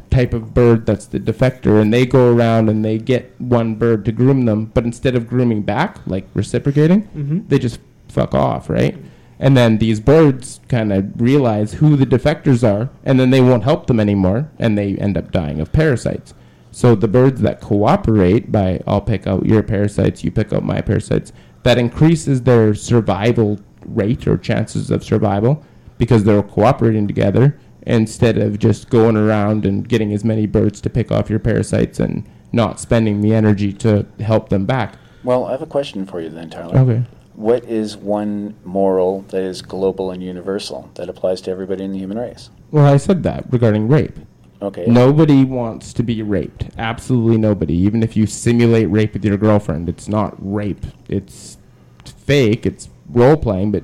[0.09, 4.03] type of bird that's the defector, and they go around and they get one bird
[4.05, 7.47] to groom them, but instead of grooming back, like reciprocating, Mhm.
[7.47, 8.97] they just fuck off, right?
[9.39, 13.63] And then these birds kind of realize who the defectors are, and then they won't
[13.63, 16.33] help them anymore, and they end up dying of parasites.
[16.71, 20.81] So the birds that cooperate by I'll pick out your parasites, you pick out my
[20.81, 25.63] parasites, that increases their survival rate or chances of survival
[25.97, 30.89] because they're cooperating together instead of just going around and getting as many birds to
[30.89, 34.95] pick off your parasites and not spending the energy to help them back.
[35.23, 36.77] Well, I have a question for you then, Tyler.
[36.77, 37.03] Okay.
[37.33, 41.99] What is one moral that is global and universal that applies to everybody in the
[41.99, 42.49] human race?
[42.71, 44.17] Well, I said that regarding rape.
[44.61, 44.85] Okay.
[44.87, 46.69] Nobody wants to be raped.
[46.77, 47.75] Absolutely nobody.
[47.75, 50.85] Even if you simulate rape with your girlfriend, it's not rape.
[51.07, 51.57] It's
[52.03, 52.65] fake.
[52.65, 53.83] It's role playing, but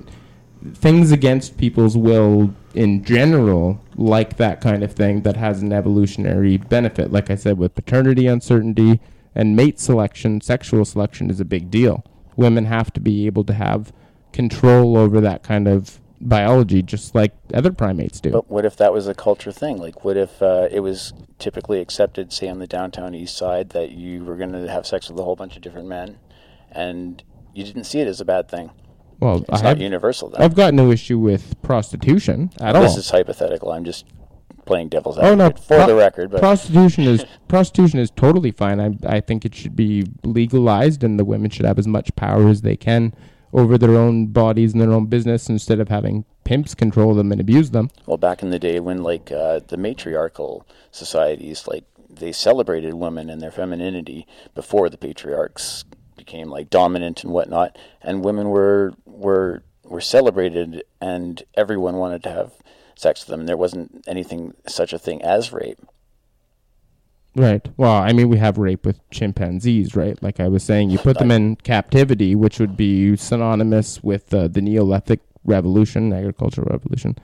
[0.73, 6.57] things against people's will in general, like that kind of thing, that has an evolutionary
[6.57, 7.11] benefit.
[7.11, 8.99] Like I said, with paternity uncertainty
[9.33, 12.03] and mate selection, sexual selection is a big deal.
[12.35, 13.93] Women have to be able to have
[14.33, 18.31] control over that kind of biology, just like other primates do.
[18.31, 19.77] But what if that was a culture thing?
[19.77, 23.91] Like, what if uh, it was typically accepted, say, on the downtown east side, that
[23.91, 26.17] you were going to have sex with a whole bunch of different men,
[26.71, 27.23] and
[27.53, 28.71] you didn't see it as a bad thing?
[29.19, 30.41] Well, It's I not have, universal then.
[30.41, 32.81] I've got no issue with prostitution at all.
[32.83, 33.71] This is hypothetical.
[33.71, 34.05] I'm just
[34.65, 35.51] playing devil's Oh no!
[35.51, 36.31] for pro- the record.
[36.31, 38.81] But prostitution is prostitution is totally fine.
[38.81, 42.47] I I think it should be legalized, and the women should have as much power
[42.49, 43.13] as they can
[43.55, 47.39] over their own bodies and their own business, instead of having pimps control them and
[47.41, 47.89] abuse them.
[48.05, 53.29] well, back in the day when like uh, the matriarchal societies, like they celebrated women
[53.29, 55.85] and their femininity before the patriarchs
[56.17, 62.31] became like dominant and whatnot, and women were were were celebrated, and everyone wanted to
[62.31, 62.51] have
[62.95, 63.41] sex with them.
[63.41, 65.79] And There wasn't anything such a thing as rape.
[67.35, 67.67] Right.
[67.75, 70.21] Well, I mean, we have rape with chimpanzees, right?
[70.23, 74.47] Like I was saying, you put them in captivity, which would be synonymous with uh,
[74.47, 77.17] the Neolithic revolution, agricultural revolution.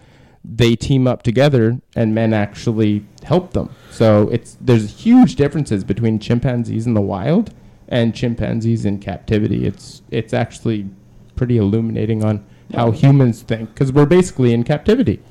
[0.44, 3.70] They team up together, and men actually help them.
[3.90, 7.54] So it's there's huge differences between chimpanzees in the wild
[7.88, 9.66] and chimpanzees in captivity.
[9.66, 10.90] It's it's actually
[11.36, 12.44] pretty illuminating on
[12.74, 15.22] how humans think because we're basically in captivity.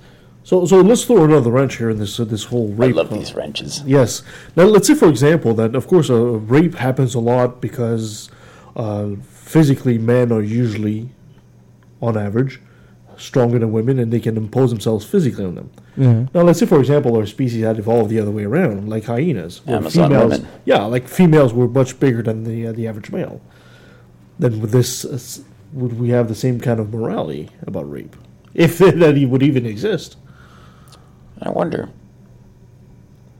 [0.50, 2.94] So, so let's throw another wrench here in this uh, this whole rape.
[2.94, 3.84] I love uh, these wrenches.
[3.86, 4.24] Yes.
[4.56, 8.28] Now, let's say, for example, that of course, uh, rape happens a lot because
[8.74, 11.10] uh, physically men are usually,
[12.02, 12.60] on average,
[13.16, 15.70] stronger than women, and they can impose themselves physically on them.
[15.96, 16.26] Yeah.
[16.34, 19.64] Now, let's say, for example, our species had evolved the other way around, like hyenas.
[19.64, 20.48] where Amazon females, women.
[20.64, 23.40] Yeah, like females were much bigger than the uh, the average male.
[24.40, 25.44] Then with this, uh,
[25.74, 28.16] would we have the same kind of morality about rape,
[28.52, 30.16] if that it would even exist?
[31.42, 31.88] I wonder.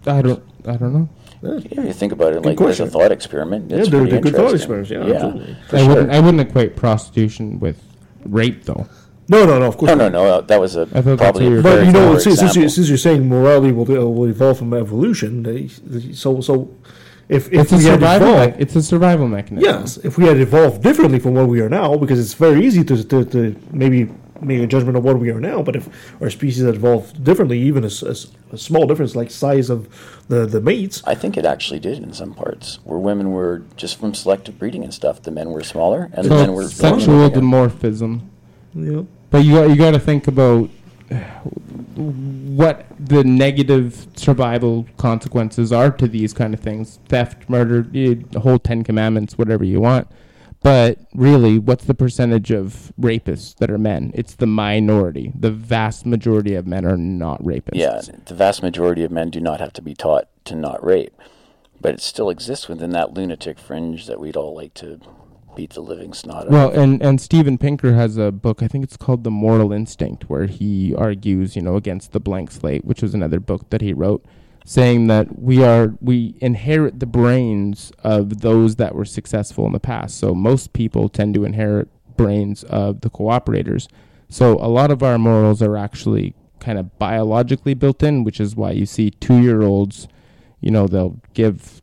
[0.07, 0.43] I don't.
[0.67, 1.09] I don't know.
[1.43, 3.71] Yeah, you think about it like as a thought experiment.
[3.71, 4.81] Yeah, they're- pretty they're good thought interesting.
[4.83, 5.57] experiments, yeah, absolutely.
[5.69, 5.89] for I sure.
[5.89, 6.11] wouldn't.
[6.13, 7.83] I wouldn't equate prostitution with
[8.27, 8.87] rape, though.
[9.29, 9.67] No, no, no.
[9.67, 10.13] Of course, No, not.
[10.13, 10.41] no, no.
[10.43, 12.57] That was a thought that's probably a you were very But you know, since, since,
[12.57, 16.75] you, since you're saying morality will, uh, will evolve from evolution, they, they- so so
[17.29, 18.29] if if It's a we had survival.
[18.29, 19.65] evolved, Me- it's a survival mechanism.
[19.81, 22.83] yes, if we had evolved differently from what we are now, because it's very easy
[22.85, 24.11] to, to, to maybe
[24.43, 25.62] make a judgment of what we are now.
[25.62, 25.89] But if
[26.21, 29.89] our species had evolved differently, even a small difference like size of
[30.29, 33.99] the the mates, I think it actually did in some parts, where women were just
[33.99, 35.23] from selective breeding and stuff.
[35.23, 38.23] The men were smaller, and the men were sexual dimorphism.
[38.75, 39.03] Yeah.
[39.31, 40.71] But you got, you got to think about
[41.95, 48.41] what the negative survival consequences are to these kind of things: theft, murder, eh, the
[48.41, 50.09] whole Ten Commandments, whatever you want.
[50.62, 54.11] But really, what's the percentage of rapists that are men?
[54.15, 55.32] It's the minority.
[55.35, 57.74] The vast majority of men are not rapists.
[57.74, 61.15] Yeah, the vast majority of men do not have to be taught to not rape,
[61.81, 65.01] but it still exists within that lunatic fringe that we'd all like to
[65.57, 66.53] beat the living snot out of.
[66.53, 68.62] Well, and and Steven Pinker has a book.
[68.62, 72.51] I think it's called The Moral Instinct, where he argues, you know, against the blank
[72.51, 74.24] slate, which was another book that he wrote,
[74.65, 79.81] saying that we are we inherit the brains of those that were successful in the
[79.81, 80.19] past.
[80.19, 83.89] So most people tend to inherit brains of the cooperators.
[84.28, 88.55] So a lot of our morals are actually kind of biologically built in, which is
[88.55, 90.07] why you see two year olds,
[90.61, 91.81] you know, they'll give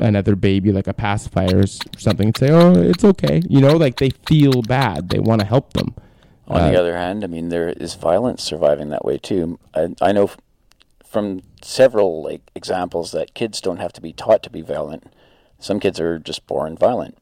[0.00, 3.96] another baby like a pacifier or something and say, "Oh, it's okay," you know, like
[3.96, 5.94] they feel bad, they want to help them.
[6.46, 9.58] On Uh, the other hand, I mean, there is violence surviving that way too.
[9.74, 10.30] I, I know
[11.08, 15.12] from several like examples that kids don't have to be taught to be violent.
[15.58, 17.18] Some kids are just born violent.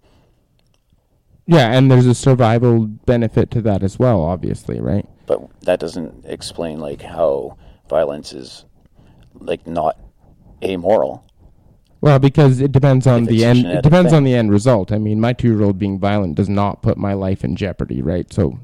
[1.46, 5.06] yeah, and there's a survival benefit to that as well, obviously, right?
[5.26, 7.58] but that doesn't explain like how
[7.88, 8.64] violence is
[9.38, 9.98] like not
[10.62, 11.24] amoral.
[12.00, 13.66] Well, because it depends on the end.
[13.66, 14.18] It depends thing.
[14.18, 14.92] on the end result.
[14.92, 18.32] I mean, my two-year-old being violent does not put my life in jeopardy, right?
[18.32, 18.60] So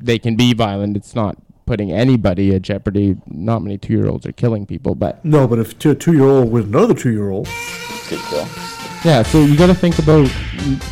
[0.00, 0.96] they can be violent.
[0.96, 3.16] It's not putting anybody at jeopardy.
[3.26, 5.46] Not many two-year-olds are killing people, but no.
[5.46, 7.46] But if two, a two year old with another two year old,
[8.08, 8.46] Good kill.
[9.04, 10.30] Yeah, so you got to think about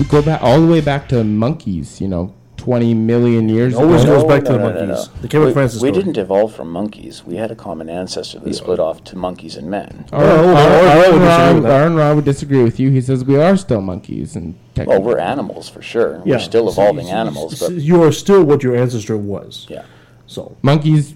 [0.08, 2.00] go back all the way back to monkeys.
[2.00, 3.74] You know, twenty million years.
[3.74, 4.20] always ago.
[4.20, 5.08] goes back to the monkeys.
[5.22, 6.02] The Kevin we, Francis we story.
[6.04, 7.24] didn't evolve from monkeys.
[7.24, 10.06] We had a common ancestor that split off to monkeys and men.
[10.12, 11.70] Oh, oh, Aaron, Oh, Aaron, Aaron, disagree Ra- with that.
[11.80, 12.90] Aaron Ra would disagree with you.
[12.90, 16.20] He says we are still monkeys, and Well, we're animals for sure.
[16.24, 16.36] Yeah.
[16.36, 19.66] We're still So- evolving so- animals, so but you are still what your ancestor was.
[19.70, 19.82] yeah.
[20.26, 21.14] So monkeys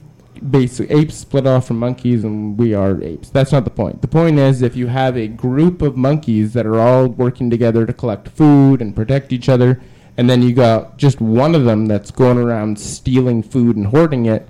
[0.51, 3.31] basically apes split off from monkeys and we are apes.
[3.31, 4.03] That's not the point.
[4.03, 7.87] The point is if you have a group of monkeys that are all working together
[7.87, 9.81] to collect food and protect each other
[10.17, 14.27] and then you got just one of them that's going around stealing food and hoarding
[14.27, 14.49] it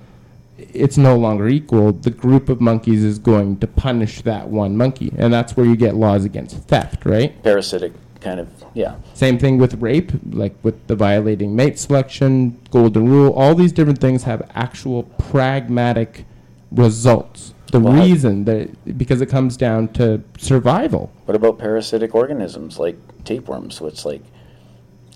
[0.73, 1.93] it's no longer equal.
[1.93, 5.11] The group of monkeys is going to punish that one monkey.
[5.17, 7.41] And that's where you get laws against theft right?
[7.43, 8.95] Parasitic kind of yeah.
[9.13, 13.33] same thing with rape, like with the violating mate selection, golden rule.
[13.33, 16.25] All these different things have actual pragmatic
[16.71, 17.53] results.
[17.71, 21.11] The Well, reason that because it comes down to survival.
[21.25, 23.79] What about parasitic organisms like tapeworms?
[23.81, 24.23] It's like,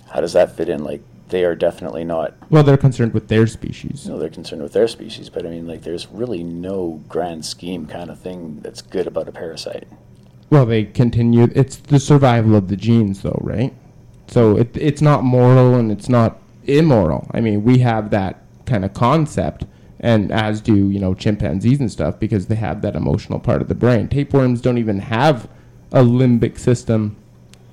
[0.09, 0.83] how does that fit in?
[0.83, 1.01] Like
[1.33, 2.35] they are definitely not.
[2.51, 4.07] Well, they're concerned with their species.
[4.07, 7.87] No, they're concerned with their species, but I mean, like, there's really no grand scheme
[7.87, 9.87] kind of thing that's good about a parasite.
[10.49, 11.47] Well, they continue.
[11.55, 13.73] It's the survival of the genes, though, right?
[14.27, 17.27] So it, it's not moral and it's not immoral.
[17.31, 19.65] I mean, we have that kind of concept,
[19.99, 23.67] and as do you know chimpanzees and stuff, because they have that emotional part of
[23.67, 24.07] the brain.
[24.07, 25.49] Tapeworms don't even have
[25.91, 27.15] a limbic system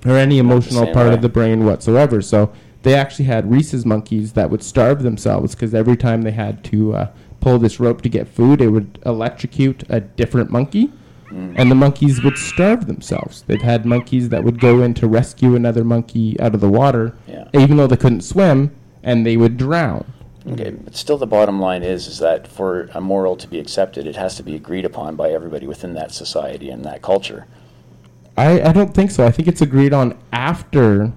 [0.04, 1.14] or any emotional part way.
[1.14, 2.22] of the brain whatsoever.
[2.22, 2.52] So
[2.82, 6.94] they actually had rhesus monkeys that would starve themselves because every time they had to
[6.94, 7.10] uh,
[7.40, 10.92] pull this rope to get food, it would electrocute a different monkey
[11.30, 13.42] and the monkeys would starve themselves.
[13.46, 17.14] They've had monkeys that would go in to rescue another monkey out of the water,
[17.28, 17.44] Yeah.
[17.54, 20.04] even though they couldn't swim, and they would drown.
[20.50, 24.06] Okay, but still, the bottom line is is that for a moral to be accepted,
[24.06, 27.46] it has to be agreed upon by everybody within that society and that culture.
[28.36, 29.26] I, I don't think so.
[29.26, 31.12] I think it's agreed on after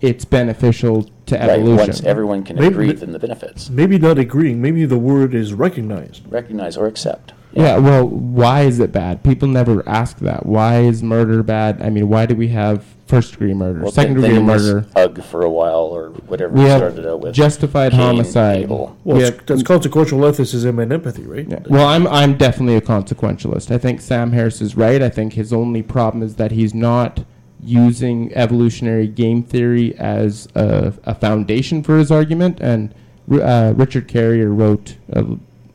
[0.00, 1.76] it's beneficial to Right, evolution.
[1.88, 4.62] once everyone can Maybe- agree, then the benefits Maybe not agreeing.
[4.62, 6.22] Maybe the word is recognized.
[6.30, 7.32] recognize or accept.
[7.58, 9.24] Yeah, well, why is it bad?
[9.24, 10.46] People never ask that.
[10.46, 11.82] Why is murder bad?
[11.82, 14.64] I mean, why do we have first degree murder, Well, second degree then it was
[14.72, 14.86] murder?
[14.94, 17.34] UG for a while or whatever We it have started out with.
[17.34, 18.62] justified Cain, homicide.
[18.64, 18.96] Abel.
[19.02, 21.68] Well, We it's, have- that's consequential ethicism and empathy, right?
[21.68, 23.70] Well, I'm I'm definitely a consequentialist.
[23.74, 25.02] I think Sam Harris is right.
[25.02, 27.24] I think his only problem is that he's not
[27.60, 32.60] using evolutionary game theory as a, a foundation for his argument.
[32.60, 32.94] And
[33.32, 35.24] uh, Richard Carrier wrote a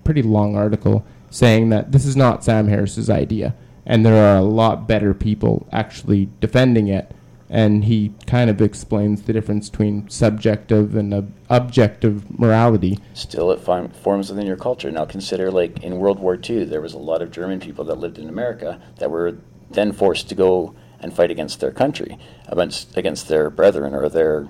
[0.03, 1.03] pretty long article
[1.33, 3.55] saying that this is not Sam Harris's idea,
[3.87, 7.11] and there are a lot better people actually defending it.
[7.49, 12.99] And he kind of explains the difference between subjective and ob- objective morality.
[13.13, 14.89] Still, it form, forms within your culture.
[14.89, 17.95] Now, consider like in World War II, there was a lot of German people that
[17.95, 19.37] lived in America that were
[19.69, 24.47] then forced to go and fight against their country, against against their brethren or their,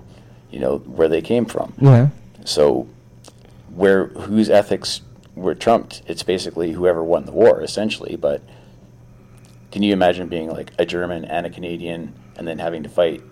[0.49, 1.73] you know, where they came from.
[1.80, 2.10] Yeah.
[2.45, 2.88] So,
[3.69, 5.01] where whose ethics
[5.35, 6.03] were trumped?
[6.07, 8.15] It's basically whoever won the war, essentially.
[8.15, 8.41] But
[9.72, 13.23] can you imagine being like a German and a Canadian, and then having to fight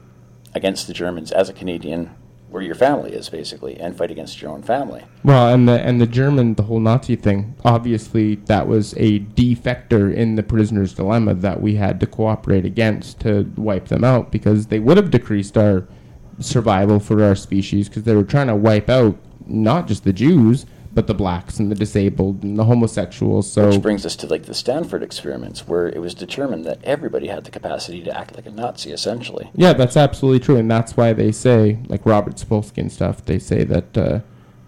[0.54, 2.12] against the Germans as a Canadian,
[2.50, 5.04] where your family is basically, and fight against your own family?
[5.24, 7.56] Well, and the and the German, the whole Nazi thing.
[7.64, 13.20] Obviously, that was a defector in the prisoner's dilemma that we had to cooperate against
[13.22, 15.88] to wipe them out because they would have decreased our
[16.40, 19.16] survival for our species because they were trying to wipe out
[19.46, 23.52] not just the Jews but the blacks and the disabled and the homosexuals.
[23.52, 27.28] So Which brings us to like the Stanford experiments, where it was determined that everybody
[27.28, 29.50] had the capacity to act like a Nazi, essentially.
[29.56, 33.40] Yeah, that's absolutely true, and that's why they say, like Robert Sapolsky and stuff, they
[33.40, 34.20] say that uh,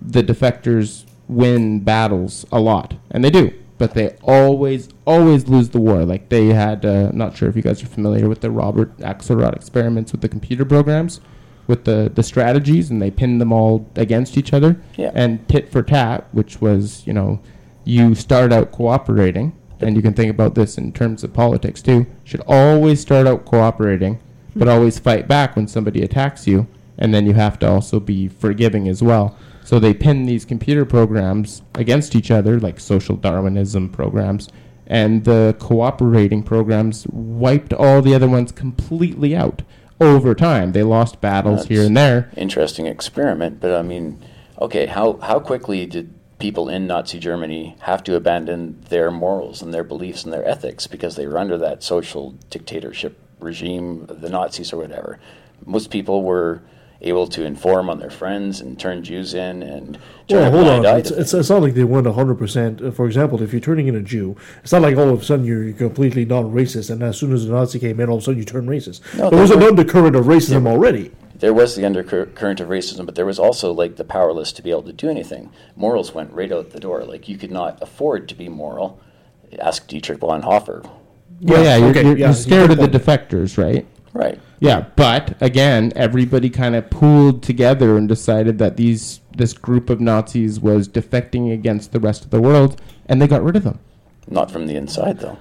[0.02, 5.80] the defectors win battles a lot, and they do, but they always, always lose the
[5.80, 6.06] war.
[6.06, 8.95] Like they had, uh, I'm not sure if you guys are familiar with the Robert
[8.98, 11.20] Axelrod experiments with the computer programs,
[11.68, 14.81] with the the strategies, and they pinned them all against each other.
[14.98, 15.11] Yeah.
[15.14, 17.40] And tit for tat, which was, you know,
[17.85, 22.06] you start out cooperating, and you can think about this in terms of politics too.
[22.23, 24.19] Should always start out cooperating,
[24.56, 24.69] but mm-hmm.
[24.69, 26.68] always fight back when somebody attacks you,
[26.98, 29.38] and then you have to also be forgiving as well.
[29.64, 34.49] So they pin these computer programs against each other, like social Darwinism programs,
[34.88, 39.61] and the cooperating programs wiped all the other ones completely out
[39.99, 40.72] over time.
[40.72, 42.32] They lost battles here and there.
[42.36, 44.24] Interesting experiment, but I mean,
[44.60, 49.74] okay, how how quickly did people in Nazi Germany have to abandon their morals and
[49.74, 54.74] their beliefs and their ethics because they were under that social dictatorship regime, the Nazis
[54.74, 55.20] or whatever?
[55.65, 56.61] Most people were
[57.04, 60.98] able to inform on their friends and turn Jews in and turn Well, hold on.
[60.98, 62.82] It's, it's, it's not like they went 100%.
[62.82, 65.26] Uh, For example, if you're turning in a Jew, it's not like all of a
[65.26, 68.22] sudden you're completely non racist, and as soon as the Nazi came in, all of
[68.22, 69.02] a sudden you turn racist.
[69.18, 71.12] No, there was they an undercurrent of racism already.
[71.36, 74.72] There was the undercurrent of racism, but there was also like the powerless to be
[74.72, 75.52] able to do anything.
[75.76, 77.04] Morals went right out the door.
[77.04, 79.02] Like you could not afford to be moral.
[79.60, 80.90] Ask Dietrich Bonhoeffer.
[81.42, 83.86] Well, yeah, you're, okay, you're, yeah, you're scared of the defectors, right?
[84.14, 84.40] Right.
[84.64, 89.99] Yeah, but again, everybody kind of pooled together and decided that these this group of
[89.99, 93.80] Nazis was defecting against the rest of the world, and they got rid of them.
[94.26, 95.38] Not from the inside, though.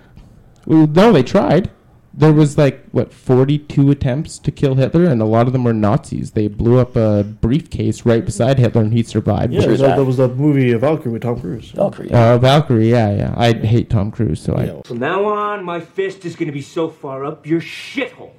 [0.66, 1.70] Well, no, they tried.
[2.12, 5.73] There was like what forty-two attempts to kill Hitler, and a lot of them were
[5.73, 6.32] Nazis.
[6.32, 9.53] They blew up a briefcase right beside Hitler, and he survived.
[9.53, 11.70] Yeah, that, that was that movie uh, Valkyrie with Tom Cruise.
[11.70, 12.11] Valkyrie.
[12.11, 13.35] Uh, Valkyrie, yeah, yeah.
[13.36, 14.82] I hate Tom Cruise, so I.
[14.85, 18.32] From now on, my fist is going to be so far up your shithole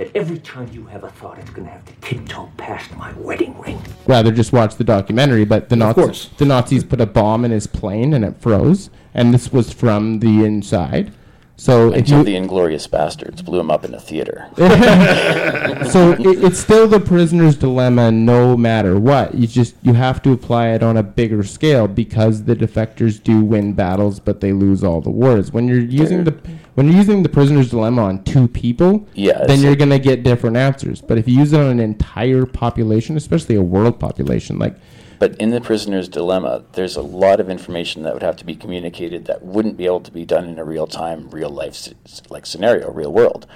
[0.00, 3.12] that every time you have a thought, it's going to have to tiptoe past my
[3.18, 3.78] wedding ring.
[4.06, 5.44] rather just watch the documentary.
[5.44, 9.34] But the Nazis, the Nazis put a bomb in his plane and it froze, and
[9.34, 11.12] this was from the inside.
[11.60, 14.48] So Until you the Inglourious Basterds blew him up in a theater.
[14.56, 19.34] so it, it's still the prisoner's dilemma no matter what.
[19.34, 23.44] You just you have to apply it on a bigger scale because the defectors do
[23.44, 25.52] win battles but they lose all the wars.
[25.52, 26.32] When you're using the
[26.76, 30.22] when you're using the prisoner's dilemma on two people Yeah, then you're going to get
[30.22, 31.02] different answers.
[31.02, 34.76] But if you use it on an entire population especially a world population like
[35.20, 38.56] But in the prisoner's dilemma, there's a lot of information that would have to be
[38.56, 41.88] communicated that wouldn't be able to be done in a real time, real life
[42.30, 43.46] like scenario, real world.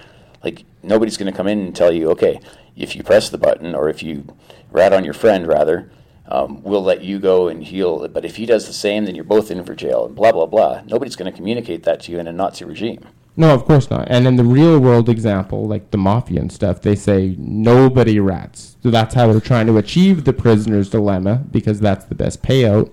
[0.42, 2.38] Like nobody's going to come in and tell you, okay,
[2.76, 4.26] if you press the button or if you
[4.70, 5.90] rat on your friend, rather,
[6.28, 8.06] um, we'll let you go and heal.
[8.08, 10.44] But if he does the same, then you're both in for jail and blah blah
[10.44, 10.82] blah.
[10.84, 13.06] Nobody's going to communicate that to you in a Nazi regime.
[13.36, 14.06] No, of course not.
[14.08, 18.76] And in the real world example, like the mafia and stuff, they say nobody rats.
[18.82, 22.92] So that's how they're trying to achieve the prisoner's dilemma because that's the best payout.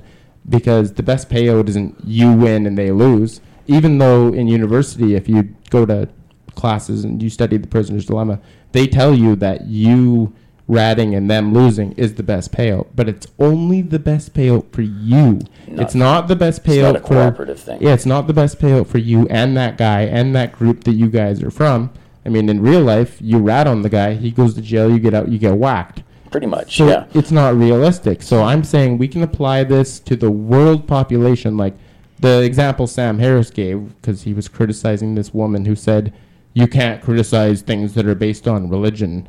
[0.49, 3.39] Because the best payout isn't you win and they lose.
[3.67, 6.09] Even though in university, if you go to
[6.55, 8.39] classes and you study the prisoner's dilemma,
[8.71, 10.33] they tell you that you
[10.71, 12.87] ratting and them losing is the best payout.
[12.95, 15.41] But it's only the best payout for you.
[15.67, 17.81] Not- it's not the best it's payout not a for cooperative thing.
[17.81, 20.93] Yeah, it's not the best payout for you and that guy and that group that
[20.93, 21.91] you guys are from.
[22.25, 24.99] I mean, in real life, you rat on the guy, he goes to jail, you
[24.99, 26.03] get out, you get whacked.
[26.31, 27.05] Pretty much, So yeah.
[27.13, 28.21] it's not realistic.
[28.21, 31.73] So I'm saying we can apply this to the world population, like
[32.19, 36.13] the example Sam Harris gave, because he was criticizing this woman who said
[36.53, 39.27] you can't criticize things that are based on religion.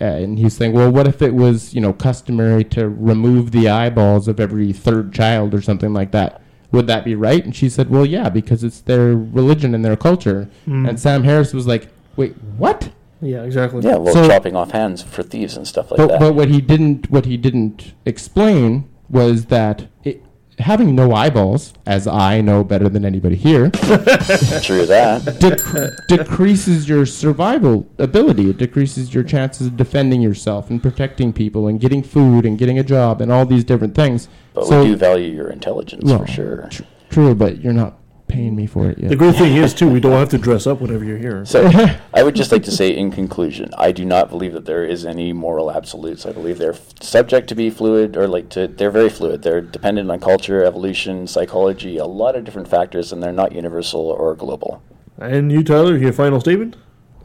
[0.00, 3.68] Uh, and he's saying, well, what if it was, you know, customary to remove the
[3.68, 6.40] eyeballs of every third child or something like that?
[6.72, 7.44] Would that be right?
[7.44, 10.48] And she said, well, yeah, because it's their religion and their culture.
[10.64, 10.86] Hmm.
[10.86, 12.90] And Sam Harris was like, wait, what?
[13.22, 13.82] Yeah, exactly.
[13.84, 16.20] Yeah, well, So- chopping off hands for thieves and stuff like but, that.
[16.20, 20.23] but what he didn't what he didn't explain was that it,
[20.58, 25.22] having no eyeballs, as I know better than anybody here, True that.
[25.40, 28.50] dec- decreases your survival ability.
[28.50, 32.78] It decreases your chances of defending yourself and protecting people and getting food and getting
[32.78, 34.28] a job and all these different things.
[34.52, 36.68] But so, we do value your intelligence well, for sure.
[36.70, 37.98] tr- true, but you're not
[38.34, 39.08] paying me for it yet.
[39.08, 41.44] The great thing is too, we don't have to dress up whenever you're here.
[41.44, 41.70] So
[42.12, 45.04] I would just like to say, in conclusion, I do not believe that there is
[45.06, 46.26] any moral absolutes.
[46.26, 49.42] I believe they're f- subject to be fluid, or like to they're very fluid.
[49.42, 54.00] They're dependent on culture, evolution, psychology, a lot of different factors, and they're not universal
[54.00, 54.82] or global.
[55.18, 56.76] And you, Tyler, your final statement?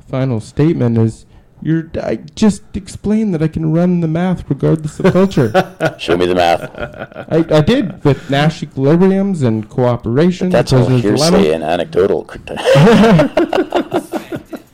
[0.08, 1.26] Final statement is.
[1.62, 5.52] You're, I just explained that I can run the math regardless of culture.
[6.00, 6.62] Show me the math.
[7.32, 10.50] I, I did with Nash equilibriums and cooperation.
[10.50, 12.30] That's all hearsay and anecdotal.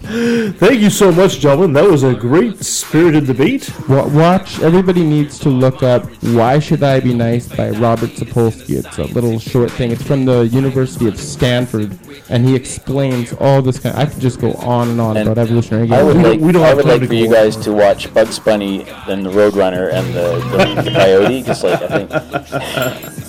[0.06, 1.74] Thank you so much, gentlemen.
[1.74, 3.70] That was a great spirited debate.
[3.90, 8.78] Wa- Watch, everybody needs to look up Why Should I Be Nice by Robert Sapolsky.
[8.86, 9.92] It's a little short thing.
[9.92, 11.98] It's from the University of Stanford,
[12.30, 15.92] and he explains all this kind I could just go on and on about evolutionary
[15.92, 16.42] I would games.
[16.44, 20.14] like, I would like for you guys to watch Bugs Bunny and the Roadrunner and
[20.14, 20.38] the,
[20.76, 23.12] the, the Coyote, because like I think.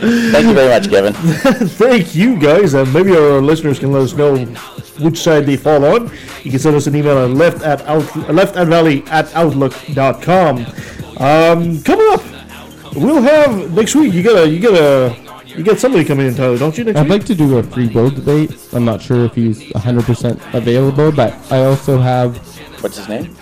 [0.00, 1.12] Thank you very much, Kevin.
[1.70, 2.74] Thank you, guys.
[2.74, 4.36] And maybe our listeners can let us know
[5.00, 6.10] which side they fall on.
[6.42, 10.58] You can send us an email at left at out, left at valley at outlook.com.
[11.18, 12.22] Um, coming up,
[12.94, 14.12] we'll have next week.
[14.14, 15.16] You gotta, you gotta,
[15.46, 16.84] you got somebody coming in, Tyler, don't you?
[16.84, 17.10] Next I'd week?
[17.10, 18.56] like to do a free will debate.
[18.72, 22.36] I'm not sure if he's 100% available, but I also have
[22.82, 23.34] What's his name?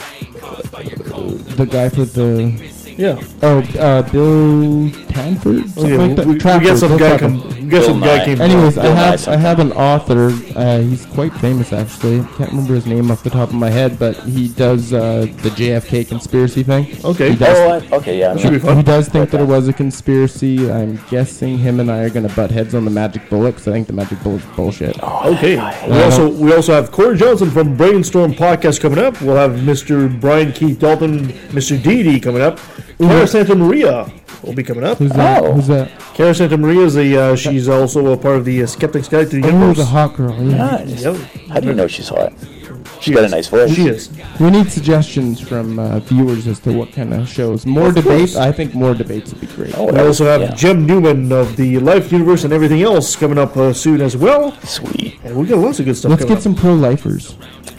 [1.56, 2.72] the guy for the.
[2.96, 3.22] Yeah.
[3.42, 5.68] Oh, uh, Bill Tanford?
[5.70, 6.26] Something yeah, like that.
[6.26, 7.42] we- we Trafford, got some Bill guy Trafford.
[7.52, 10.32] come- we got Bill guy came- Anyways, I Bill Nye have I have an author.
[10.56, 12.18] Uh, he's quite famous actually.
[12.36, 15.50] Can't remember his name off the top of my head, but he does uh, the
[15.50, 16.96] JFK conspiracy thing.
[17.04, 17.30] Okay.
[17.30, 19.68] He does, Oh, I- okay, yeah, I'm Should be he does think that it was
[19.68, 20.70] a conspiracy.
[20.70, 23.68] I'm guessing him and I are going to butt heads on the magic bullet because
[23.68, 25.02] I think the magic bullet's bullshit.
[25.02, 25.56] Okay.
[25.88, 29.20] We also we also have Corey Johnson from Brainstorm Podcast coming up.
[29.20, 30.08] We'll have Mr.
[30.20, 31.80] Brian Keith Dalton, Mr.
[31.82, 32.58] Deity coming up.
[32.98, 34.10] Cara Santa Maria
[34.42, 34.98] will be coming up.
[34.98, 35.44] Who's that?
[35.54, 35.90] Who's that?
[36.14, 39.30] Cara Santa Maria is a uh, she's also a part of the uh, Skeptics Guide
[39.30, 39.76] to the Oh, Universe.
[39.78, 40.34] the hot girl.
[40.42, 40.56] Yeah.
[40.56, 41.02] Nice.
[41.04, 41.16] Yep.
[41.48, 42.32] How do you know she's hot?
[43.00, 43.74] She She's got a nice voice.
[43.74, 44.10] She is.
[44.40, 47.66] We need suggestions from uh, viewers as to what kind of shows.
[47.66, 48.34] More Of debates.
[48.34, 48.36] course.
[48.36, 49.76] I think more debates would be great.
[49.76, 50.54] Oh, We also have yeah.
[50.54, 54.52] Jem Newman of the Life Universe and everything else coming up uh, soon as well.
[54.62, 55.18] Sweet.
[55.24, 57.32] And we got lots of good stuff Let's coming get some pro-lifers.
[57.32, 57.75] up.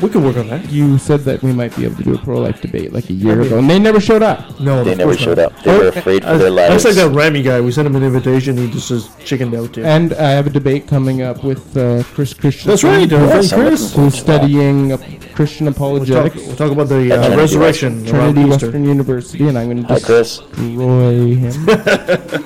[0.00, 0.70] We can work on that.
[0.70, 3.40] You said that we might be able to do a pro-life debate like a year
[3.40, 4.58] ago, and they never showed up.
[4.60, 5.52] No, They never showed not.
[5.52, 5.62] up.
[5.64, 6.82] They were afraid for Uh, their lives.
[6.84, 7.60] That's like that Ramy guy.
[7.60, 8.56] We sent him an invitation.
[8.56, 9.72] He just says chickened out.
[9.74, 9.84] Too.
[9.84, 12.68] And I have a debate coming up with uh, Chris Christian.
[12.70, 13.82] That's right, our friend I'm Chris.
[13.82, 14.98] looking Who's studying
[15.34, 16.36] Christian We'll talk, apologetics.
[16.46, 18.66] we'll talk about the uh, resurrection around Trinity Easter.
[18.66, 20.38] Western University, and I'm going to Chris.
[20.38, 21.52] destroy him.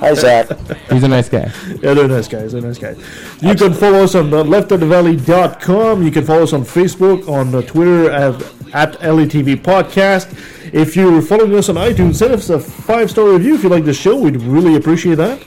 [0.00, 0.48] Hi, Zach.
[0.90, 1.50] He's a nice guy.
[1.82, 2.52] Yeah, they're nice guys.
[2.52, 2.98] They're nice guys.
[3.40, 6.02] You can follow us on uh, leftofthevalley.com.
[6.02, 8.34] You can follow us on Facebook, on uh, Twitter at,
[8.74, 10.32] at LETV Podcast.
[10.72, 13.84] If you're following us on iTunes, send us a five star review if you like
[13.84, 14.16] the show.
[14.16, 15.40] We'd really appreciate that.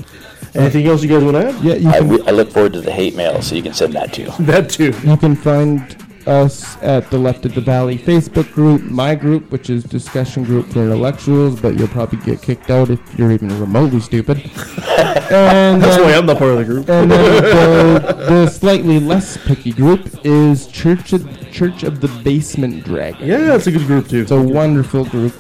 [0.56, 1.64] Anything else you guys want to add?
[1.64, 3.94] Yeah, you can, re- I look forward to the hate mail, so you can send
[3.94, 4.30] that too.
[4.40, 4.94] That too.
[5.04, 5.82] you can find
[6.28, 10.68] us at the Left of the Valley Facebook group, my group, which is discussion group
[10.68, 14.38] for intellectuals, but you'll probably get kicked out if you're even remotely stupid.
[14.88, 16.90] and That's then- why I'm not part of the group.
[16.90, 22.84] And then the, the slightly less picky group is Church of Church of the Basement
[22.84, 23.28] Dragon.
[23.28, 24.22] Yeah, that's a good group too.
[24.22, 25.34] It's a wonderful group.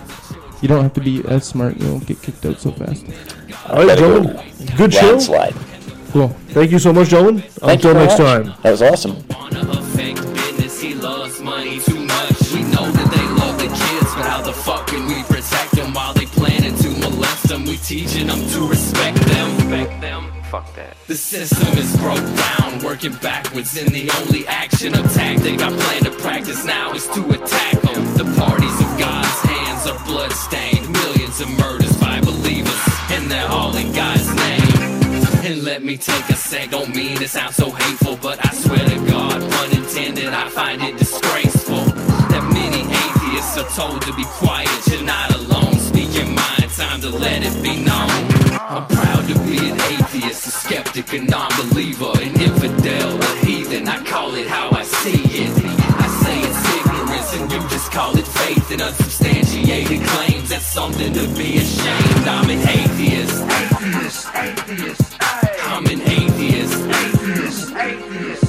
[0.61, 1.77] You don't have to be as smart.
[1.77, 3.05] You won't get kicked out so fast.
[3.67, 4.51] All right, Better go gentlemen.
[4.77, 5.07] Good show.
[5.11, 5.55] Landslide.
[6.11, 6.29] Cool.
[6.49, 7.41] Thank you so much, gentlemen.
[7.41, 8.45] Thank Until next much.
[8.45, 8.53] time.
[8.63, 9.21] That was awesome.
[17.75, 19.57] We teaching them to respect them.
[19.57, 20.31] Respect them.
[20.49, 20.95] Fuck that.
[21.07, 26.03] The system is broke down, working backwards, and the only action or tactic I plan
[26.05, 28.01] to practice now is to attack them.
[28.15, 32.81] The parties of God's hands are bloodstained, millions of murders by believers,
[33.11, 35.43] and they're all in God's name.
[35.43, 38.87] And let me take a sec, don't mean to sound so hateful, but I swear
[38.87, 41.83] to God, pun intended, I find it disgraceful
[42.31, 44.69] that many atheists are told to be quiet.
[44.87, 45.54] You're not alone, speak your mind,
[46.75, 48.09] time to let it be known.
[48.59, 53.87] I'm proud to be an atheist, a skeptic, a non-believer, an infidel, a heathen.
[53.87, 55.51] I call it how I see it.
[56.03, 60.49] I say it's ignorance, and you just call it faith and unsubstantiated claims.
[60.49, 62.27] That's something to be ashamed.
[62.27, 63.41] I'm an atheist.
[63.41, 65.15] Atheist, atheist.
[65.21, 66.75] I'm an atheist.
[66.83, 68.44] Atheist, atheist.